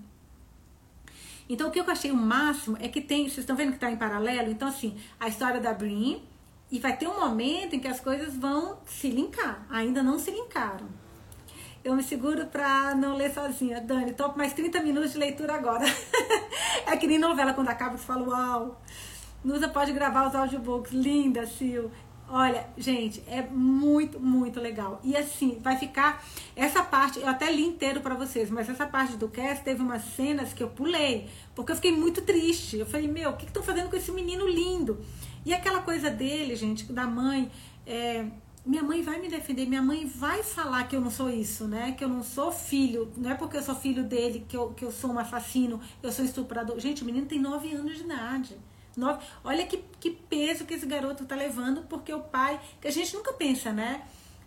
Então 1.49 1.67
o 1.67 1.73
que 1.73 1.81
eu 1.81 1.91
achei 1.91 2.13
o 2.13 2.17
máximo 2.17 2.77
é 2.79 2.87
que 2.87 3.01
tem, 3.01 3.25
vocês 3.25 3.39
estão 3.39 3.57
vendo 3.57 3.71
que 3.71 3.79
está 3.79 3.91
em 3.91 3.97
paralelo, 3.97 4.49
então 4.49 4.69
assim 4.69 4.97
a 5.19 5.27
história 5.27 5.61
da 5.61 5.75
Brin, 5.75 6.23
e 6.71 6.79
vai 6.79 6.97
ter 6.97 7.09
um 7.09 7.19
momento 7.19 7.75
em 7.75 7.81
que 7.81 7.89
as 7.89 7.99
coisas 7.99 8.37
vão 8.37 8.79
se 8.87 9.11
linkar. 9.11 9.67
Ainda 9.69 10.01
não 10.01 10.21
se 10.21 10.31
linkaram. 10.31 10.87
Eu 11.83 11.97
me 11.97 12.03
seguro 12.05 12.47
pra 12.47 12.95
não 12.95 13.17
ler 13.17 13.35
sozinha. 13.35 13.81
Dani, 13.81 14.13
topo 14.13 14.39
mais 14.39 14.53
30 14.53 14.81
minutos 14.83 15.13
de 15.15 15.19
leitura 15.19 15.55
agora. 15.55 15.85
é 16.87 16.97
que 16.97 17.09
nem 17.09 17.19
novela, 17.19 17.55
quando 17.55 17.71
acaba 17.71 17.97
você 17.97 18.05
fala, 18.05 18.29
uau. 18.29 18.83
Nusa 19.45 19.69
pode 19.69 19.93
gravar 19.93 20.29
os 20.29 20.35
audiobooks. 20.35 20.93
Linda, 20.93 21.47
Sil. 21.47 21.91
Olha, 22.31 22.69
gente, 22.77 23.23
é 23.27 23.41
muito, 23.43 24.21
muito 24.21 24.61
legal. 24.61 25.01
E 25.03 25.17
assim, 25.17 25.59
vai 25.63 25.79
ficar. 25.79 26.23
Essa 26.55 26.83
parte, 26.83 27.19
eu 27.19 27.27
até 27.27 27.51
li 27.51 27.65
inteiro 27.65 28.01
para 28.03 28.15
vocês, 28.15 28.51
mas 28.51 28.69
essa 28.69 28.87
parte 28.87 29.17
do 29.17 29.29
cast 29.29 29.65
teve 29.65 29.81
umas 29.81 30.03
cenas 30.15 30.53
que 30.53 30.63
eu 30.63 30.69
pulei, 30.69 31.27
porque 31.55 31.73
eu 31.73 31.77
fiquei 31.77 31.93
muito 31.93 32.21
triste. 32.21 32.77
Eu 32.77 32.85
falei, 32.85 33.09
meu, 33.09 33.31
o 33.31 33.37
que 33.37 33.47
estão 33.47 33.63
fazendo 33.63 33.89
com 33.89 33.97
esse 33.97 34.13
menino 34.13 34.47
lindo? 34.47 35.03
E 35.47 35.55
aquela 35.55 35.81
coisa 35.81 36.11
dele, 36.11 36.55
gente, 36.55 36.93
da 36.93 37.07
mãe. 37.07 37.51
É, 37.87 38.27
minha 38.67 38.83
mãe 38.83 39.01
vai 39.01 39.19
me 39.19 39.29
defender, 39.29 39.65
minha 39.65 39.81
mãe 39.81 40.05
vai 40.05 40.43
falar 40.43 40.87
que 40.87 40.95
eu 40.95 41.01
não 41.01 41.11
sou 41.11 41.31
isso, 41.31 41.67
né? 41.67 41.93
Que 41.93 42.05
eu 42.05 42.09
não 42.11 42.23
sou 42.23 42.53
filho, 42.53 43.11
não 43.17 43.31
é 43.31 43.35
porque 43.35 43.57
eu 43.57 43.63
sou 43.63 43.75
filho 43.75 44.05
dele 44.05 44.45
que 44.47 44.55
eu, 44.55 44.69
que 44.75 44.85
eu 44.85 44.93
sou 44.93 45.11
um 45.11 45.19
assassino, 45.19 45.81
eu 46.03 46.13
sou 46.13 46.23
estuprador. 46.23 46.79
Gente, 46.79 47.03
o 47.03 47.07
menino 47.07 47.25
tem 47.25 47.39
nove 47.39 47.73
anos 47.73 47.97
de 47.97 48.03
idade. 48.03 48.59
Olha 49.45 49.67
que, 49.67 49.79
que 50.01 50.11
peso 50.11 50.65
que 50.65 50.75
esse 50.75 50.87
garoto 50.87 51.25
tá 51.25 51.37
levando, 51.37 51.83
porque 51.83 52.13
o 52.13 52.21
pai, 52.21 52.61
que 52.81 52.89
a 52.89 52.91
gente 52.91 53.15
nunca 53.15 53.33
pensa, 53.33 53.73
né? 53.73 54.07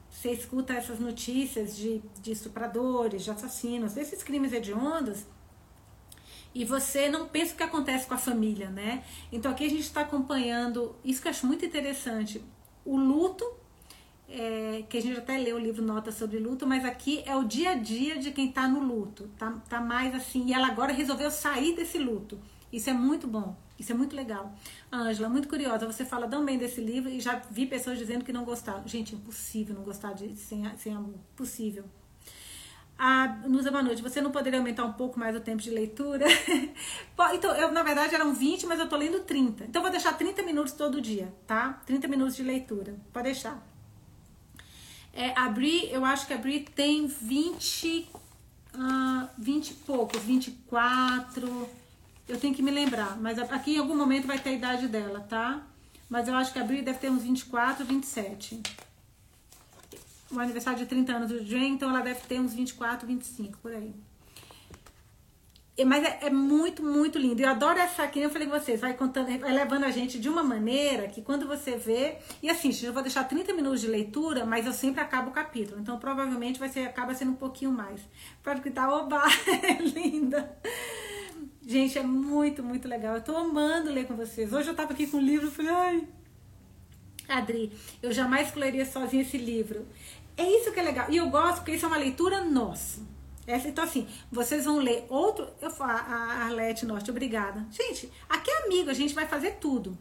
Você 0.10 0.32
escuta 0.32 0.74
essas 0.74 1.00
notícias 1.00 1.76
de, 1.76 2.02
de 2.22 2.32
estupradores, 2.32 3.24
de 3.24 3.32
assassinos, 3.32 3.94
desses 3.94 4.22
crimes 4.22 4.52
hediondos, 4.52 5.26
e 6.54 6.66
você 6.66 7.08
não 7.10 7.28
pensa 7.28 7.54
o 7.54 7.58
que 7.58 7.64
acontece 7.64 8.06
com 8.06 8.14
a 8.14 8.18
família, 8.18 8.70
né? 8.70 9.04
Então 9.32 9.52
aqui 9.52 9.66
a 9.66 9.70
gente 9.70 9.82
está 9.82 10.02
acompanhando, 10.02 10.96
isso 11.04 11.22
que 11.22 11.28
eu 11.28 11.32
acho 11.32 11.48
muito 11.48 11.66
interessante, 11.66 12.44
o 12.84 12.98
luto, 12.98 13.46
é, 14.28 14.84
que 14.90 14.98
a 14.98 15.02
gente 15.02 15.18
até 15.18 15.38
leu 15.38 15.56
o 15.56 15.60
livro 15.60 15.82
Nota 15.82 16.12
sobre 16.12 16.40
Luto, 16.40 16.66
mas 16.68 16.86
aqui 16.86 17.24
é 17.26 17.36
o 17.36 17.44
dia 17.44 17.72
a 17.72 17.76
dia 17.76 18.18
de 18.18 18.32
quem 18.32 18.50
está 18.50 18.68
no 18.68 18.80
luto, 18.80 19.30
tá, 19.38 19.52
tá 19.70 19.80
mais 19.82 20.14
assim, 20.14 20.46
e 20.48 20.54
ela 20.54 20.68
agora 20.68 20.92
resolveu 20.94 21.32
sair 21.32 21.76
desse 21.76 21.98
luto. 21.98 22.40
Isso 22.72 22.90
é 22.90 22.94
muito 22.94 23.28
bom, 23.28 23.58
isso 23.82 23.92
é 23.92 23.96
muito 23.96 24.16
legal. 24.16 24.54
Ângela, 24.92 25.28
muito 25.28 25.48
curiosa, 25.48 25.86
você 25.86 26.06
fala 26.06 26.28
tão 26.28 26.46
bem 26.46 26.58
desse 26.58 26.80
livro 26.80 27.10
e 27.10 27.20
já 27.20 27.42
vi 27.50 27.66
pessoas 27.66 27.98
dizendo 27.98 28.24
que 28.24 28.32
não 28.32 28.46
gostaram. 28.46 28.88
Gente, 28.88 29.16
impossível 29.16 29.76
não 29.76 29.84
gostar 29.84 30.14
de 30.14 30.36
sem, 30.36 30.64
sem 30.78 30.94
amor, 30.94 31.16
possível. 31.36 31.84
A 32.98 33.40
Nusa, 33.48 33.72
boa 33.72 33.82
noite. 33.82 34.00
Você 34.04 34.22
não 34.22 34.30
poderia 34.30 34.60
aumentar 34.60 34.86
um 34.86 34.94
pouco 34.94 35.20
mais 35.20 35.36
o 35.36 35.40
tempo 35.40 35.64
de 35.64 35.72
leitura? 35.72 36.28
então, 37.34 37.56
eu, 37.56 37.72
na 37.72 37.82
verdade, 37.82 38.14
eram 38.14 38.36
20, 38.36 38.68
mas 38.68 38.80
eu 38.80 38.88
tô 38.88 38.96
lendo 38.96 39.22
30. 39.22 39.64
Então, 39.64 39.82
vou 39.82 39.90
deixar 39.90 40.14
30 40.16 40.44
minutos 40.44 40.74
todo 40.74 41.02
dia, 41.02 41.34
tá? 41.48 41.82
30 41.88 42.08
minutos 42.08 42.36
de 42.36 42.44
leitura. 42.44 42.96
Pode 43.12 43.26
deixar. 43.26 43.60
É, 45.12 45.34
a 45.36 45.50
Bri, 45.50 45.92
eu 45.92 46.06
acho 46.06 46.28
que 46.28 46.34
a 46.34 46.38
Bri 46.38 46.60
tem 46.60 47.08
20, 47.08 48.08
uh, 48.76 49.28
20 49.40 49.70
e 49.70 49.74
poucos, 49.74 50.22
24. 50.22 51.81
Eu 52.28 52.40
tenho 52.40 52.54
que 52.54 52.62
me 52.62 52.72
lembrar, 52.72 53.20
mas 53.20 53.38
aqui 53.38 53.76
em 53.76 53.80
algum 53.80 53.96
momento 53.96 54.28
vai 54.28 54.40
ter 54.40 54.50
a 54.50 54.54
idade 54.54 54.88
dela, 54.88 55.20
tá? 55.22 55.64
Mas 56.10 56.28
eu 56.28 56.36
acho 56.36 56.54
que 56.54 56.60
a 56.60 56.64
Bri 56.64 56.82
deve 56.82 57.00
ter 57.00 57.10
uns 57.10 57.24
24, 57.24 57.86
27 57.86 58.62
o 60.32 60.40
aniversário 60.40 60.80
de 60.80 60.86
30 60.86 61.14
anos 61.14 61.30
do 61.30 61.46
Jane, 61.46 61.70
então 61.70 61.90
ela 61.90 62.02
deve 62.02 62.22
ter 62.22 62.40
uns 62.40 62.54
24, 62.54 63.06
25 63.06 63.58
por 63.60 63.74
aí. 63.74 63.94
Mas 65.86 66.04
é, 66.04 66.20
é, 66.28 66.30
muito, 66.30 66.84
muito 66.84 67.18
lindo. 67.18 67.42
Eu 67.42 67.50
adoro 67.50 67.80
essa 67.80 68.04
aqui, 68.04 68.20
eu 68.20 68.30
falei 68.30 68.48
com 68.48 68.58
vocês, 68.58 68.80
vai 68.80 68.94
contando, 68.94 69.40
vai 69.40 69.52
levando 69.52 69.84
a 69.84 69.90
gente 69.90 70.20
de 70.20 70.30
uma 70.30 70.44
maneira 70.44 71.08
que 71.08 71.24
quando 71.24 71.48
você 71.48 71.76
vê. 71.76 72.18
E 72.44 72.50
assim, 72.50 72.72
eu 72.84 72.94
vou 72.94 73.02
deixar 73.02 73.24
30 73.24 73.54
minutos 73.54 73.82
de 73.82 73.88
leitura, 73.88 74.46
mas 74.46 74.68
eu 74.68 74.74
sempre 74.74 75.02
acabo 75.02 75.32
o 75.32 75.34
capítulo. 75.34 75.82
Então 75.82 75.98
provavelmente 75.98 76.60
vai 76.60 76.70
ser, 76.70 76.82
acaba 76.82 77.16
sendo 77.16 77.32
um 77.32 77.36
pouquinho 77.36 77.72
mais. 77.72 78.00
Pode 78.44 78.62
gritar, 78.62 78.92
oba, 78.92 79.24
é 79.64 79.82
linda. 79.82 80.56
Gente, 81.66 81.98
é 81.98 82.04
muito, 82.04 82.64
muito 82.64 82.88
legal. 82.88 83.16
Eu 83.16 83.22
tô 83.22 83.36
amando 83.36 83.92
ler 83.92 84.08
com 84.08 84.16
vocês. 84.16 84.52
Hoje 84.52 84.70
eu 84.70 84.76
tava 84.76 84.94
aqui 84.94 85.08
com 85.08 85.18
o 85.18 85.22
livro 85.22 85.48
e 85.48 85.52
falei, 85.52 85.72
ai. 85.72 86.08
Adri, 87.28 87.72
eu 88.02 88.12
jamais 88.12 88.48
escolheria 88.48 88.86
sozinha 88.86 89.22
esse 89.22 89.38
livro. 89.38 89.88
É 90.36 90.44
isso 90.44 90.72
que 90.72 90.80
é 90.80 90.84
legal. 90.84 91.08
E 91.10 91.18
eu 91.18 91.30
gosto 91.30 91.58
porque 91.58 91.74
isso 91.74 91.86
é 91.86 91.88
uma 91.88 91.98
leitura 91.98 92.44
nossa. 92.44 93.02
Essa, 93.48 93.68
então, 93.68 93.84
assim, 93.84 94.08
vocês 94.32 94.66
vão 94.66 94.78
ler 94.78 95.06
outro. 95.10 95.48
Eu 95.62 95.70
falo, 95.70 95.92
a 95.92 96.46
Arlete 96.46 96.86
Norte, 96.86 97.10
obrigada. 97.10 97.66
Gente, 97.72 98.12
aqui 98.30 98.50
é 98.50 98.66
amigo, 98.66 98.90
a 98.90 98.94
gente 98.94 99.14
vai 99.14 99.28
fazer 99.28 99.58
tudo. 99.60 99.98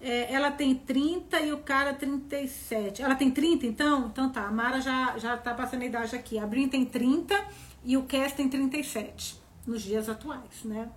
É, 0.00 0.32
ela 0.32 0.50
tem 0.50 0.74
30 0.74 1.40
e 1.40 1.52
o 1.52 1.58
cara 1.58 1.94
37. 1.94 3.00
Ela 3.00 3.14
tem 3.14 3.30
30, 3.30 3.66
então? 3.66 4.06
Então 4.06 4.30
tá, 4.30 4.46
a 4.46 4.50
Mara 4.50 4.80
já, 4.80 5.16
já 5.18 5.36
tá 5.36 5.54
passando 5.54 5.82
a 5.82 5.86
idade 5.86 6.14
aqui. 6.14 6.38
A 6.38 6.46
Brin 6.46 6.68
tem 6.68 6.84
30 6.84 7.42
e 7.84 7.96
o 7.96 8.02
Cass 8.02 8.32
tem 8.32 8.48
37, 8.48 9.40
nos 9.66 9.82
dias 9.82 10.08
atuais, 10.08 10.64
né? 10.64 10.90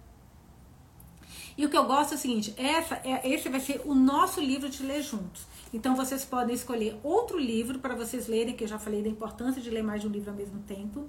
E 1.58 1.66
o 1.66 1.70
que 1.70 1.78
eu 1.78 1.86
gosto 1.86 2.14
é 2.14 2.16
o 2.16 2.20
seguinte: 2.20 2.54
essa, 2.58 2.96
é, 3.04 3.28
esse 3.28 3.50
vai 3.50 3.60
ser 3.60 3.82
o 3.86 3.96
nosso 3.96 4.40
livro 4.40 4.70
de 4.70 4.84
ler 4.84 5.02
juntos. 5.02 5.46
Então 5.74 5.96
vocês 5.96 6.24
podem 6.24 6.56
escolher 6.56 6.98
outro 7.04 7.38
livro 7.38 7.80
para 7.80 7.96
vocês 7.96 8.28
lerem, 8.28 8.56
que 8.56 8.64
eu 8.64 8.68
já 8.68 8.80
falei 8.80 9.02
da 9.02 9.10
importância 9.10 9.62
de 9.62 9.70
ler 9.70 9.84
mais 9.84 10.02
de 10.02 10.08
um 10.08 10.12
livro 10.12 10.30
ao 10.30 10.38
mesmo 10.38 10.60
tempo. 10.60 11.08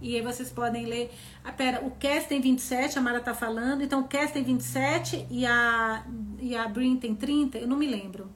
E 0.00 0.14
aí 0.14 0.22
vocês 0.22 0.50
podem 0.50 0.86
ler. 0.86 1.10
Ah, 1.42 1.50
pera, 1.50 1.84
o 1.84 1.90
Cass 1.92 2.26
tem 2.26 2.40
27, 2.40 2.98
a 2.98 3.02
Mara 3.02 3.20
tá 3.20 3.34
falando. 3.34 3.82
Então 3.82 4.00
o 4.00 4.08
Cass 4.08 4.30
tem 4.30 4.44
27 4.44 5.26
e 5.30 5.44
a, 5.44 6.04
e 6.40 6.54
a 6.54 6.68
Brin 6.68 6.96
tem 6.96 7.14
30, 7.14 7.58
eu 7.58 7.66
não 7.66 7.76
me 7.76 7.86
lembro. 7.86 8.30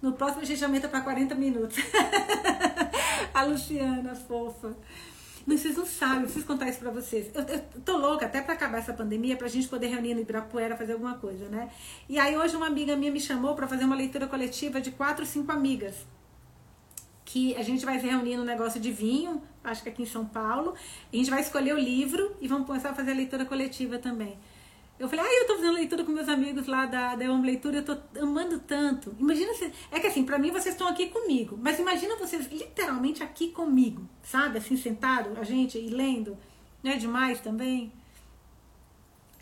No 0.00 0.12
próximo 0.12 0.42
a 0.42 0.44
gente 0.44 0.64
aumenta 0.64 0.88
para 0.88 1.00
40 1.00 1.34
minutos. 1.34 1.76
a 3.34 3.44
Luciana, 3.44 4.14
fofa. 4.14 4.74
Mas 5.46 5.60
vocês 5.60 5.76
não 5.76 5.86
sabem, 5.86 6.22
preciso 6.22 6.46
contar 6.46 6.68
isso 6.68 6.78
pra 6.78 6.90
vocês. 6.90 7.30
Eu, 7.34 7.42
eu 7.42 7.60
tô 7.84 7.96
louca 7.96 8.26
até 8.26 8.40
pra 8.40 8.54
acabar 8.54 8.78
essa 8.78 8.92
pandemia, 8.92 9.36
pra 9.36 9.48
gente 9.48 9.68
poder 9.68 9.88
reunir 9.88 10.14
no 10.14 10.20
Ibirapuera, 10.20 10.76
fazer 10.76 10.92
alguma 10.92 11.14
coisa, 11.14 11.48
né? 11.48 11.70
E 12.08 12.18
aí 12.18 12.36
hoje 12.36 12.56
uma 12.56 12.66
amiga 12.66 12.96
minha 12.96 13.10
me 13.10 13.20
chamou 13.20 13.54
para 13.54 13.66
fazer 13.66 13.84
uma 13.84 13.96
leitura 13.96 14.26
coletiva 14.26 14.80
de 14.80 14.90
quatro, 14.90 15.26
cinco 15.26 15.50
amigas. 15.50 16.06
Que 17.24 17.56
a 17.56 17.62
gente 17.62 17.84
vai 17.84 17.98
se 17.98 18.06
reunir 18.06 18.36
no 18.36 18.44
negócio 18.44 18.80
de 18.80 18.92
vinho, 18.92 19.42
acho 19.64 19.82
que 19.82 19.88
aqui 19.88 20.02
em 20.02 20.06
São 20.06 20.24
Paulo. 20.24 20.74
a 21.12 21.16
gente 21.16 21.30
vai 21.30 21.40
escolher 21.40 21.74
o 21.74 21.78
livro 21.78 22.36
e 22.40 22.48
vamos 22.48 22.66
começar 22.66 22.90
a 22.90 22.94
fazer 22.94 23.12
a 23.12 23.14
leitura 23.14 23.44
coletiva 23.44 23.98
também. 23.98 24.36
Eu 24.98 25.08
falei, 25.08 25.24
ah, 25.24 25.40
eu 25.40 25.46
tô 25.46 25.56
fazendo 25.56 25.74
leitura 25.74 26.04
com 26.04 26.12
meus 26.12 26.28
amigos 26.28 26.66
lá 26.66 26.86
da, 26.86 27.16
da 27.16 27.40
Leitura, 27.40 27.78
eu 27.78 27.84
tô 27.84 27.96
amando 28.20 28.60
tanto. 28.60 29.14
Imagina 29.18 29.52
se. 29.54 29.72
É 29.90 29.98
que 29.98 30.06
assim, 30.06 30.24
pra 30.24 30.38
mim 30.38 30.50
vocês 30.50 30.74
estão 30.74 30.86
aqui 30.86 31.08
comigo, 31.08 31.58
mas 31.60 31.78
imagina 31.78 32.16
vocês 32.16 32.46
literalmente 32.52 33.22
aqui 33.22 33.50
comigo, 33.50 34.08
sabe? 34.22 34.58
Assim, 34.58 34.76
sentado, 34.76 35.36
a 35.40 35.42
gente 35.42 35.76
e 35.76 35.88
lendo. 35.88 36.36
Não 36.82 36.92
é 36.92 36.96
demais 36.96 37.40
também? 37.40 37.92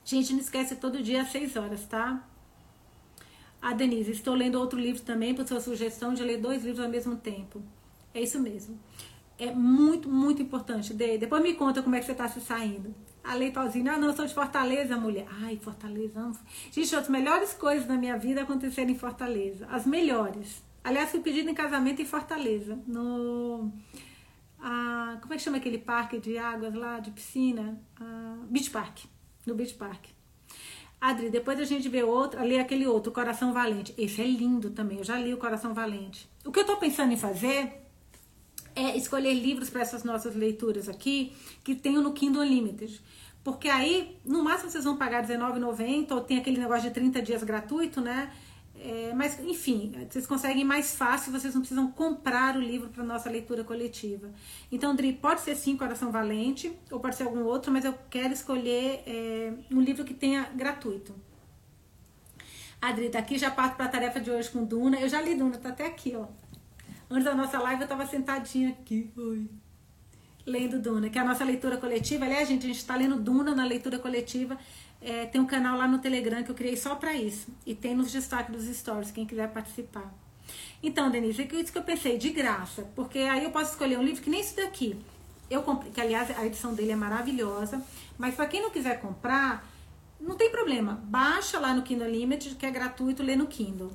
Gente, 0.04 0.32
não 0.32 0.40
esquece 0.40 0.76
todo 0.76 1.02
dia 1.02 1.22
às 1.22 1.30
6 1.30 1.56
horas, 1.56 1.84
tá? 1.86 2.26
A 3.60 3.74
Denise, 3.74 4.12
estou 4.12 4.34
lendo 4.34 4.58
outro 4.58 4.78
livro 4.78 5.02
também, 5.02 5.34
por 5.34 5.46
sua 5.46 5.60
sugestão 5.60 6.14
de 6.14 6.22
ler 6.22 6.38
dois 6.38 6.64
livros 6.64 6.82
ao 6.82 6.90
mesmo 6.90 7.16
tempo. 7.16 7.62
É 8.14 8.22
isso 8.22 8.40
mesmo. 8.40 8.78
É 9.38 9.52
muito, 9.52 10.08
muito 10.08 10.40
importante. 10.40 10.94
De, 10.94 11.18
depois 11.18 11.42
me 11.42 11.54
conta 11.54 11.82
como 11.82 11.94
é 11.94 12.00
que 12.00 12.06
você 12.06 12.12
está 12.12 12.28
se 12.28 12.40
saindo. 12.40 12.94
A 13.30 13.34
Leitãozinha, 13.36 13.92
ah, 13.92 13.96
não, 13.96 14.12
sou 14.12 14.26
de 14.26 14.34
Fortaleza, 14.34 14.96
mulher. 14.96 15.24
Ai, 15.40 15.56
Fortaleza, 15.56 16.18
amo. 16.18 16.36
Gente, 16.72 16.96
as 16.96 17.08
melhores 17.08 17.52
coisas 17.54 17.86
da 17.86 17.94
minha 17.94 18.18
vida 18.18 18.42
aconteceram 18.42 18.90
em 18.90 18.98
Fortaleza. 18.98 19.68
As 19.70 19.86
melhores. 19.86 20.60
Aliás, 20.82 21.12
fui 21.12 21.20
pedido 21.20 21.48
em 21.48 21.54
casamento 21.54 22.02
em 22.02 22.04
Fortaleza. 22.04 22.76
No. 22.88 23.70
Ah, 24.58 25.16
como 25.22 25.32
é 25.32 25.36
que 25.36 25.44
chama 25.44 25.58
aquele 25.58 25.78
parque 25.78 26.18
de 26.18 26.36
águas 26.38 26.74
lá, 26.74 26.98
de 26.98 27.12
piscina? 27.12 27.80
Ah, 28.00 28.38
Beach 28.48 28.68
Park. 28.68 29.04
No 29.46 29.54
Beach 29.54 29.74
Park. 29.74 30.06
Adri, 31.00 31.30
depois 31.30 31.60
a 31.60 31.64
gente 31.64 31.88
vê 31.88 32.02
outro, 32.02 32.40
ali 32.40 32.58
aquele 32.58 32.88
outro, 32.88 33.12
Coração 33.12 33.52
Valente. 33.52 33.94
Esse 33.96 34.20
é 34.20 34.26
lindo 34.26 34.70
também, 34.70 34.98
eu 34.98 35.04
já 35.04 35.16
li 35.16 35.32
o 35.32 35.38
Coração 35.38 35.72
Valente. 35.72 36.28
O 36.44 36.50
que 36.50 36.58
eu 36.58 36.66
tô 36.66 36.78
pensando 36.78 37.12
em 37.12 37.16
fazer 37.16 37.80
é 38.86 38.96
escolher 38.96 39.34
livros 39.34 39.70
para 39.70 39.82
essas 39.82 40.04
nossas 40.04 40.34
leituras 40.34 40.88
aqui 40.88 41.32
que 41.62 41.74
tenham 41.74 42.02
no 42.02 42.12
Kindle 42.12 42.42
Unlimited. 42.42 43.00
Porque 43.42 43.68
aí, 43.68 44.18
no 44.24 44.42
máximo, 44.42 44.70
vocês 44.70 44.84
vão 44.84 44.96
pagar 44.96 45.24
R$19,90 45.24 46.10
ou 46.12 46.20
tem 46.20 46.38
aquele 46.38 46.58
negócio 46.58 46.88
de 46.88 46.90
30 46.90 47.22
dias 47.22 47.42
gratuito, 47.42 48.00
né? 48.00 48.30
É, 48.82 49.12
mas, 49.14 49.38
enfim, 49.40 49.92
vocês 50.08 50.26
conseguem 50.26 50.64
mais 50.64 50.94
fácil, 50.94 51.30
vocês 51.32 51.54
não 51.54 51.60
precisam 51.60 51.90
comprar 51.90 52.56
o 52.56 52.60
livro 52.60 52.88
para 52.88 53.04
nossa 53.04 53.28
leitura 53.28 53.62
coletiva. 53.62 54.30
Então, 54.72 54.94
Dri, 54.94 55.12
pode 55.12 55.42
ser 55.42 55.54
sim 55.54 55.76
Coração 55.76 56.10
Valente, 56.10 56.72
ou 56.90 56.98
pode 56.98 57.16
ser 57.16 57.24
algum 57.24 57.44
outro, 57.44 57.70
mas 57.70 57.84
eu 57.84 57.94
quero 58.08 58.32
escolher 58.32 59.02
é, 59.06 59.52
um 59.70 59.80
livro 59.80 60.04
que 60.04 60.14
tenha 60.14 60.48
gratuito. 60.54 61.14
Adri, 62.80 63.10
daqui 63.10 63.36
já 63.36 63.50
parto 63.50 63.76
para 63.76 63.84
a 63.84 63.88
tarefa 63.88 64.18
de 64.18 64.30
hoje 64.30 64.48
com 64.50 64.64
Duna. 64.64 64.98
Eu 64.98 65.08
já 65.08 65.20
li 65.20 65.34
Duna, 65.34 65.58
tá 65.58 65.68
até 65.68 65.86
aqui, 65.86 66.16
ó. 66.16 66.26
Antes 67.10 67.24
da 67.24 67.34
nossa 67.34 67.58
live 67.58 67.80
eu 67.80 67.86
estava 67.86 68.06
sentadinha 68.06 68.68
aqui, 68.68 69.10
oi, 69.16 69.50
lendo 70.46 70.78
Duna, 70.78 71.10
que 71.10 71.18
é 71.18 71.20
a 71.20 71.24
nossa 71.24 71.44
leitura 71.44 71.76
coletiva. 71.76 72.24
Aliás, 72.24 72.48
gente, 72.48 72.64
a 72.64 72.68
gente 72.68 72.78
está 72.78 72.94
lendo 72.94 73.16
Duna 73.16 73.52
na 73.52 73.64
leitura 73.64 73.98
coletiva. 73.98 74.56
É, 75.02 75.26
tem 75.26 75.40
um 75.40 75.46
canal 75.46 75.76
lá 75.76 75.88
no 75.88 75.98
Telegram 75.98 76.44
que 76.44 76.50
eu 76.52 76.54
criei 76.54 76.76
só 76.76 76.94
para 76.94 77.12
isso. 77.14 77.48
E 77.66 77.74
tem 77.74 77.96
nos 77.96 78.12
destaques 78.12 78.54
dos 78.54 78.76
stories, 78.76 79.10
quem 79.10 79.26
quiser 79.26 79.50
participar. 79.52 80.14
Então, 80.80 81.10
Denise, 81.10 81.42
é 81.42 81.56
isso 81.56 81.72
que 81.72 81.78
eu 81.78 81.82
pensei, 81.82 82.16
de 82.16 82.30
graça. 82.30 82.82
Porque 82.94 83.18
aí 83.18 83.42
eu 83.42 83.50
posso 83.50 83.72
escolher 83.72 83.98
um 83.98 84.04
livro 84.04 84.22
que 84.22 84.30
nem 84.30 84.40
isso 84.40 84.54
daqui. 84.54 84.96
Eu 85.50 85.62
comprei, 85.62 85.90
que 85.90 86.00
aliás 86.00 86.30
a 86.38 86.46
edição 86.46 86.74
dele 86.74 86.92
é 86.92 86.96
maravilhosa. 86.96 87.84
Mas 88.16 88.36
para 88.36 88.46
quem 88.46 88.62
não 88.62 88.70
quiser 88.70 89.00
comprar, 89.00 89.68
não 90.20 90.36
tem 90.36 90.48
problema. 90.48 91.02
Baixa 91.04 91.58
lá 91.58 91.74
no 91.74 91.82
Kindle 91.82 92.08
Limited, 92.08 92.54
que 92.54 92.64
é 92.64 92.70
gratuito, 92.70 93.20
lê 93.20 93.34
no 93.34 93.48
Kindle. 93.48 93.90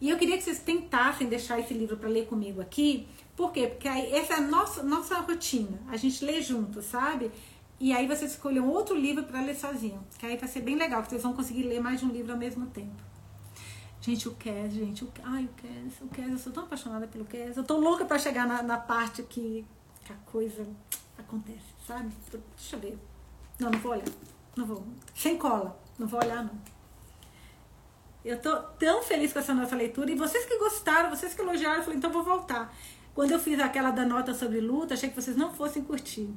E 0.00 0.10
eu 0.10 0.16
queria 0.16 0.36
que 0.36 0.44
vocês 0.44 0.60
tentassem 0.60 1.28
deixar 1.28 1.58
esse 1.58 1.74
livro 1.74 1.96
para 1.96 2.08
ler 2.08 2.26
comigo 2.26 2.60
aqui. 2.60 3.08
Por 3.36 3.52
quê? 3.52 3.66
Porque 3.66 3.88
aí, 3.88 4.12
essa 4.12 4.34
é 4.34 4.36
a 4.36 4.40
nossa, 4.40 4.82
nossa 4.82 5.18
rotina. 5.20 5.80
A 5.88 5.96
gente 5.96 6.24
lê 6.24 6.40
junto, 6.40 6.82
sabe? 6.82 7.30
E 7.80 7.92
aí 7.92 8.06
vocês 8.06 8.32
escolhem 8.32 8.60
outro 8.60 8.96
livro 8.96 9.24
para 9.24 9.40
ler 9.40 9.54
sozinho. 9.54 10.04
Que 10.18 10.26
aí 10.26 10.36
vai 10.36 10.48
ser 10.48 10.60
bem 10.60 10.76
legal, 10.76 11.02
que 11.02 11.10
vocês 11.10 11.22
vão 11.22 11.32
conseguir 11.32 11.62
ler 11.62 11.80
mais 11.80 12.00
de 12.00 12.06
um 12.06 12.10
livro 12.10 12.32
ao 12.32 12.38
mesmo 12.38 12.66
tempo. 12.66 13.08
Gente, 14.00 14.28
o 14.28 14.34
Kes, 14.34 14.72
gente, 14.72 15.04
o, 15.04 15.12
ai, 15.24 15.44
o 15.44 15.48
Kes, 15.48 16.00
o 16.00 16.08
Kes, 16.08 16.30
eu 16.30 16.38
sou 16.38 16.52
tão 16.52 16.64
apaixonada 16.64 17.06
pelo 17.06 17.24
Kes. 17.24 17.56
Eu 17.56 17.64
tô 17.64 17.76
louca 17.76 18.04
para 18.04 18.18
chegar 18.18 18.46
na, 18.46 18.62
na 18.62 18.78
parte 18.78 19.22
que, 19.22 19.64
que 20.04 20.12
a 20.12 20.16
coisa 20.26 20.66
acontece, 21.16 21.74
sabe? 21.86 22.10
Deixa 22.56 22.76
eu 22.76 22.80
ver. 22.80 22.98
Não, 23.58 23.70
não 23.70 23.78
vou 23.80 23.92
olhar. 23.92 24.04
Não 24.56 24.66
vou. 24.66 24.84
Sem 25.14 25.36
cola. 25.36 25.78
Não 25.98 26.06
vou 26.06 26.20
olhar, 26.20 26.44
não. 26.44 26.77
Eu 28.28 28.38
tô 28.38 28.54
tão 28.78 29.02
feliz 29.02 29.32
com 29.32 29.38
essa 29.38 29.54
nossa 29.54 29.74
leitura. 29.74 30.10
E 30.10 30.14
vocês 30.14 30.44
que 30.44 30.58
gostaram, 30.58 31.08
vocês 31.08 31.32
que 31.32 31.40
elogiaram, 31.40 31.78
eu 31.78 31.82
falei, 31.82 31.96
então 31.96 32.10
vou 32.10 32.22
voltar. 32.22 32.76
Quando 33.14 33.32
eu 33.32 33.38
fiz 33.38 33.58
aquela 33.58 33.90
da 33.90 34.04
nota 34.04 34.34
sobre 34.34 34.60
luta, 34.60 34.92
achei 34.92 35.08
que 35.08 35.16
vocês 35.16 35.34
não 35.34 35.50
fossem 35.54 35.82
curtir. 35.82 36.28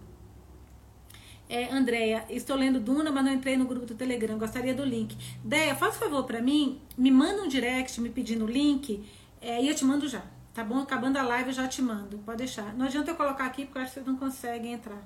É, 1.50 1.70
Andréia, 1.70 2.24
estou 2.30 2.56
lendo 2.56 2.80
Duna, 2.80 3.12
mas 3.12 3.26
não 3.26 3.34
entrei 3.34 3.58
no 3.58 3.66
grupo 3.66 3.86
do 3.86 3.94
Telegram. 3.94 4.38
Gostaria 4.38 4.74
do 4.74 4.86
link. 4.86 5.18
Deia, 5.44 5.76
faz 5.76 5.98
favor 5.98 6.24
para 6.24 6.42
mim, 6.42 6.82
me 6.98 7.12
manda 7.12 7.44
um 7.44 7.48
direct 7.50 8.00
me 8.00 8.10
pedindo 8.10 8.46
o 8.46 8.48
link 8.48 9.06
é, 9.42 9.62
e 9.62 9.68
eu 9.68 9.76
te 9.76 9.84
mando 9.84 10.08
já. 10.08 10.24
Tá 10.54 10.64
bom? 10.64 10.80
Acabando 10.80 11.18
a 11.18 11.24
live 11.24 11.50
eu 11.50 11.54
já 11.54 11.68
te 11.68 11.82
mando. 11.82 12.20
Pode 12.20 12.38
deixar. 12.38 12.74
Não 12.74 12.86
adianta 12.86 13.12
eu 13.12 13.16
colocar 13.16 13.46
aqui 13.46 13.66
porque 13.66 13.80
eu 13.80 13.82
acho 13.82 13.92
que 13.92 13.96
vocês 13.96 14.08
não 14.08 14.16
conseguem 14.16 14.72
entrar. 14.72 15.04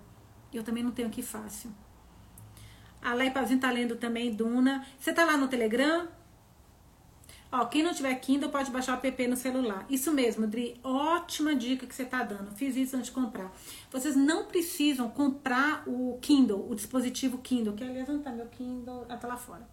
Eu 0.54 0.62
também 0.62 0.84
não 0.84 0.92
tenho 0.92 1.08
aqui 1.08 1.24
fácil. 1.24 1.72
A 3.02 3.12
Leipazinho 3.16 3.60
tá 3.60 3.72
lendo 3.72 3.96
também 3.96 4.32
Duna. 4.32 4.86
Você 5.00 5.12
tá 5.12 5.26
lá 5.26 5.36
no 5.36 5.48
Telegram? 5.48 6.08
Ó, 7.52 7.66
quem 7.66 7.84
não 7.84 7.94
tiver 7.94 8.14
Kindle 8.16 8.50
pode 8.50 8.70
baixar 8.72 9.00
o 9.02 9.08
app 9.08 9.28
no 9.28 9.38
celular. 9.38 9.86
Isso 9.90 10.12
mesmo, 10.12 10.46
Dri, 10.46 10.80
ótima 10.84 11.56
dica 11.56 11.86
que 11.86 11.96
você 11.96 12.04
tá 12.04 12.24
dando. 12.24 12.52
Fiz 12.52 12.76
isso 12.76 12.96
antes 12.96 13.08
de 13.08 13.12
comprar. 13.14 13.52
Vocês 13.92 14.16
não 14.16 14.46
precisam 14.46 15.10
comprar 15.10 15.84
o 15.88 16.18
Kindle, 16.22 16.70
o 16.70 16.76
dispositivo 16.76 17.38
Kindle, 17.38 17.74
que 17.74 17.84
aliás 17.84 18.08
não 18.08 18.20
tá 18.20 18.32
meu 18.32 18.48
Kindle, 18.48 19.06
ah, 19.08 19.18
tá 19.18 19.28
lá 19.28 19.38
fora. 19.38 19.68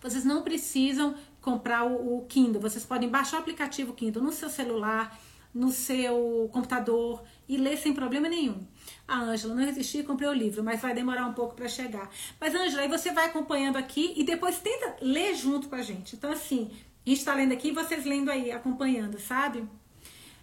Vocês 0.00 0.24
não 0.24 0.42
precisam 0.42 1.14
comprar 1.40 1.84
o, 1.84 2.18
o 2.18 2.26
Kindle, 2.26 2.60
vocês 2.60 2.84
podem 2.84 3.08
baixar 3.08 3.38
o 3.38 3.40
aplicativo 3.40 3.94
Kindle 3.94 4.22
no 4.22 4.32
seu 4.32 4.48
celular, 4.48 5.18
no 5.58 5.72
seu 5.72 6.48
computador 6.52 7.24
e 7.48 7.56
ler 7.56 7.76
sem 7.76 7.92
problema 7.92 8.28
nenhum. 8.28 8.64
A 9.08 9.18
Ângela, 9.18 9.54
não 9.54 9.64
resisti, 9.64 10.04
comprei 10.04 10.28
o 10.28 10.32
livro, 10.32 10.62
mas 10.62 10.80
vai 10.80 10.94
demorar 10.94 11.26
um 11.26 11.32
pouco 11.32 11.56
para 11.56 11.66
chegar. 11.66 12.08
Mas, 12.40 12.54
Ângela, 12.54 12.82
aí 12.82 12.88
você 12.88 13.10
vai 13.10 13.26
acompanhando 13.26 13.76
aqui 13.76 14.12
e 14.16 14.22
depois 14.22 14.60
tenta 14.60 14.96
ler 15.02 15.34
junto 15.34 15.68
com 15.68 15.74
a 15.74 15.82
gente. 15.82 16.14
Então, 16.14 16.30
assim, 16.30 16.70
a 17.04 17.08
gente 17.08 17.18
está 17.18 17.34
lendo 17.34 17.52
aqui 17.52 17.68
e 17.68 17.72
vocês 17.72 18.04
lendo 18.04 18.30
aí, 18.30 18.52
acompanhando, 18.52 19.18
sabe? 19.18 19.68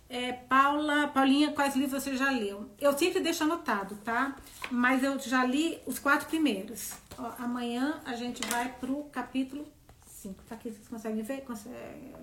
É, 0.09 0.33
Paula, 0.33 1.07
Paulinha, 1.07 1.53
quais 1.53 1.75
livros 1.75 2.03
você 2.03 2.17
já 2.17 2.29
leu? 2.29 2.69
Eu 2.79 2.95
sempre 2.97 3.21
deixo 3.21 3.43
anotado, 3.45 3.95
tá? 4.03 4.35
Mas 4.69 5.01
eu 5.01 5.17
já 5.17 5.45
li 5.45 5.79
os 5.85 5.97
quatro 5.97 6.27
primeiros. 6.27 6.93
Ó, 7.17 7.31
amanhã 7.39 8.01
a 8.03 8.15
gente 8.15 8.45
vai 8.49 8.67
pro 8.79 9.05
capítulo 9.05 9.65
5. 10.07 10.43
Tá 10.43 10.55
aqui, 10.55 10.71
vocês 10.71 10.87
conseguem 10.89 11.23
ver? 11.23 11.41
Consegue... 11.41 12.13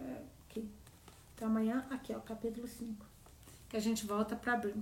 Então 1.42 1.50
amanhã, 1.50 1.84
aqui, 1.90 2.14
ó, 2.14 2.20
capítulo 2.20 2.68
5. 2.68 3.04
Que 3.68 3.76
a 3.76 3.80
gente 3.80 4.06
volta 4.06 4.36
pra 4.36 4.54
Brim. 4.54 4.80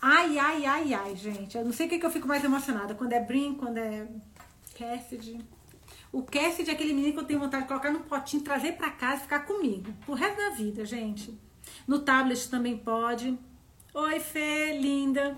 Ai, 0.00 0.38
ai, 0.38 0.64
ai, 0.64 0.94
ai, 0.94 1.16
gente. 1.16 1.58
Eu 1.58 1.64
não 1.64 1.72
sei 1.72 1.86
o 1.86 1.90
que, 1.90 1.98
que 1.98 2.06
eu 2.06 2.10
fico 2.10 2.28
mais 2.28 2.44
emocionada. 2.44 2.94
Quando 2.94 3.12
é 3.12 3.18
Brin, 3.18 3.54
quando 3.54 3.78
é 3.78 4.06
Cassidy. 4.78 5.40
O 6.12 6.22
Cassidy 6.22 6.70
é 6.70 6.74
aquele 6.74 6.92
menino 6.92 7.14
que 7.14 7.18
eu 7.18 7.24
tenho 7.24 7.40
vontade 7.40 7.64
de 7.64 7.68
colocar 7.68 7.90
no 7.90 7.98
potinho, 7.98 8.44
trazer 8.44 8.76
para 8.76 8.92
casa 8.92 9.16
e 9.16 9.22
ficar 9.22 9.40
comigo. 9.40 9.92
Pro 10.06 10.14
resto 10.14 10.36
da 10.36 10.50
vida, 10.50 10.84
gente. 10.84 11.36
No 11.84 11.98
tablet 11.98 12.48
também 12.48 12.78
pode. 12.78 13.36
Oi, 13.92 14.20
Fê, 14.20 14.78
linda. 14.78 15.36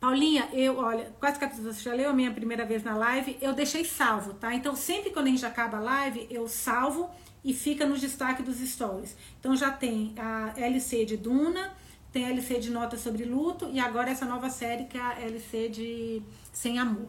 Paulinha, 0.00 0.48
eu, 0.54 0.78
olha, 0.78 1.12
quase 1.20 1.38
capítulos 1.38 1.76
você 1.76 1.82
já 1.82 1.92
leu 1.92 2.08
a 2.08 2.14
minha 2.14 2.32
primeira 2.32 2.64
vez 2.64 2.82
na 2.82 2.96
live, 2.96 3.36
eu 3.42 3.52
deixei 3.52 3.84
salvo, 3.84 4.32
tá? 4.32 4.54
Então, 4.54 4.74
sempre 4.74 5.10
quando 5.10 5.26
a 5.26 5.30
gente 5.30 5.44
acaba 5.44 5.76
a 5.76 5.80
live, 5.80 6.26
eu 6.30 6.48
salvo 6.48 7.10
e 7.44 7.52
fica 7.52 7.86
no 7.86 7.98
destaque 7.98 8.42
dos 8.42 8.56
stories. 8.58 9.16
Então, 9.38 9.54
já 9.54 9.70
tem 9.70 10.14
a 10.16 10.54
LC 10.56 11.04
de 11.04 11.16
Duna, 11.16 11.72
tem 12.10 12.24
a 12.24 12.30
LC 12.30 12.58
de 12.60 12.70
Notas 12.70 13.00
sobre 13.00 13.24
Luto 13.24 13.68
e 13.72 13.78
agora 13.78 14.10
essa 14.10 14.24
nova 14.24 14.48
série 14.48 14.84
que 14.84 14.96
é 14.96 15.00
a 15.00 15.20
LC 15.20 15.68
de 15.68 16.22
Sem 16.52 16.78
Amor. 16.78 17.08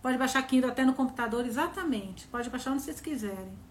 Pode 0.00 0.18
baixar 0.18 0.42
Kindle 0.42 0.70
até 0.70 0.84
no 0.84 0.92
computador, 0.92 1.44
exatamente. 1.44 2.26
Pode 2.28 2.48
baixar 2.48 2.72
onde 2.72 2.82
vocês 2.82 3.00
quiserem. 3.00 3.66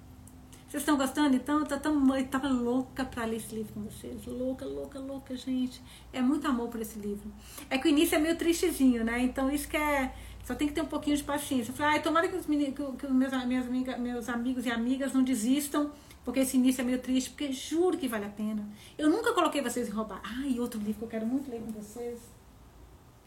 Vocês 0.68 0.82
estão 0.82 0.98
gostando? 0.98 1.36
Então, 1.36 1.60
eu 1.60 1.66
tava, 1.66 2.20
eu 2.20 2.28
tava 2.28 2.50
louca 2.50 3.06
pra 3.06 3.24
ler 3.24 3.38
esse 3.38 3.56
livro 3.56 3.74
com 3.74 3.84
vocês. 3.84 4.26
Louca, 4.26 4.66
louca, 4.66 5.00
louca, 5.00 5.38
gente. 5.38 5.82
É 6.12 6.22
muito 6.22 6.46
amor 6.48 6.68
por 6.68 6.82
esse 6.82 7.00
livro. 7.00 7.32
É 7.70 7.78
que 7.78 7.88
o 7.88 7.90
início 7.90 8.16
é 8.16 8.20
meio 8.20 8.36
tristezinho, 8.36 9.04
né? 9.04 9.22
Então, 9.22 9.50
isso 9.50 9.70
que 9.70 9.78
é. 9.78 10.14
Só 10.46 10.56
tem 10.56 10.68
que 10.68 10.74
ter 10.74 10.82
um 10.82 10.88
pouquinho 10.88 11.18
de 11.18 11.24
paciência. 11.24 11.72
Eu 11.72 11.76
falei, 11.76 11.96
ai, 11.96 12.02
tomara 12.02 12.28
que 12.30 12.36
os, 12.36 12.46
que, 12.46 13.08
meus, 13.08 13.34
minhas 13.46 13.66
amigas, 13.66 14.00
meus 14.00 14.30
amigos 14.30 14.66
e 14.66 14.72
amigas 14.72 15.12
não 15.12 15.24
desistam 15.24 15.92
porque 16.26 16.40
esse 16.40 16.58
início 16.58 16.82
é 16.82 16.84
meio 16.84 17.00
triste, 17.00 17.30
porque 17.30 17.52
juro 17.52 17.98
que 18.00 18.08
vale 18.08 18.26
a 18.26 18.30
pena. 18.30 18.68
Eu 18.98 19.12
nunca 19.12 19.32
coloquei 19.34 19.62
vocês 19.62 19.88
em 19.88 19.92
roubar. 19.92 20.22
Ah, 20.24 20.48
e 20.48 20.60
outro 20.60 20.80
livro 20.80 20.96
que 20.96 21.04
eu 21.04 21.08
quero 21.08 21.26
muito 21.26 21.50
ler 21.52 21.62
com 21.62 21.72
vocês. 21.72 22.20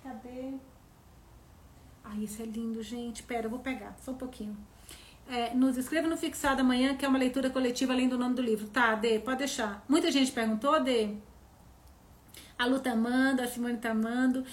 Cadê? 0.03 0.55
Ai, 2.03 2.25
isso 2.25 2.43
é 2.43 2.45
lindo, 2.45 2.83
gente. 2.83 3.23
Pera, 3.23 3.47
eu 3.47 3.51
vou 3.51 3.61
pegar, 3.61 3.97
só 4.01 4.11
um 4.11 4.17
pouquinho. 4.17 4.57
É, 5.29 5.55
nos 5.55 5.77
escreva 5.77 6.09
no 6.09 6.17
fixado 6.17 6.63
amanhã, 6.63 6.97
que 6.97 7.05
é 7.05 7.09
uma 7.09 7.19
leitura 7.19 7.51
coletiva 7.51 7.93
além 7.93 8.09
do 8.09 8.19
nome 8.19 8.35
do 8.35 8.43
livro. 8.43 8.67
Tá, 8.67 8.97
Dê, 8.97 9.21
pode 9.21 9.39
deixar. 9.39 9.85
Muita 9.89 10.11
gente 10.11 10.33
perguntou, 10.33 10.83
Dê. 10.83 11.15
A 12.59 12.67
Lu 12.67 12.81
tá 12.81 12.91
amando, 12.93 13.43
a 13.43 13.47
Simone 13.47 13.77
tá 13.77 13.93
amando. 13.93 14.45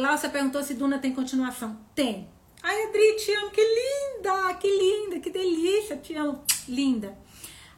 Glaucia 0.00 0.30
perguntou 0.30 0.62
se 0.62 0.72
Duna 0.72 0.98
tem 0.98 1.12
continuação. 1.12 1.78
Tem. 1.94 2.26
Ai, 2.62 2.84
Adri, 2.84 3.16
te 3.16 3.34
amo, 3.34 3.50
que 3.50 3.60
linda, 3.60 4.54
que 4.54 4.66
linda, 4.66 5.20
que 5.20 5.28
delícia, 5.28 5.94
te 5.98 6.14
amo. 6.16 6.42
Linda. 6.66 7.18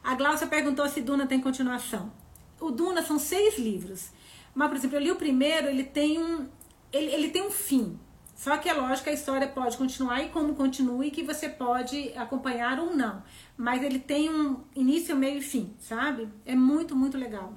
A 0.04 0.14
Glaucia 0.14 0.46
perguntou 0.46 0.88
se 0.88 1.00
Duna 1.00 1.26
tem 1.26 1.40
continuação. 1.40 2.12
O 2.60 2.70
Duna 2.70 3.02
são 3.02 3.18
seis 3.18 3.58
livros. 3.58 4.10
Mas, 4.54 4.68
por 4.68 4.76
exemplo, 4.76 4.98
eu 4.98 5.02
li 5.02 5.10
o 5.10 5.16
primeiro, 5.16 5.66
ele 5.66 5.82
tem 5.82 6.20
um. 6.20 6.46
Ele, 6.92 7.12
ele 7.12 7.30
tem 7.30 7.42
um 7.42 7.50
fim. 7.50 7.98
Só 8.36 8.56
que 8.56 8.68
é 8.68 8.72
lógico 8.72 9.02
que 9.02 9.10
a 9.10 9.14
história 9.14 9.48
pode 9.48 9.76
continuar 9.76 10.22
e 10.22 10.28
como 10.28 10.54
continue, 10.54 11.10
que 11.10 11.24
você 11.24 11.48
pode 11.48 12.12
acompanhar 12.16 12.78
ou 12.78 12.94
não. 12.94 13.20
Mas 13.56 13.82
ele 13.82 13.98
tem 13.98 14.30
um 14.30 14.62
início, 14.76 15.16
meio 15.16 15.38
e 15.38 15.42
fim, 15.42 15.74
sabe? 15.80 16.28
É 16.46 16.54
muito, 16.54 16.94
muito 16.94 17.18
legal. 17.18 17.52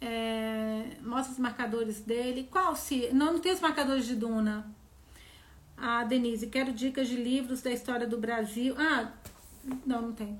É, 0.00 0.96
mostra 1.02 1.32
os 1.32 1.38
marcadores 1.38 2.00
dele. 2.00 2.48
Qual 2.50 2.74
se. 2.74 3.10
Não, 3.12 3.34
não 3.34 3.40
tem 3.40 3.52
os 3.52 3.60
marcadores 3.60 4.06
de 4.06 4.14
Duna. 4.14 4.66
A 5.76 6.04
Denise, 6.04 6.46
quero 6.48 6.72
dicas 6.72 7.08
de 7.08 7.16
livros 7.16 7.62
da 7.62 7.70
história 7.70 8.06
do 8.06 8.18
Brasil. 8.18 8.74
Ah, 8.78 9.12
não, 9.86 10.02
não 10.02 10.12
tem. 10.12 10.38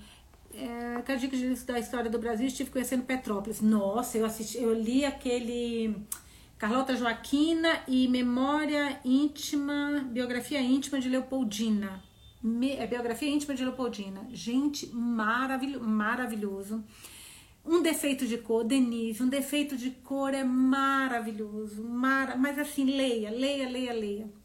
É, 0.55 1.01
quero 1.03 1.21
dicas 1.21 1.39
de 1.39 1.47
livros 1.47 1.65
da 1.65 1.79
história 1.79 2.11
do 2.11 2.19
Brasil. 2.19 2.47
Estive 2.47 2.71
conhecendo 2.71 3.05
Petrópolis. 3.05 3.61
Nossa, 3.61 4.19
eu 4.19 4.27
assisti, 4.27 4.59
eu 4.59 4.75
li 4.75 5.05
aquele 5.05 5.97
Carlota 6.59 6.95
Joaquina 6.95 7.81
e 7.89 8.07
Memória 8.07 9.01
Íntima, 9.03 10.07
Biografia 10.11 10.61
Íntima 10.61 11.01
de 11.01 11.09
Leopoldina. 11.09 12.03
Me, 12.43 12.73
é 12.73 12.87
Biografia 12.87 13.31
Íntima 13.31 13.55
de 13.55 13.65
Leopoldina. 13.65 14.27
Gente, 14.31 14.87
maravilho, 14.95 15.83
maravilhoso. 15.83 16.85
Um 17.65 17.83
defeito 17.83 18.27
de 18.27 18.39
cor, 18.39 18.65
Denise, 18.65 19.23
um 19.23 19.29
defeito 19.29 19.77
de 19.77 19.91
cor 19.91 20.33
é 20.35 20.43
maravilhoso. 20.43 21.83
Mara, 21.85 22.37
mas 22.37 22.59
assim, 22.59 22.85
leia, 22.85 23.31
leia, 23.31 23.69
leia, 23.69 23.93
leia. 23.93 24.41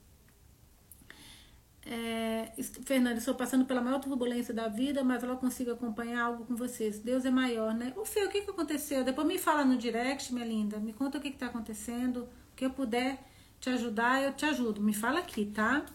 É, 1.88 2.52
Fernanda, 2.84 3.20
estou 3.20 3.36
passando 3.36 3.64
pela 3.66 3.80
maior 3.80 4.00
turbulência 4.00 4.54
da 4.54 4.68
vida, 4.68 5.04
mas 5.04 5.22
eu 5.24 5.38
consigo 5.38 5.72
acompanhar 5.72 6.24
algo 6.24 6.46
com 6.46 6.56
vocês. 6.56 7.00
Deus 7.00 7.26
é 7.26 7.30
maior, 7.30 7.76
né? 7.76 7.94
Ô, 7.96 8.04
Fê, 8.04 8.26
o 8.26 8.30
que, 8.30 8.42
que 8.42 8.50
aconteceu? 8.50 9.04
Depois 9.04 9.28
me 9.28 9.38
fala 9.38 9.64
no 9.64 9.78
direct, 9.78 10.34
minha 10.34 10.46
linda. 10.46 10.80
Me 10.80 10.94
conta 10.94 11.20
o 11.20 11.22
que 11.22 11.28
está 11.28 11.46
acontecendo. 11.46 12.24
O 12.24 12.56
que 12.56 12.66
eu 12.66 12.72
puder 12.72 13.24
te 13.60 13.70
ajudar, 13.70 14.24
eu 14.24 14.34
te 14.34 14.46
ajudo. 14.46 14.82
Me 14.82 14.94
fala 14.94 15.20
aqui, 15.20 15.46
tá? 15.46 15.86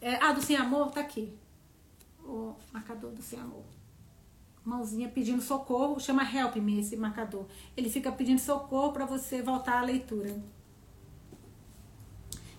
É, 0.00 0.16
ah, 0.16 0.32
do 0.32 0.42
Sem 0.42 0.56
Amor, 0.56 0.90
tá 0.90 1.00
aqui. 1.00 1.32
O 2.22 2.54
marcador 2.72 3.10
do 3.12 3.22
Sem 3.22 3.40
Amor. 3.40 3.64
Mãozinha 4.64 5.08
pedindo 5.08 5.42
socorro. 5.42 5.98
Chama 6.00 6.22
Help 6.22 6.56
Me 6.56 6.80
esse 6.80 6.96
marcador. 6.96 7.46
Ele 7.76 7.88
fica 7.88 8.10
pedindo 8.12 8.38
socorro 8.38 8.92
para 8.92 9.04
você 9.04 9.42
voltar 9.42 9.78
à 9.78 9.82
leitura. 9.82 10.42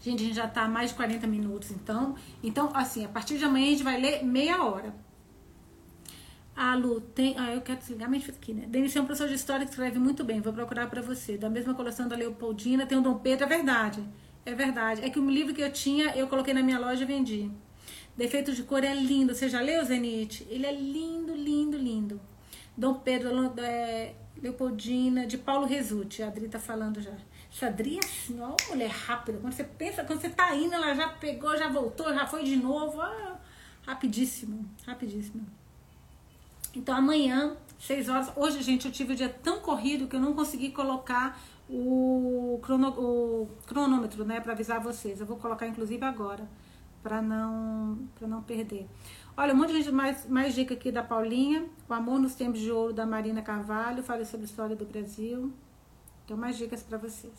Gente, 0.02 0.24
a 0.24 0.26
gente 0.26 0.36
já 0.36 0.48
tá 0.48 0.68
mais 0.68 0.90
de 0.90 0.96
40 0.96 1.28
minutos, 1.28 1.70
então. 1.70 2.16
Então, 2.42 2.72
assim, 2.74 3.06
a 3.06 3.10
partir 3.10 3.38
de 3.38 3.46
amanhã 3.46 3.68
a 3.68 3.70
gente 3.70 3.84
vai 3.84 4.02
ler 4.02 4.24
meia 4.24 4.64
hora. 4.64 4.96
A 6.56 6.76
Lu 6.76 7.00
tem. 7.00 7.36
Ah, 7.38 7.54
eu 7.54 7.62
quero 7.62 7.80
desligar 7.80 8.10
minha 8.10 8.24
aqui, 8.28 8.54
né? 8.54 8.66
Denise 8.68 8.98
é 8.98 9.02
um 9.02 9.06
professor 9.06 9.30
de 9.30 9.36
história 9.36 9.66
que 9.66 9.72
escreve 9.72 10.00
muito 10.00 10.24
bem. 10.24 10.42
Vou 10.42 10.52
procurar 10.52 10.88
para 10.90 11.02
você. 11.02 11.38
Da 11.38 11.50
mesma 11.50 11.74
coleção 11.74 12.08
da 12.08 12.16
Leopoldina, 12.16 12.86
tem 12.86 12.98
o 12.98 13.02
Dom 13.02 13.20
Pedro, 13.20 13.46
é 13.46 13.48
verdade. 13.48 14.04
É 14.44 14.54
verdade. 14.56 15.02
É 15.04 15.10
que 15.10 15.20
o 15.20 15.30
livro 15.30 15.54
que 15.54 15.62
eu 15.62 15.72
tinha, 15.72 16.16
eu 16.16 16.28
coloquei 16.28 16.54
na 16.54 16.64
minha 16.64 16.80
loja 16.80 17.04
e 17.04 17.06
vendi. 17.06 17.52
Defeito 18.16 18.54
de 18.54 18.64
cor 18.64 18.84
é 18.84 18.94
lindo. 18.94 19.34
Você 19.34 19.50
já 19.50 19.62
leu, 19.62 19.84
Zenite? 19.86 20.46
Ele 20.50 20.66
é 20.66 20.74
lindo, 20.74 21.34
lindo, 21.34 21.78
lindo. 21.78 22.22
Dom 22.78 22.96
Pedro 22.96 23.54
é, 23.60 24.14
Leopoldina, 24.42 25.26
de 25.26 25.38
Paulo 25.38 25.66
Resulti. 25.66 26.24
A 26.24 26.28
Adri 26.28 26.48
tá 26.48 26.60
falando 26.60 27.02
já. 27.02 27.12
Sadria, 27.52 28.00
assim, 28.04 28.40
ó, 28.40 28.56
mulher 28.70 28.90
rápida. 28.90 29.38
Quando 29.40 29.54
você 29.54 29.64
pensa, 29.64 30.04
quando 30.06 30.22
você 30.22 30.30
tá 30.30 30.56
indo, 30.56 30.74
ela 30.74 30.94
já 30.94 31.10
pegou, 31.10 31.58
já 31.58 31.68
voltou, 31.68 32.14
já 32.14 32.26
foi 32.26 32.44
de 32.44 32.56
novo. 32.56 33.02
Ah, 33.02 33.38
rapidíssimo, 33.86 34.66
rapidíssimo. 34.86 35.46
Então 36.74 36.96
amanhã, 36.96 37.58
6 37.78 38.08
horas. 38.08 38.32
Hoje, 38.36 38.62
gente, 38.62 38.86
eu 38.86 38.92
tive 38.92 39.14
um 39.14 39.16
dia 39.16 39.28
tão 39.28 39.60
corrido 39.60 40.08
que 40.08 40.16
eu 40.16 40.20
não 40.20 40.34
consegui 40.34 40.72
colocar 40.72 41.38
o, 41.70 42.60
crono, 42.64 42.90
o 42.90 43.50
cronômetro, 43.68 44.24
né, 44.24 44.40
para 44.40 44.54
avisar 44.54 44.80
vocês. 44.80 45.20
Eu 45.20 45.26
vou 45.26 45.38
colocar 45.38 45.68
inclusive 45.68 46.04
agora, 46.06 46.48
para 47.02 47.22
não, 47.22 48.00
pra 48.16 48.28
não 48.28 48.42
perder. 48.42 48.88
Olha, 49.36 49.54
um 49.54 49.58
monte 49.58 49.82
de 49.82 49.92
mais, 49.92 50.28
mais 50.28 50.54
dica 50.54 50.74
aqui 50.74 50.92
da 50.92 51.02
Paulinha. 51.02 51.66
O 51.88 51.94
Amor 51.94 52.20
nos 52.20 52.36
Tempos 52.36 52.60
de 52.60 52.72
Ouro 52.72 52.94
da 52.94 53.06
Marina 53.06 53.42
Carvalho. 53.42 54.04
Falei 54.04 54.26
sobre 54.26 54.46
a 54.46 54.50
história 54.50 54.76
do 54.76 54.86
Brasil. 54.86 55.52
Então, 56.26 56.38
mais 56.38 56.58
dicas 56.58 56.84
para 56.84 56.98
vocês. 56.98 57.34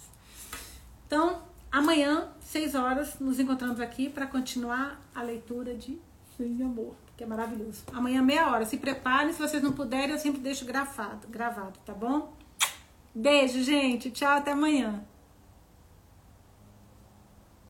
Então, 1.07 1.43
amanhã, 1.71 2.29
6 2.41 2.75
horas, 2.75 3.19
nos 3.21 3.39
encontramos 3.39 3.81
aqui 3.81 4.09
para 4.09 4.27
continuar 4.27 5.01
a 5.15 5.23
leitura 5.23 5.75
de 5.75 5.99
Sem 6.37 6.63
Amor, 6.63 6.95
que 7.17 7.25
é 7.25 7.27
maravilhoso. 7.27 7.85
Amanhã, 7.93 8.23
meia 8.23 8.51
hora. 8.51 8.65
Se 8.65 8.79
preparem, 8.79 9.33
se 9.33 9.39
vocês 9.39 9.63
não 9.63 9.73
puderem, 9.73 10.11
eu 10.11 10.19
sempre 10.19 10.41
deixo 10.41 10.65
gravado, 10.65 11.29
gravado 11.29 11.79
tá 11.85 11.93
bom? 11.93 12.35
Beijo, 13.15 13.63
gente. 13.63 14.11
Tchau, 14.11 14.39
até 14.39 14.53
amanhã. 14.53 15.05